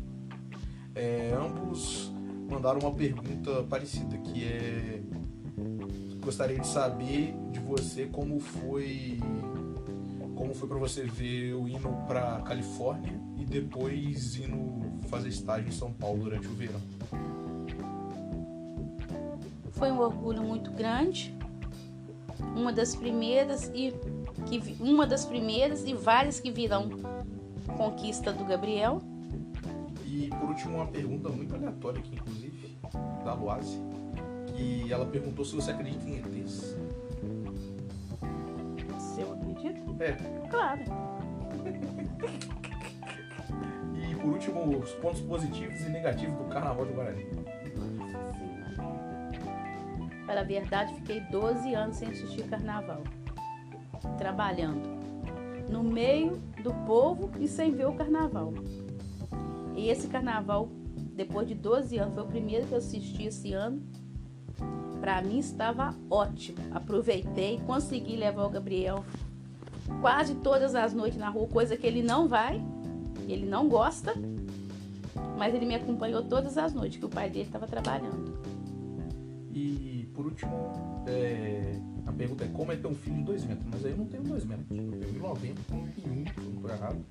é, 0.96 1.32
ambos 1.40 2.12
mandaram 2.50 2.80
uma 2.80 2.92
pergunta 2.92 3.64
parecida, 3.64 4.18
que 4.18 4.46
é 4.46 5.02
gostaria 6.22 6.60
de 6.60 6.68
saber 6.68 7.34
de 7.52 7.60
você 7.60 8.06
como 8.06 8.40
foi 8.40 9.20
como 10.36 10.54
foi 10.54 10.68
para 10.68 10.78
você 10.78 11.04
ver 11.04 11.54
o 11.54 11.68
indo 11.68 11.90
para 12.08 12.42
Califórnia 12.42 13.20
e 13.38 13.46
depois 13.46 14.36
indo 14.36 14.82
fazer 15.08 15.30
estágio 15.30 15.68
em 15.68 15.72
São 15.72 15.92
Paulo 15.92 16.24
durante 16.24 16.48
o 16.48 16.54
verão. 16.56 16.82
Foi 19.72 19.92
um 19.92 20.00
orgulho 20.00 20.42
muito 20.42 20.72
grande. 20.72 21.34
Uma 22.56 22.74
das 22.74 22.96
primeiras 22.96 23.70
e 23.74 23.94
que 24.48 24.76
uma 24.80 25.06
das 25.06 25.26
primeiras 25.26 25.86
e 25.86 25.94
várias 25.94 26.40
que 26.40 26.52
virão 26.52 26.90
conquista 27.78 28.34
do 28.34 28.44
Gabriel. 28.44 29.02
E 30.06 30.28
por 30.30 30.50
último 30.50 30.78
uma 30.78 30.88
pergunta 30.88 31.30
muito 31.30 31.54
aleatória 31.54 32.00
aqui 32.00 32.16
inclusive 32.16 32.78
da 33.24 33.34
Luase, 33.34 33.80
que 34.62 34.94
ela 34.94 35.06
perguntou 35.06 35.44
se 35.44 35.56
você 35.56 35.72
acredita 35.72 36.08
em 36.08 36.18
ETs. 36.18 36.78
Se 39.00 39.22
eu 39.22 39.34
acredito? 39.34 39.96
É. 40.00 40.14
Claro. 40.50 40.82
E 43.96 44.16
por 44.16 44.26
último, 44.26 44.78
os 44.78 44.92
pontos 44.94 45.22
positivos 45.22 45.82
e 45.82 45.90
negativos 45.90 46.38
do 46.38 46.44
Carnaval 46.46 46.86
de 46.86 46.94
Guarani. 46.94 47.26
Nossa 47.98 48.14
Senhora. 48.38 48.92
Para 50.28 50.42
a 50.42 50.44
verdade, 50.44 50.94
fiquei 50.96 51.22
12 51.22 51.74
anos 51.74 51.98
sem 51.98 52.10
assistir 52.10 52.44
carnaval. 52.44 53.04
Trabalhando. 54.18 55.02
No 55.70 55.84
meio 55.84 56.38
do 56.64 56.74
povo 56.86 57.32
e 57.40 57.48
sem 57.48 57.72
ver 57.72 57.88
o 57.88 57.94
carnaval. 57.94 58.54
E 59.76 59.90
esse 59.90 60.08
carnaval, 60.08 60.70
depois 61.16 61.48
de 61.48 61.56
12 61.56 61.98
anos, 61.98 62.14
foi 62.14 62.24
o 62.24 62.28
primeiro 62.28 62.68
que 62.68 62.74
eu 62.74 62.78
assisti 62.78 63.26
esse 63.26 63.54
ano. 63.54 63.82
Para 65.02 65.20
mim 65.24 65.40
estava 65.40 65.96
ótimo. 66.10 66.60
Aproveitei, 66.72 67.60
consegui 67.66 68.16
levar 68.16 68.46
o 68.46 68.50
Gabriel 68.50 69.04
quase 70.00 70.36
todas 70.36 70.76
as 70.76 70.94
noites 70.94 71.18
na 71.18 71.28
rua, 71.28 71.48
coisa 71.48 71.76
que 71.76 71.86
ele 71.86 72.04
não 72.04 72.28
vai, 72.28 72.64
ele 73.28 73.48
não 73.48 73.68
gosta, 73.68 74.14
mas 75.38 75.54
ele 75.56 75.66
me 75.66 75.74
acompanhou 75.76 76.24
todas 76.24 76.56
as 76.58 76.74
noites 76.74 77.00
que 77.00 77.06
o 77.06 77.10
pai 77.10 77.30
dele 77.30 77.46
estava 77.46 77.66
trabalhando. 77.68 78.40
E 79.52 80.08
por 80.14 80.26
último, 80.26 81.04
é, 81.08 81.80
a 82.06 82.12
pergunta 82.12 82.46
é 82.46 82.48
como 82.48 82.72
é 82.72 82.76
ter 82.76 82.88
um 82.88 82.96
filho 82.96 83.18
de 83.18 83.24
2 83.24 83.46
metros? 83.46 83.68
Mas 83.72 83.86
aí 83.86 83.92
eu 83.92 83.98
não 83.98 84.06
tenho 84.06 84.24
2 84.24 84.46
metros, 84.46 84.68
eu 84.70 84.78
tenho 84.78 85.24
1,90, 85.24 85.56
1,91, 85.72 86.34
se 86.34 86.40
não 86.40 86.54
estou 86.54 86.70
errado. 86.70 87.06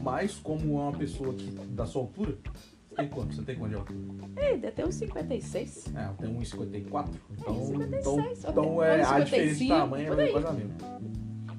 Mas 0.00 0.36
como 0.36 0.78
é 0.78 0.82
uma 0.82 0.92
pessoa 0.92 1.34
que, 1.34 1.50
da 1.50 1.86
sua 1.86 2.02
altura, 2.02 2.38
tem 2.96 3.08
quanto? 3.08 3.34
Você 3.34 3.42
tem 3.42 3.56
quanto 3.56 3.70
de 3.70 3.76
altura? 3.76 3.98
Ei, 4.36 4.56
deve 4.58 4.72
ter 4.72 4.86
uns 4.86 4.94
56. 4.94 5.94
É, 5.94 6.06
eu 6.06 6.14
tenho 6.14 6.38
1,54. 6.40 7.08
Então, 7.38 7.66
56, 7.66 7.68
então, 7.68 8.18
eu 8.18 8.50
então 8.50 8.62
tenho 8.64 8.82
é, 8.82 9.02
a 9.02 9.06
1,55, 9.20 9.24
diferença 9.24 9.58
de 9.58 9.68
tamanho 9.68 10.20
é 10.20 10.28
quase 10.28 10.46
a 10.46 10.52
mesma. 10.52 10.74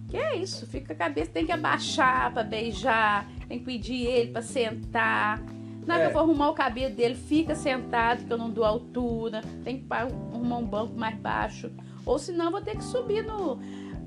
Que 0.07 0.17
é 0.17 0.35
isso, 0.37 0.65
fica 0.67 0.93
a 0.93 0.95
cabeça, 0.95 1.31
tem 1.31 1.45
que 1.45 1.51
abaixar 1.51 2.31
pra 2.33 2.41
beijar, 2.43 3.29
tem 3.47 3.59
que 3.59 3.65
pedir 3.65 4.05
ele 4.05 4.31
pra 4.31 4.41
sentar. 4.41 5.43
Na 5.85 5.95
hora 5.95 6.03
É. 6.03 6.05
que 6.07 6.09
eu 6.11 6.13
for 6.13 6.19
arrumar 6.19 6.49
o 6.49 6.53
cabelo 6.53 6.93
dele, 6.93 7.15
fica 7.15 7.55
sentado, 7.55 8.25
que 8.25 8.31
eu 8.31 8.37
não 8.37 8.49
dou 8.49 8.63
altura. 8.63 9.41
Tem 9.63 9.79
que 9.79 9.85
arrumar 9.89 10.57
um 10.57 10.65
banco 10.65 10.97
mais 10.97 11.17
baixo. 11.17 11.71
Ou 12.05 12.17
senão 12.19 12.45
eu 12.45 12.51
vou 12.51 12.61
ter 12.61 12.75
que 12.77 12.83
subir 12.83 13.23
no. 13.23 13.59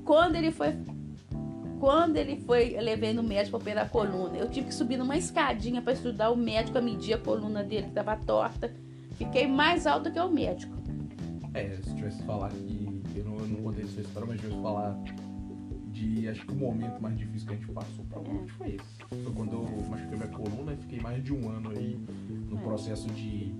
Quando 0.05 0.35
ele 0.35 0.51
foi. 0.51 0.75
Quando 1.81 2.15
ele 2.15 2.35
foi, 2.41 2.77
eu 2.77 2.81
levei 2.83 3.11
no 3.11 3.23
médico 3.23 3.57
pra 3.57 3.63
operar 3.63 3.85
a 3.87 3.89
coluna. 3.89 4.37
Eu 4.37 4.47
tive 4.47 4.67
que 4.67 4.73
subir 4.75 4.97
numa 4.97 5.17
escadinha 5.17 5.81
pra 5.81 5.93
estudar 5.93 6.29
o 6.29 6.37
médico 6.37 6.77
a 6.77 6.81
medir 6.81 7.15
a 7.15 7.17
coluna 7.17 7.63
dele, 7.63 7.87
que 7.87 7.93
tava 7.93 8.15
torta. 8.17 8.71
Fiquei 9.13 9.47
mais 9.47 9.87
alta 9.87 10.11
que 10.11 10.19
o 10.19 10.29
médico. 10.29 10.75
É, 11.55 11.75
se 11.81 11.95
tivesse 11.95 12.21
falar 12.21 12.49
que. 12.49 13.01
Eu 13.15 13.25
não, 13.25 13.37
eu 13.39 13.47
não 13.47 13.63
contei 13.63 13.83
essa 13.83 13.99
história, 13.99 14.27
mas 14.27 14.39
se 14.39 14.45
tivesse 14.45 14.61
falar 14.61 14.95
de. 15.87 16.27
Acho 16.29 16.45
que 16.45 16.51
o 16.53 16.55
momento 16.55 17.01
mais 17.01 17.17
difícil 17.17 17.47
que 17.47 17.53
a 17.55 17.57
gente 17.57 17.71
passou 17.71 18.05
provavelmente 18.05 18.51
foi 18.51 18.67
esse. 18.75 19.23
Foi 19.23 19.33
quando 19.33 19.53
eu 19.53 19.63
machuquei 19.89 20.17
minha 20.19 20.27
coluna 20.29 20.73
e 20.73 20.77
fiquei 20.77 20.99
mais 20.99 21.23
de 21.23 21.33
um 21.33 21.49
ano 21.49 21.71
aí 21.71 21.99
no 22.47 22.59
É. 22.59 22.61
processo 22.61 23.07
de, 23.09 23.55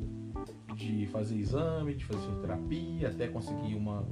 de 0.76 1.08
fazer 1.08 1.38
exame, 1.38 1.96
de 1.96 2.06
fazer 2.06 2.32
terapia, 2.40 3.08
até 3.10 3.28
conseguir 3.28 3.74
uma. 3.74 4.06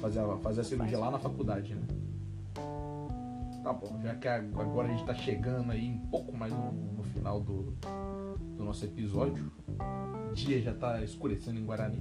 fazer 0.00 0.20
a, 0.20 0.38
fazer 0.38 0.62
a 0.62 0.64
cirurgia 0.64 0.98
lá 0.98 1.10
na 1.10 1.18
faculdade, 1.18 1.74
né? 1.74 1.82
Tá 3.66 3.72
bom, 3.72 3.98
já 4.00 4.14
que 4.14 4.28
agora 4.28 4.86
a 4.86 4.90
gente 4.92 5.04
tá 5.04 5.12
chegando 5.12 5.72
aí 5.72 5.90
um 5.90 5.98
pouco 6.06 6.32
mais 6.36 6.52
no, 6.52 6.70
no 6.70 7.02
final 7.02 7.40
do, 7.40 7.76
do 8.56 8.62
nosso 8.62 8.84
episódio. 8.84 9.50
O 10.30 10.34
dia 10.34 10.62
já 10.62 10.72
tá 10.72 11.02
escurecendo 11.02 11.58
em 11.58 11.64
Guarani 11.64 12.00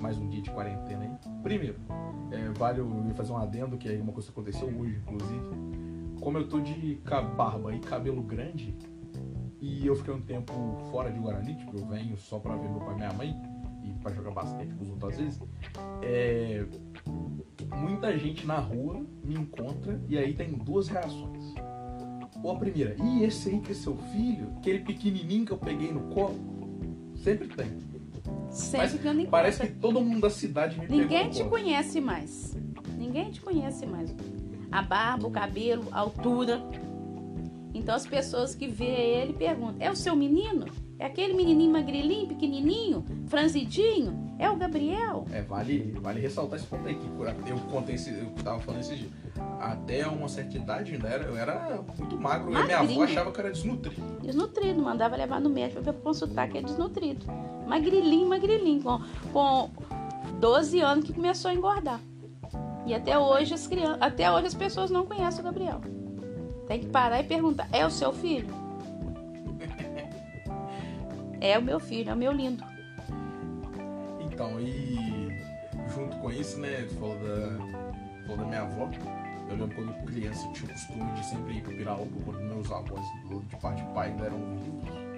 mais 0.00 0.16
um 0.16 0.26
dia 0.26 0.40
de 0.40 0.50
quarentena 0.50 1.04
aí. 1.04 1.32
Primeiro, 1.42 1.76
é, 2.32 2.48
vale 2.58 2.80
eu 2.80 2.88
fazer 3.14 3.30
um 3.30 3.36
adendo, 3.36 3.76
que 3.76 3.90
é 3.90 4.00
uma 4.00 4.10
coisa 4.10 4.28
que 4.28 4.32
aconteceu 4.32 4.68
hoje, 4.68 4.96
inclusive. 4.96 5.50
Como 6.18 6.38
eu 6.38 6.48
tô 6.48 6.60
de 6.60 6.98
barba 7.36 7.74
e 7.74 7.80
cabelo 7.80 8.22
grande, 8.22 8.74
e 9.60 9.86
eu 9.86 9.94
fiquei 9.96 10.14
um 10.14 10.22
tempo 10.22 10.78
fora 10.90 11.12
de 11.12 11.18
Guarani, 11.18 11.56
tipo, 11.56 11.76
eu 11.76 11.84
venho 11.84 12.16
só 12.16 12.38
pra 12.38 12.56
ver 12.56 12.70
meu 12.70 12.80
pai 12.80 12.94
e 12.94 12.96
minha 12.96 13.12
mãe, 13.12 13.36
e 13.88 13.92
pra 14.00 14.12
jogar 14.12 14.30
basquete 14.30 14.74
com 14.74 14.84
os 14.84 14.90
outros 14.90 15.12
às 15.12 15.18
vezes, 15.18 15.42
é, 16.02 16.64
muita 17.76 18.16
gente 18.18 18.46
na 18.46 18.58
rua 18.58 19.04
me 19.24 19.34
encontra, 19.34 20.00
e 20.08 20.18
aí 20.18 20.34
tem 20.34 20.52
duas 20.52 20.88
reações. 20.88 21.54
Ou 22.42 22.52
a 22.52 22.58
primeira, 22.58 22.94
e 23.02 23.24
esse 23.24 23.48
aí 23.48 23.60
que 23.60 23.72
é 23.72 23.74
seu 23.74 23.96
filho? 23.96 24.52
Aquele 24.58 24.80
pequenininho 24.80 25.44
que 25.44 25.52
eu 25.52 25.58
peguei 25.58 25.92
no 25.92 26.02
colo? 26.14 26.36
Sempre 27.16 27.48
tem. 27.48 27.88
Sempre 28.50 29.12
não 29.12 29.26
Parece 29.26 29.66
que 29.66 29.72
todo 29.74 30.00
mundo 30.00 30.20
da 30.20 30.30
cidade 30.30 30.78
me 30.78 30.86
Ninguém 30.86 31.28
te 31.30 31.44
conhece 31.44 32.00
mais. 32.00 32.56
Ninguém 32.96 33.30
te 33.30 33.40
conhece 33.40 33.86
mais. 33.86 34.14
A 34.70 34.82
barba, 34.82 35.26
o 35.26 35.30
cabelo, 35.30 35.88
a 35.90 36.00
altura. 36.00 36.62
Então 37.74 37.94
as 37.94 38.06
pessoas 38.06 38.54
que 38.54 38.68
vê 38.68 38.84
ele 38.84 39.32
perguntam: 39.32 39.76
é 39.80 39.90
o 39.90 39.96
seu 39.96 40.14
menino? 40.14 40.66
É 40.98 41.06
aquele 41.06 41.32
menininho 41.32 41.70
magrelinho, 41.70 42.26
pequenininho, 42.26 43.04
franzidinho? 43.28 44.34
É 44.36 44.50
o 44.50 44.56
Gabriel? 44.56 45.24
É, 45.32 45.42
vale, 45.42 45.94
vale 46.00 46.20
ressaltar 46.20 46.58
esse 46.58 46.66
ponto 46.66 46.86
aí, 46.88 46.96
que 46.96 47.50
eu 47.50 47.58
contei 47.70 47.94
esse, 47.94 48.10
eu 48.10 48.30
tava 48.42 48.60
falando 48.60 48.80
esse 48.80 48.96
dia. 48.96 49.08
Até 49.60 50.06
uma 50.08 50.28
certa 50.28 50.56
idade 50.56 50.92
ainda 50.94 51.08
era, 51.08 51.24
eu 51.24 51.36
era 51.36 51.84
muito 51.96 52.16
magro, 52.16 52.50
e 52.50 52.50
minha 52.50 52.78
avó 52.78 52.82
Magrinho. 52.82 53.02
achava 53.02 53.30
que 53.30 53.40
eu 53.40 53.44
era 53.44 53.52
desnutrido. 53.52 54.02
Desnutrido, 54.22 54.82
mandava 54.82 55.16
levar 55.16 55.40
no 55.40 55.48
médico 55.48 55.82
para 55.82 55.92
consultar 55.92 56.48
que 56.48 56.58
é 56.58 56.62
desnutrido. 56.62 57.26
Magrilinho, 57.66 58.28
magrilinho, 58.28 58.82
com, 58.82 59.00
com 59.32 59.70
12 60.40 60.80
anos 60.80 61.04
que 61.04 61.12
começou 61.12 61.50
a 61.50 61.54
engordar. 61.54 62.00
E 62.86 62.94
até 62.94 63.16
hoje 63.18 63.54
as 63.54 63.66
crianças, 63.66 63.98
até 64.00 64.32
hoje 64.32 64.46
as 64.46 64.54
pessoas 64.54 64.90
não 64.90 65.06
conhecem 65.06 65.40
o 65.40 65.44
Gabriel. 65.44 65.80
Tem 66.66 66.80
que 66.80 66.86
parar 66.86 67.20
e 67.20 67.24
perguntar: 67.24 67.68
é 67.72 67.86
o 67.86 67.90
seu 67.90 68.12
filho? 68.12 68.57
É 71.40 71.58
o 71.58 71.62
meu 71.62 71.78
filho, 71.78 72.10
é 72.10 72.14
o 72.14 72.16
meu 72.16 72.32
lindo. 72.32 72.64
Então, 74.20 74.60
e 74.60 75.28
junto 75.94 76.16
com 76.18 76.30
isso, 76.30 76.58
né, 76.58 76.86
você 76.88 76.94
falou 76.96 77.16
da, 77.16 78.22
falou 78.22 78.36
da 78.38 78.44
minha 78.44 78.62
avó. 78.62 78.90
Eu 79.48 79.56
lembro 79.56 79.74
quando 79.74 80.04
criança 80.04 80.46
eu 80.46 80.52
tinha 80.52 80.68
o 80.68 80.72
costume 80.72 81.12
de 81.12 81.26
sempre 81.26 81.56
ir 81.56 81.62
pro 81.62 81.74
Piraúba, 81.74 82.20
quando 82.24 82.40
meus 82.40 82.70
avós 82.70 83.00
de 83.48 83.56
parte 83.56 83.82
de 83.82 83.94
pai 83.94 84.10
ainda 84.10 84.26
eram 84.26 84.38
vivos. 84.56 85.08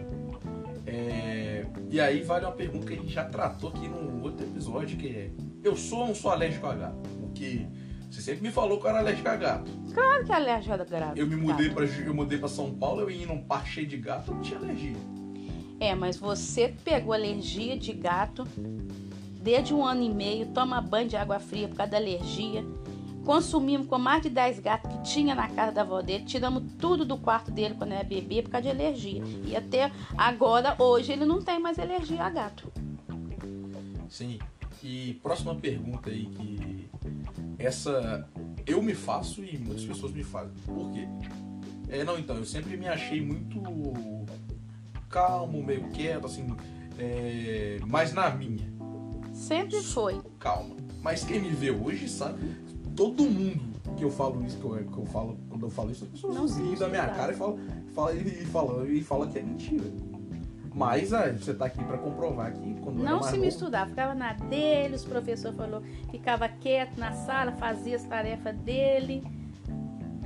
É, 0.86 1.66
e 1.90 2.00
aí 2.00 2.22
vale 2.22 2.44
uma 2.44 2.52
pergunta 2.52 2.86
que 2.86 2.92
a 2.92 2.96
gente 2.96 3.12
já 3.12 3.24
tratou 3.24 3.70
aqui 3.70 3.88
num 3.88 4.22
outro 4.22 4.46
episódio, 4.46 4.96
que 4.96 5.08
é 5.08 5.30
eu 5.62 5.76
sou 5.76 6.00
ou 6.00 6.06
não 6.08 6.14
sou 6.14 6.30
alérgico 6.30 6.66
a 6.66 6.74
gato? 6.74 7.08
Porque 7.20 7.66
você 8.10 8.20
sempre 8.20 8.42
me 8.42 8.50
falou 8.50 8.78
que 8.78 8.86
eu 8.86 8.90
era 8.90 8.98
alérgico 9.00 9.28
a 9.28 9.36
gato. 9.36 9.70
Claro 9.92 10.24
que 10.24 10.32
é 10.32 10.34
alergia 10.34 10.76
grave. 10.76 11.20
Eu 11.20 11.26
me 11.26 11.36
mudei 11.36 11.70
pra, 11.70 11.84
eu 11.84 12.14
mudei 12.14 12.38
pra 12.38 12.48
São 12.48 12.72
Paulo, 12.74 13.02
eu 13.02 13.10
ia 13.10 13.26
num 13.26 13.42
parque 13.42 13.68
cheio 13.68 13.86
de 13.86 13.96
gato, 13.96 14.30
eu 14.30 14.34
não 14.34 14.42
tinha 14.42 14.58
alergia. 14.58 14.96
É, 15.80 15.94
mas 15.94 16.18
você 16.18 16.74
pegou 16.84 17.14
alergia 17.14 17.76
de 17.76 17.94
gato 17.94 18.46
desde 19.42 19.72
um 19.72 19.84
ano 19.84 20.02
e 20.02 20.10
meio, 20.10 20.46
toma 20.48 20.78
banho 20.80 21.08
de 21.08 21.16
água 21.16 21.40
fria 21.40 21.66
por 21.66 21.76
causa 21.76 21.92
da 21.92 21.96
alergia. 21.96 22.62
Consumimos 23.24 23.86
com 23.86 23.98
mais 23.98 24.22
de 24.22 24.28
10 24.28 24.60
gatos 24.60 24.92
que 24.92 25.02
tinha 25.02 25.34
na 25.34 25.48
casa 25.48 25.72
da 25.72 25.80
avó 25.80 26.02
dele, 26.02 26.24
tiramos 26.24 26.64
tudo 26.78 27.04
do 27.04 27.16
quarto 27.16 27.50
dele 27.50 27.74
quando 27.76 27.92
era 27.92 28.04
bebê 28.04 28.42
por 28.42 28.50
causa 28.50 28.64
de 28.64 28.70
alergia. 28.70 29.22
E 29.46 29.56
até 29.56 29.90
agora, 30.16 30.76
hoje, 30.78 31.12
ele 31.12 31.24
não 31.24 31.40
tem 31.40 31.58
mais 31.58 31.78
alergia 31.78 32.22
a 32.22 32.30
gato. 32.30 32.70
Sim. 34.08 34.38
E 34.82 35.14
próxima 35.22 35.54
pergunta 35.54 36.10
aí 36.10 36.26
que 36.26 36.88
essa 37.58 38.28
eu 38.66 38.82
me 38.82 38.94
faço 38.94 39.44
e 39.44 39.58
muitas 39.58 39.84
pessoas 39.84 40.12
me 40.12 40.24
fazem. 40.24 40.54
Por 40.66 40.90
quê? 40.90 41.06
É, 41.88 42.04
não, 42.04 42.18
então, 42.18 42.36
eu 42.36 42.44
sempre 42.44 42.76
me 42.76 42.88
achei 42.88 43.20
muito 43.20 43.60
calmo, 45.20 45.62
meio 45.62 45.88
quieto, 45.88 46.24
assim, 46.26 46.46
é, 46.98 47.78
mas 47.86 48.12
na 48.14 48.30
minha, 48.30 48.66
Sempre 49.32 49.82
foi. 49.82 50.20
calma. 50.38 50.76
Mas 51.02 51.24
quem 51.24 51.40
me 51.40 51.50
vê 51.50 51.70
hoje 51.70 52.08
sabe, 52.08 52.40
todo 52.94 53.24
mundo 53.24 53.70
que 53.96 54.04
eu 54.04 54.10
falo 54.10 54.44
isso, 54.44 54.56
que 54.58 54.64
eu, 54.64 54.84
que 54.86 54.98
eu 54.98 55.06
falo, 55.06 55.36
quando 55.48 55.66
eu 55.66 55.70
falo 55.70 55.90
isso, 55.90 56.04
as 56.04 56.10
pessoas 56.10 56.56
riem 56.56 56.76
da 56.76 56.88
minha 56.88 57.06
cara 57.08 57.32
e 57.32 57.36
falam 57.36 57.58
fala, 57.94 58.14
e, 58.14 58.44
fala, 58.46 58.88
e 58.88 59.02
fala 59.02 59.26
que 59.26 59.38
é 59.38 59.42
mentira. 59.42 59.90
Mas 60.72 61.12
ah, 61.12 61.32
você 61.32 61.52
tá 61.52 61.64
aqui 61.66 61.82
pra 61.82 61.98
comprovar 61.98 62.52
que 62.52 62.74
quando 62.74 62.98
eu 63.00 63.04
Não 63.04 63.14
mais 63.14 63.26
se 63.26 63.32
novo- 63.32 63.44
misturava, 63.44 63.90
ficava 63.90 64.14
na 64.14 64.32
dele, 64.34 64.94
os 64.94 65.04
professor 65.04 65.52
falou, 65.52 65.82
ficava 66.10 66.48
quieto 66.48 66.96
na 66.96 67.12
sala, 67.12 67.50
fazia 67.52 67.96
as 67.96 68.04
tarefas 68.04 68.56
dele, 68.58 69.24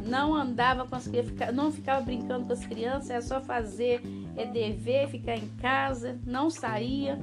não 0.05 0.35
andava 0.35 0.87
com 0.87 0.95
as 0.97 1.09
crianças, 1.09 1.55
não 1.55 1.72
ficava 1.72 2.03
brincando 2.05 2.45
com 2.47 2.53
as 2.53 2.66
crianças, 2.66 3.09
era 3.09 3.22
só 3.22 3.41
fazer 3.41 4.03
é 4.37 4.47
dever, 4.47 5.09
ficar 5.09 5.37
em 5.37 5.49
casa, 5.61 6.18
não 6.26 6.51
saía. 6.51 7.18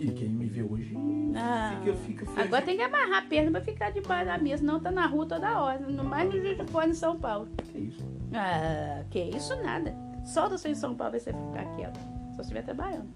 E 0.00 0.10
quem 0.12 0.30
me 0.30 0.46
vê 0.46 0.62
hoje 0.62 0.96
Ah, 1.36 1.78
fica, 1.84 1.96
fica 1.98 2.26
feliz. 2.26 2.46
Agora 2.46 2.62
tem 2.62 2.76
que 2.76 2.82
amarrar 2.82 3.22
a 3.24 3.26
perna 3.26 3.50
pra 3.50 3.60
ficar 3.60 3.90
debaixo 3.90 4.26
da 4.26 4.38
mesa, 4.38 4.64
não 4.64 4.80
tá 4.80 4.90
na 4.90 5.06
rua 5.06 5.26
toda 5.26 5.60
hora, 5.60 5.78
no 5.80 6.04
mais 6.04 6.26
no 6.32 6.40
Juiz 6.40 6.56
de 6.56 6.64
Fora, 6.64 6.88
em 6.88 6.94
São 6.94 7.18
Paulo. 7.18 7.48
Que 7.70 7.78
isso? 7.78 8.04
Ah, 8.34 9.04
que 9.10 9.18
isso 9.18 9.54
nada. 9.62 9.94
Só 10.24 10.48
você 10.48 10.70
em 10.70 10.74
São 10.74 10.94
Paulo 10.94 11.12
vai 11.12 11.20
você 11.20 11.32
ficar 11.32 11.64
quieto. 11.76 11.98
Só 12.30 12.36
se 12.36 12.40
estiver 12.42 12.62
trabalhando. 12.62 13.08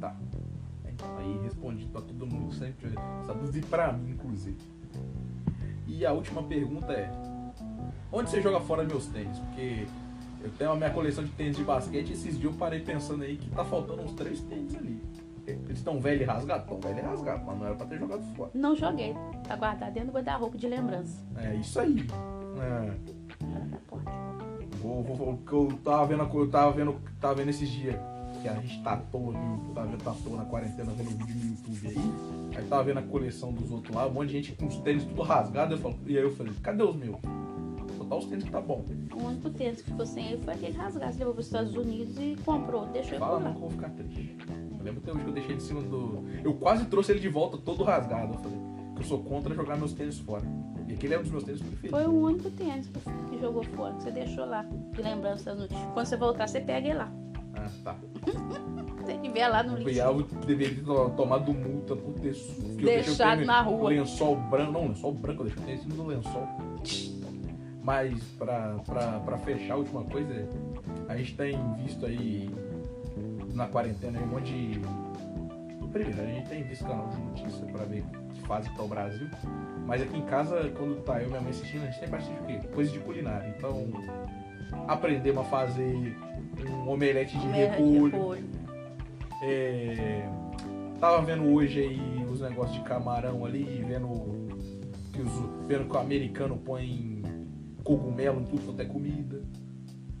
Tá. 0.00 0.16
Então, 0.86 1.18
aí 1.18 1.38
respondi 1.42 1.84
pra 1.86 2.00
todo 2.00 2.26
mundo 2.26 2.54
sempre. 2.54 2.94
Essa 3.20 3.34
dúvida 3.34 3.66
pra 3.68 3.92
mim, 3.92 4.12
inclusive. 4.12 4.56
E 5.86 6.06
a 6.06 6.12
última 6.12 6.42
pergunta 6.42 6.92
é: 6.92 7.10
Onde 8.12 8.30
você 8.30 8.40
joga 8.40 8.60
fora 8.60 8.84
meus 8.84 9.06
tênis? 9.08 9.38
Porque 9.38 9.86
eu 10.42 10.50
tenho 10.58 10.72
a 10.72 10.76
minha 10.76 10.90
coleção 10.90 11.24
de 11.24 11.30
tênis 11.32 11.56
de 11.56 11.64
basquete 11.64 12.10
e 12.10 12.12
esses 12.12 12.38
dias 12.38 12.52
eu 12.52 12.58
parei 12.58 12.80
pensando 12.80 13.22
aí 13.22 13.36
que 13.36 13.50
tá 13.50 13.64
faltando 13.64 14.02
uns 14.02 14.12
três 14.12 14.40
tênis 14.40 14.74
ali. 14.74 15.00
Eles 15.46 15.78
estão 15.78 16.00
velho 16.00 16.22
e 16.22 16.24
rasgado? 16.24 16.62
Estão 16.62 16.80
velho 16.80 16.98
e 16.98 17.02
rasgado, 17.02 17.44
mas 17.44 17.58
não 17.58 17.66
era 17.66 17.74
pra 17.74 17.86
ter 17.86 17.98
jogado 17.98 18.22
fora. 18.34 18.50
Não 18.54 18.76
joguei. 18.76 19.14
Tá 19.46 19.56
guardado 19.56 19.92
dentro 19.92 20.10
do 20.10 20.14
guarda-roupa 20.14 20.56
de 20.56 20.68
lembrança. 20.68 21.24
É 21.36 21.54
isso 21.56 21.80
aí. 21.80 22.06
É. 22.60 22.94
Tá. 23.40 24.20
Vou, 24.80 25.02
vou, 25.02 25.16
vou, 25.16 25.36
que 25.38 25.52
eu 25.52 25.78
tava 25.84 26.06
vendo, 26.06 26.22
eu 26.22 26.50
tava 26.50 26.72
vendo, 26.72 26.96
tava 27.20 27.34
vendo 27.34 27.50
esses 27.50 27.68
dias 27.68 27.96
que 28.40 28.48
a 28.48 28.54
gente 28.54 28.82
tá 28.82 28.92
à 28.92 28.96
toa, 28.96 29.32
no, 29.32 29.74
tava 29.74 29.88
vendo 29.88 30.02
tá 30.02 30.14
toa 30.24 30.36
na 30.38 30.44
quarentena, 30.46 30.92
vendo 30.92 31.10
vídeo 31.10 31.36
no 31.36 31.50
YouTube 31.50 31.88
aí. 31.88 32.56
Aí 32.56 32.64
tava 32.64 32.84
vendo 32.84 32.98
a 32.98 33.02
coleção 33.02 33.52
dos 33.52 33.70
outros 33.70 33.94
lá, 33.94 34.06
um 34.06 34.12
monte 34.12 34.28
de 34.28 34.34
gente 34.34 34.52
com 34.52 34.66
os 34.66 34.76
tênis 34.78 35.04
tudo 35.04 35.22
rasgado. 35.22 35.74
Eu 35.74 35.78
falo, 35.78 35.98
e 36.06 36.16
aí 36.16 36.24
eu 36.24 36.34
falei, 36.34 36.52
cadê 36.62 36.82
os 36.82 36.96
meus? 36.96 37.18
Tá 38.10 38.16
os 38.16 38.24
tênis 38.26 38.42
que 38.44 38.50
tá 38.50 38.60
bom. 38.60 38.84
O 39.14 39.22
único 39.24 39.48
tênis 39.50 39.82
que 39.82 39.90
ficou 39.90 40.04
sem 40.04 40.32
ele 40.32 40.42
foi 40.42 40.52
aquele 40.54 40.76
rasgado. 40.76 41.12
Você 41.12 41.18
levou 41.20 41.32
para 41.34 41.40
os 41.40 41.46
Estados 41.46 41.76
Unidos 41.76 42.18
e 42.18 42.36
comprou. 42.44 42.86
Deixou 42.86 43.12
ele 43.12 43.20
Fala 43.20 43.38
não 43.38 43.50
que 43.52 43.56
eu 43.56 43.60
vou 43.60 43.70
ficar 43.70 43.90
triste. 43.90 44.36
Eu 44.76 44.84
lembro 44.84 45.00
até 45.00 45.12
hoje 45.12 45.22
que 45.22 45.28
eu 45.30 45.32
deixei 45.34 45.52
ele 45.52 45.62
em 45.62 45.64
cima 45.64 45.80
do. 45.82 46.24
Eu 46.42 46.54
quase 46.54 46.86
trouxe 46.86 47.12
ele 47.12 47.20
de 47.20 47.28
volta 47.28 47.56
todo 47.56 47.84
rasgado. 47.84 48.34
Eu 48.34 48.38
falei, 48.40 48.58
que 48.96 49.02
eu 49.02 49.06
sou 49.06 49.22
contra 49.22 49.54
jogar 49.54 49.76
meus 49.76 49.92
tênis 49.92 50.18
fora. 50.18 50.42
E 50.88 50.92
aquele 50.92 51.14
é 51.14 51.18
um 51.20 51.22
dos 51.22 51.30
meus 51.30 51.44
tênis 51.44 51.60
preferidos. 51.62 51.90
Foi 51.90 52.04
o 52.12 52.20
único 52.20 52.50
tênis 52.50 52.88
que 52.88 53.30
que 53.30 53.40
jogou 53.40 53.62
fora. 53.62 53.94
Que 53.94 54.02
você 54.02 54.10
deixou 54.10 54.44
lá. 54.44 54.66
De 54.92 55.02
lembrança 55.02 55.54
das. 55.54 55.68
Quando 55.94 56.06
você 56.06 56.16
voltar, 56.16 56.48
você 56.48 56.60
pega 56.60 56.88
ele 56.88 56.98
lá. 56.98 57.12
Ah, 57.54 57.70
tá. 57.84 57.96
Se 59.06 59.18
tiver 59.18 59.48
lá 59.48 59.62
no 59.62 59.76
lixo. 59.76 59.84
Bial 59.84 60.22
deveria 60.22 60.74
ter 60.74 60.84
to- 60.84 61.10
tomado 61.16 61.54
multa 61.54 61.94
por 61.96 62.12
ter 62.14 62.34
que 62.34 62.82
eu 62.82 62.86
Deixado 62.86 63.44
na 63.44 63.62
rua. 63.62 63.90
Lençol 63.90 64.36
branco. 64.36 64.72
Não, 64.72 64.88
lençol 64.88 65.12
branco, 65.14 65.42
eu 65.42 65.46
deixei 65.46 65.62
o 65.62 65.66
tênis 65.66 65.80
em 65.80 65.90
cima 65.90 66.02
do 66.02 66.08
lençol. 66.08 66.48
Mas 67.82 68.22
pra 68.38 69.38
fechar, 69.44 69.74
a 69.74 69.76
última 69.78 70.04
coisa. 70.04 70.48
A 71.08 71.16
gente 71.16 71.34
tem 71.36 71.58
visto 71.74 72.04
aí 72.06 72.50
na 73.54 73.66
quarentena 73.66 74.20
um 74.20 74.26
monte 74.26 74.52
de. 74.52 74.80
Primeiro, 75.92 76.22
a 76.22 76.26
gente 76.26 76.48
tem 76.48 76.62
visto 76.62 76.86
canal 76.86 77.08
de 77.08 77.20
notícia 77.20 77.66
pra 77.66 77.84
ver 77.84 78.04
que 78.32 78.42
fase 78.42 78.70
que 78.70 78.76
tá 78.76 78.82
o 78.82 78.88
Brasil. 78.88 79.28
Mas 79.86 80.02
aqui 80.02 80.16
em 80.16 80.26
casa, 80.26 80.70
quando 80.76 81.02
tá 81.02 81.20
eu 81.20 81.26
e 81.26 81.30
minha 81.30 81.40
mãe 81.40 81.50
assistindo, 81.50 81.82
a 81.82 81.86
gente 81.86 81.98
sempre 81.98 82.16
assiste 82.16 82.38
o 82.40 82.46
quê? 82.46 82.60
Coisa 82.72 82.92
de 82.92 82.98
culinária. 83.00 83.52
Então, 83.56 83.88
aprendemos 84.86 85.44
a 85.44 85.48
fazer 85.48 86.16
um 86.68 86.88
omelete 86.88 87.36
de 87.36 87.46
de 87.46 87.52
repolho. 87.52 88.04
repolho. 88.04 88.50
É, 89.42 90.28
tava 91.00 91.22
vendo 91.22 91.44
hoje 91.52 91.80
aí 91.80 92.24
os 92.30 92.40
negócios 92.40 92.76
de 92.76 92.84
camarão 92.84 93.44
ali, 93.44 93.84
vendo 93.88 94.48
que, 95.12 95.22
os, 95.22 95.66
vendo 95.66 95.88
que 95.88 95.96
o 95.96 95.98
americano 95.98 96.56
põe 96.56 97.19
cogumelo 97.96 98.40
em 98.40 98.44
tudo 98.44 98.62
quanto 98.66 98.80
é 98.80 98.84
comida. 98.84 99.42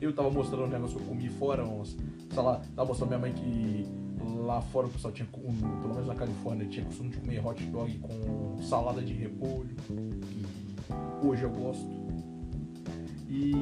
Eu 0.00 0.12
tava 0.14 0.30
mostrando 0.30 0.64
um 0.64 0.68
negócio 0.68 0.96
que 0.96 1.02
eu 1.02 1.08
comi 1.08 1.28
fora, 1.28 1.64
uns, 1.64 1.96
sei 2.32 2.42
lá, 2.42 2.60
tava 2.74 2.88
mostrando 2.88 3.08
minha 3.10 3.18
mãe 3.20 3.32
que 3.32 3.86
lá 4.46 4.60
fora 4.62 4.86
o 4.86 4.90
pessoal 4.90 5.12
tinha, 5.12 5.28
pelo 5.28 5.52
menos 5.94 6.06
na 6.06 6.14
Califórnia, 6.14 6.66
tinha 6.66 6.84
costume 6.86 7.10
de 7.10 7.18
comer 7.18 7.46
hot 7.46 7.62
dog 7.66 7.98
com 7.98 8.62
salada 8.62 9.02
de 9.02 9.12
repolho, 9.12 9.68
que 9.86 11.26
hoje 11.26 11.42
eu 11.42 11.50
gosto. 11.50 11.88
E 13.28 13.52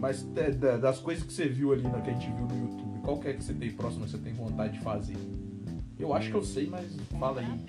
mas 0.00 0.22
da- 0.22 0.48
da- 0.50 0.76
das 0.76 0.98
coisas 1.00 1.22
que 1.24 1.32
você 1.32 1.48
viu 1.48 1.72
ali 1.72 1.82
na 1.82 2.00
que 2.00 2.10
a 2.10 2.12
gente 2.12 2.26
viu 2.32 2.46
no 2.46 2.68
YouTube, 2.68 3.00
qual 3.02 3.18
que 3.18 3.28
é 3.28 3.32
que 3.34 3.44
você 3.44 3.52
tem 3.52 3.70
próximo 3.70 4.04
que 4.04 4.10
você 4.12 4.18
tem 4.18 4.32
vontade 4.32 4.74
de 4.78 4.80
fazer? 4.80 5.16
Eu 5.98 6.14
acho 6.14 6.30
que 6.30 6.36
eu 6.36 6.42
sei, 6.44 6.68
mas 6.68 6.96
fala 7.18 7.40
aí. 7.40 7.64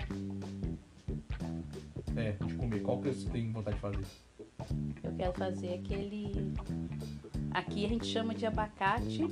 É, 2.16 2.32
de 2.46 2.54
comer, 2.56 2.82
qual 2.82 3.00
que 3.00 3.10
você 3.12 3.30
tem 3.30 3.52
vontade 3.52 3.76
de 3.76 3.82
fazer? 3.82 4.06
Eu 5.04 5.12
quero 5.16 5.34
fazer 5.34 5.76
aquele. 5.76 6.54
Aqui 7.52 7.86
a 7.86 7.90
gente 7.90 8.06
chama 8.06 8.34
de 8.34 8.46
abacate. 8.46 9.28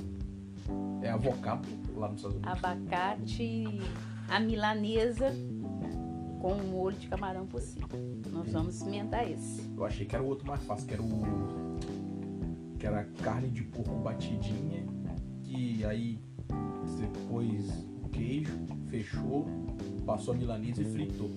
É 1.02 1.10
avocado 1.10 1.68
lá 1.96 2.08
nos 2.08 2.16
Estados 2.18 2.36
Unidos. 2.36 2.64
Abacate, 2.64 3.80
a 4.28 4.40
milanesa 4.40 5.32
com 6.40 6.52
um 6.52 6.70
molho 6.70 6.96
de 6.96 7.08
camarão 7.08 7.46
por 7.46 7.60
cima. 7.60 7.88
Nós 8.30 8.52
vamos 8.52 8.76
experimentar 8.76 9.28
esse. 9.30 9.62
Eu 9.76 9.84
achei 9.84 10.06
que 10.06 10.14
era 10.14 10.22
o 10.22 10.26
outro 10.26 10.46
mais 10.46 10.62
fácil, 10.64 10.86
que 10.86 10.94
era 10.94 11.02
o. 11.02 11.78
Que 12.78 12.86
era 12.86 13.04
carne 13.22 13.48
de 13.48 13.62
porco 13.62 13.94
batidinha. 13.96 14.86
Que 15.42 15.84
aí 15.84 16.20
você 16.82 17.06
pôs 17.28 17.68
o 18.02 18.08
queijo, 18.08 18.52
fechou, 18.86 19.46
passou 20.06 20.34
a 20.34 20.36
milanesa 20.36 20.82
e 20.82 20.84
fritou. 20.84 21.30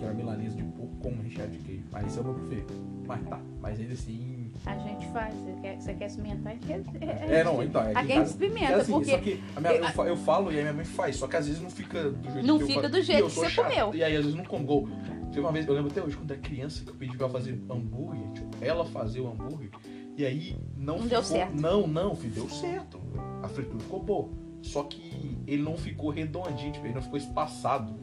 Que 0.00 0.06
era 0.06 0.14
milanesa 0.14 0.56
de 0.56 0.62
porco 0.62 0.96
com 1.02 1.10
recheado 1.22 1.52
de 1.52 1.58
queijo. 1.58 1.84
Mas 1.92 2.06
esse 2.06 2.18
é 2.18 2.20
o 2.22 2.24
meu 2.24 2.34
preferido. 2.34 2.72
Mas 3.06 3.22
tá, 3.28 3.38
mas 3.60 3.78
ainda 3.78 3.92
assim. 3.92 4.50
A 4.64 4.76
gente 4.78 5.06
faz. 5.12 5.34
Você 5.34 5.52
quer, 5.60 5.80
você 5.80 5.94
quer 5.94 6.06
experimentar? 6.06 6.52
A 6.54 6.56
quer, 6.56 6.82
É, 7.30 7.44
não, 7.44 7.62
então. 7.62 7.82
É 7.82 7.92
a 7.94 8.02
gente 8.02 8.14
casa- 8.14 8.30
experimenta, 8.30 8.72
é 8.72 8.74
assim, 8.76 8.92
porque 8.92 9.10
Só 9.10 9.18
que 9.18 9.40
a 9.56 9.60
minha- 9.60 9.72
eu, 9.74 10.04
eu 10.06 10.16
falo 10.16 10.50
e 10.52 10.58
a 10.58 10.62
minha 10.62 10.72
mãe 10.72 10.84
faz, 10.86 11.16
só 11.16 11.26
que 11.28 11.36
às 11.36 11.46
vezes 11.46 11.60
não 11.62 11.70
fica 11.70 12.10
do 12.10 12.30
jeito 12.32 12.46
Não 12.46 12.56
que 12.58 12.64
eu 12.64 12.66
fica 12.68 12.88
do 12.88 13.02
jeito 13.02 13.26
que 13.28 13.34
você 13.34 13.50
chato, 13.50 13.66
comeu. 13.68 13.94
E 13.94 14.02
aí 14.02 14.16
às 14.16 14.24
vezes 14.24 14.36
não 14.38 14.44
gol. 14.64 14.88
Teve 15.28 15.40
uma 15.40 15.52
vez, 15.52 15.66
eu 15.66 15.74
lembro 15.74 15.90
até 15.90 16.02
hoje, 16.02 16.16
quando 16.16 16.30
era 16.30 16.40
criança, 16.40 16.82
que 16.82 16.90
eu 16.90 16.94
pedi 16.94 17.16
pra 17.16 17.26
ela 17.26 17.32
fazer 17.32 17.52
hambúrguer, 17.70 18.32
tipo, 18.32 18.48
ela 18.60 18.84
fazer 18.86 19.20
o 19.20 19.28
hambúrguer, 19.28 19.70
e 20.16 20.24
aí 20.24 20.56
não, 20.76 20.94
Não 20.94 21.02
ficou. 21.02 21.08
deu 21.08 21.22
certo. 21.22 21.60
Não, 21.60 21.86
não, 21.86 22.16
filho, 22.16 22.34
deu 22.34 22.48
certo. 22.48 22.98
A 23.42 23.48
fritura 23.48 23.78
ficou 23.80 24.02
boa. 24.02 24.28
Só 24.62 24.82
que 24.84 25.40
ele 25.46 25.62
não 25.62 25.76
ficou 25.76 26.10
redondinho, 26.10 26.72
tipo, 26.72 26.86
ele 26.86 26.94
não 26.94 27.02
ficou 27.02 27.16
espaçado. 27.18 27.94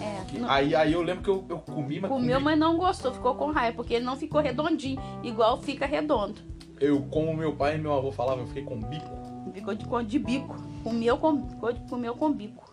É, 0.00 0.24
Que- 0.26 0.38
não- 0.38 0.50
Aí, 0.50 0.74
aí 0.74 0.92
eu 0.92 1.02
lembro 1.02 1.22
que 1.22 1.30
eu, 1.30 1.44
eu 1.48 1.58
comi, 1.58 2.00
mas 2.00 2.10
comeu, 2.10 2.34
comi, 2.34 2.44
mas 2.44 2.58
não 2.58 2.76
gostou, 2.76 3.12
ficou 3.12 3.34
com 3.34 3.50
raiva, 3.50 3.76
porque 3.76 3.94
ele 3.94 4.04
não 4.04 4.16
ficou 4.16 4.40
redondinho, 4.40 5.00
igual 5.22 5.60
fica 5.62 5.86
redondo. 5.86 6.40
eu, 6.80 7.02
como 7.10 7.34
meu 7.34 7.56
pai 7.56 7.74
e 7.76 7.78
meu 7.78 7.92
avô 7.92 8.12
falavam, 8.12 8.40
eu 8.42 8.46
fiquei 8.48 8.62
com 8.62 8.78
bico. 8.80 9.10
Ficou 9.52 9.74
de, 9.74 10.10
de 10.10 10.18
bico. 10.20 10.54
Comeu 10.84 11.16
com, 11.18 11.48
ficou 11.48 11.72
de- 11.72 11.80
comeu 11.88 12.14
com 12.14 12.32
bico. 12.32 12.72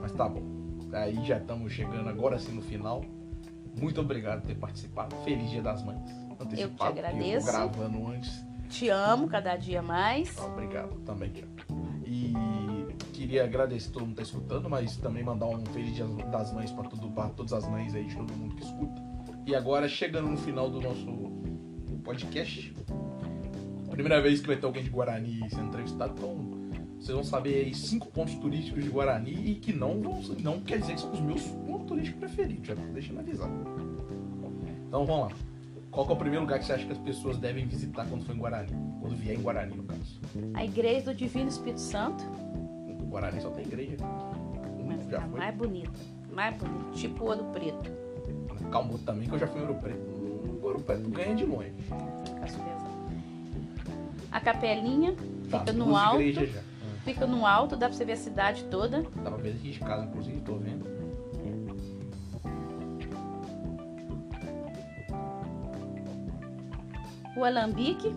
Mas 0.00 0.10
tá 0.12 0.28
bom. 0.28 0.42
Aí 0.92 1.22
já 1.24 1.36
estamos 1.38 1.72
chegando 1.72 2.08
agora 2.08 2.38
sim 2.38 2.52
no 2.52 2.62
final. 2.62 3.04
Muito 3.80 4.00
obrigado 4.00 4.40
por 4.40 4.46
ter 4.48 4.54
participado. 4.56 5.14
Feliz 5.24 5.50
Dia 5.50 5.62
das 5.62 5.84
Mães. 5.84 6.00
Antecipado, 6.40 6.90
Eu 6.98 7.02
te 7.02 7.06
agradeço. 7.06 7.46
Eu 7.48 7.52
gravando 7.52 8.06
antes. 8.08 8.44
Te 8.68 8.88
amo 8.88 9.28
cada 9.28 9.54
dia 9.56 9.80
mais. 9.82 10.36
Obrigado 10.38 10.96
também, 11.04 11.30
Tiago. 11.30 11.52
Queria 13.16 13.44
agradecer 13.44 13.90
todo 13.90 14.02
mundo 14.02 14.10
que 14.10 14.16
tá 14.16 14.22
escutando, 14.22 14.68
mas 14.68 14.94
também 14.98 15.24
mandar 15.24 15.46
um 15.46 15.64
Feliz 15.66 15.94
Dia 15.94 16.04
das 16.30 16.52
Mães 16.52 16.70
para 16.70 16.86
todas 17.30 17.52
as 17.54 17.66
mães 17.66 17.94
aí, 17.94 18.04
de 18.04 18.14
todo 18.14 18.30
mundo 18.34 18.54
que 18.54 18.62
escuta. 18.62 19.02
E 19.46 19.54
agora, 19.54 19.88
chegando 19.88 20.28
no 20.28 20.36
final 20.36 20.68
do 20.68 20.82
nosso 20.82 21.06
podcast, 22.04 22.74
primeira 23.90 24.20
vez 24.20 24.40
que 24.40 24.46
vai 24.46 24.56
ter 24.56 24.66
alguém 24.66 24.84
de 24.84 24.90
Guarani 24.90 25.48
sendo 25.48 25.68
entrevistado, 25.68 26.12
então 26.14 26.36
vocês 27.00 27.14
vão 27.14 27.24
saber 27.24 27.64
aí 27.64 27.74
cinco 27.74 28.06
pontos 28.08 28.34
turísticos 28.34 28.84
de 28.84 28.90
Guarani 28.90 29.32
e 29.32 29.54
que 29.54 29.72
não, 29.72 29.98
vão, 30.02 30.20
não 30.40 30.60
quer 30.60 30.78
dizer 30.78 30.96
que 30.96 31.00
são 31.00 31.12
os 31.12 31.20
meus 31.20 31.40
pontos 31.42 31.86
turísticos 31.86 32.20
preferidos, 32.20 32.66
já 32.68 32.74
deixa 32.74 33.14
eu 33.14 33.18
avisar. 33.18 33.48
Então 34.88 35.06
vamos 35.06 35.30
lá. 35.30 35.36
Qual 35.90 36.06
é 36.06 36.12
o 36.12 36.16
primeiro 36.16 36.42
lugar 36.42 36.58
que 36.58 36.66
você 36.66 36.74
acha 36.74 36.84
que 36.84 36.92
as 36.92 36.98
pessoas 36.98 37.38
devem 37.38 37.66
visitar 37.66 38.06
quando 38.06 38.26
for 38.26 38.36
em 38.36 38.38
Guarani? 38.38 38.72
Quando 39.00 39.16
vier 39.16 39.38
em 39.38 39.40
Guarani, 39.40 39.74
no 39.74 39.84
caso. 39.84 40.20
A 40.52 40.62
igreja 40.62 41.06
do 41.06 41.14
Divino 41.14 41.48
Espírito 41.48 41.80
Santo. 41.80 42.22
Guarani 43.08 43.40
só 43.40 43.50
tem 43.50 43.64
igreja. 43.64 43.96
Mas 44.84 45.06
já 45.08 45.20
tá 45.20 45.26
foi. 45.28 45.38
mais 45.40 45.54
bonita. 45.54 45.90
Mais 46.32 46.56
bonita. 46.56 46.90
Tipo 46.92 47.24
Ouro 47.24 47.44
Preto. 47.52 47.90
Calmo 48.70 48.98
também, 48.98 49.28
que 49.28 49.34
eu 49.34 49.38
já 49.38 49.46
fui 49.46 49.60
em 49.60 49.62
Ouro 49.64 49.74
Preto. 49.76 50.60
Ouro 50.62 50.80
Preto 50.80 51.08
ganha 51.08 51.34
de 51.34 51.44
longe. 51.44 51.72
A 54.30 54.40
capelinha 54.40 55.14
Tá, 55.50 55.60
fica 55.60 55.72
no 55.72 55.96
alto. 55.96 56.18
Fica 57.04 57.26
no 57.26 57.46
alto, 57.46 57.76
dá 57.76 57.86
pra 57.88 57.96
você 57.96 58.04
ver 58.04 58.12
a 58.12 58.16
cidade 58.16 58.64
toda. 58.64 59.02
Dá 59.02 59.30
pra 59.30 59.36
ver 59.36 59.50
aqui 59.50 59.70
de 59.70 59.78
casa, 59.78 60.04
inclusive, 60.04 60.40
tô 60.40 60.56
vendo. 60.56 60.84
O 67.36 67.44
Alambique. 67.44 68.14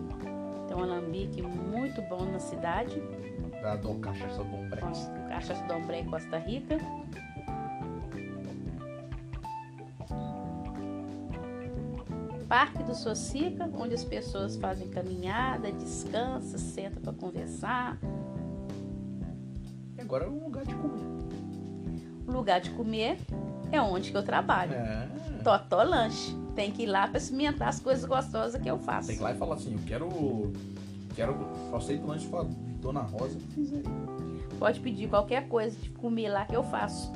Tem 0.66 0.76
um 0.76 0.82
alambique 0.84 1.42
muito 1.42 2.00
bom 2.02 2.24
na 2.24 2.38
cidade. 2.38 3.02
Da 3.62 3.76
do 3.76 3.94
Cachaça 3.96 4.42
Dom 4.42 4.68
Brex. 4.68 5.10
Cachaça 5.28 5.62
Dom 5.66 5.82
Brex, 5.82 6.08
Costa 6.08 6.38
Rica. 6.38 6.78
Parque 12.48 12.82
do 12.82 12.94
Socica, 12.94 13.70
onde 13.74 13.94
as 13.94 14.02
pessoas 14.02 14.56
fazem 14.56 14.88
caminhada, 14.88 15.70
descansam, 15.70 16.58
sentam 16.58 17.02
para 17.02 17.12
conversar. 17.12 17.98
E 19.96 20.00
agora 20.00 20.24
é 20.24 20.28
um 20.28 20.44
lugar 20.44 20.64
de 20.64 20.74
comer. 20.74 21.04
O 22.26 22.32
lugar 22.32 22.60
de 22.60 22.70
comer 22.70 23.18
é 23.70 23.80
onde 23.80 24.10
que 24.10 24.16
eu 24.16 24.22
trabalho. 24.22 24.72
É. 24.72 25.08
Totó 25.44 25.82
Lanche. 25.82 26.34
Tem 26.54 26.72
que 26.72 26.82
ir 26.82 26.86
lá 26.86 27.06
para 27.06 27.18
experimentar 27.18 27.68
as 27.68 27.78
coisas 27.78 28.04
gostosas 28.04 28.60
que 28.60 28.68
eu 28.68 28.78
faço. 28.78 29.08
Tem 29.08 29.16
que 29.16 29.22
ir 29.22 29.24
lá 29.24 29.32
e 29.32 29.36
falar 29.36 29.54
assim, 29.54 29.74
eu 29.74 29.80
quero. 29.86 30.08
Quero. 31.14 31.36
Só 31.70 31.76
aceito 31.76 32.06
lanche 32.06 32.26
com 32.26 32.38
a 32.38 32.46
Dona 32.80 33.00
Rosa. 33.02 33.38
Fiz 33.54 33.72
aí. 33.72 33.82
Pode 34.58 34.80
pedir 34.80 35.08
qualquer 35.08 35.48
coisa 35.48 35.76
de 35.78 35.90
comer 35.90 36.28
lá 36.28 36.44
que 36.44 36.54
eu 36.54 36.62
faço. 36.64 37.12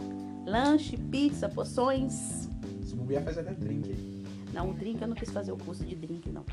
Lanche, 0.46 0.96
pizza, 0.96 1.48
poções. 1.48 2.48
Se 2.82 2.94
bobear, 2.94 3.22
faz 3.24 3.38
até 3.38 3.52
drink 3.52 3.90
aí. 3.90 4.24
Não, 4.52 4.72
drink 4.72 5.02
eu 5.02 5.08
não 5.08 5.16
quis 5.16 5.30
fazer 5.30 5.50
o 5.50 5.56
curso 5.56 5.84
de 5.84 5.96
drink, 5.96 6.30
não. 6.30 6.44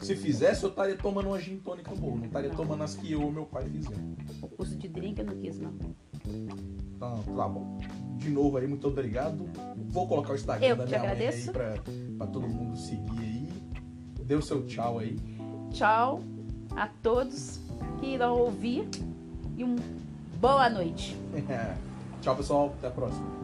Se 0.00 0.16
fizesse, 0.16 0.64
eu 0.64 0.70
estaria 0.70 0.96
tomando 0.96 1.26
uma 1.28 1.38
gin 1.38 1.58
tônica 1.58 1.94
boa. 1.94 2.16
Não 2.16 2.24
estaria 2.24 2.50
tomando 2.50 2.82
as 2.82 2.94
que 2.94 3.12
eu 3.12 3.22
ou 3.22 3.30
meu 3.30 3.44
pai 3.44 3.68
fizeram. 3.68 4.16
O 4.40 4.48
curso 4.48 4.74
de 4.76 4.88
drink 4.88 5.18
eu 5.18 5.26
não 5.26 5.36
quis, 5.36 5.58
não. 5.58 5.74
Então, 6.26 7.16
tá 7.36 7.48
bom. 7.48 7.78
De 8.16 8.30
novo 8.30 8.56
aí, 8.56 8.66
muito 8.66 8.88
obrigado. 8.88 9.44
Vou 9.88 10.08
colocar 10.08 10.32
o 10.32 10.36
Instagram 10.36 10.66
Eu 10.66 10.76
da 10.76 10.84
que 10.84 10.90
minha 10.90 11.00
mãe 11.02 11.10
agradeço. 11.10 11.50
aí 11.50 11.52
pra, 11.52 11.74
pra 12.18 12.26
todo 12.28 12.48
mundo 12.48 12.76
seguir 12.78 13.18
aí. 13.18 13.48
Dê 14.24 14.34
o 14.34 14.42
seu 14.42 14.64
tchau 14.64 15.00
aí. 15.00 15.18
Tchau 15.70 16.22
a 16.74 16.88
todos 16.88 17.58
que 17.58 17.63
irão 18.04 18.38
ouvir 18.38 18.88
e 19.56 19.64
uma 19.64 19.76
boa 20.40 20.68
noite. 20.68 21.16
tchau, 22.20 22.36
pessoal. 22.36 22.74
Até 22.78 22.88
a 22.88 22.90
próxima. 22.90 23.43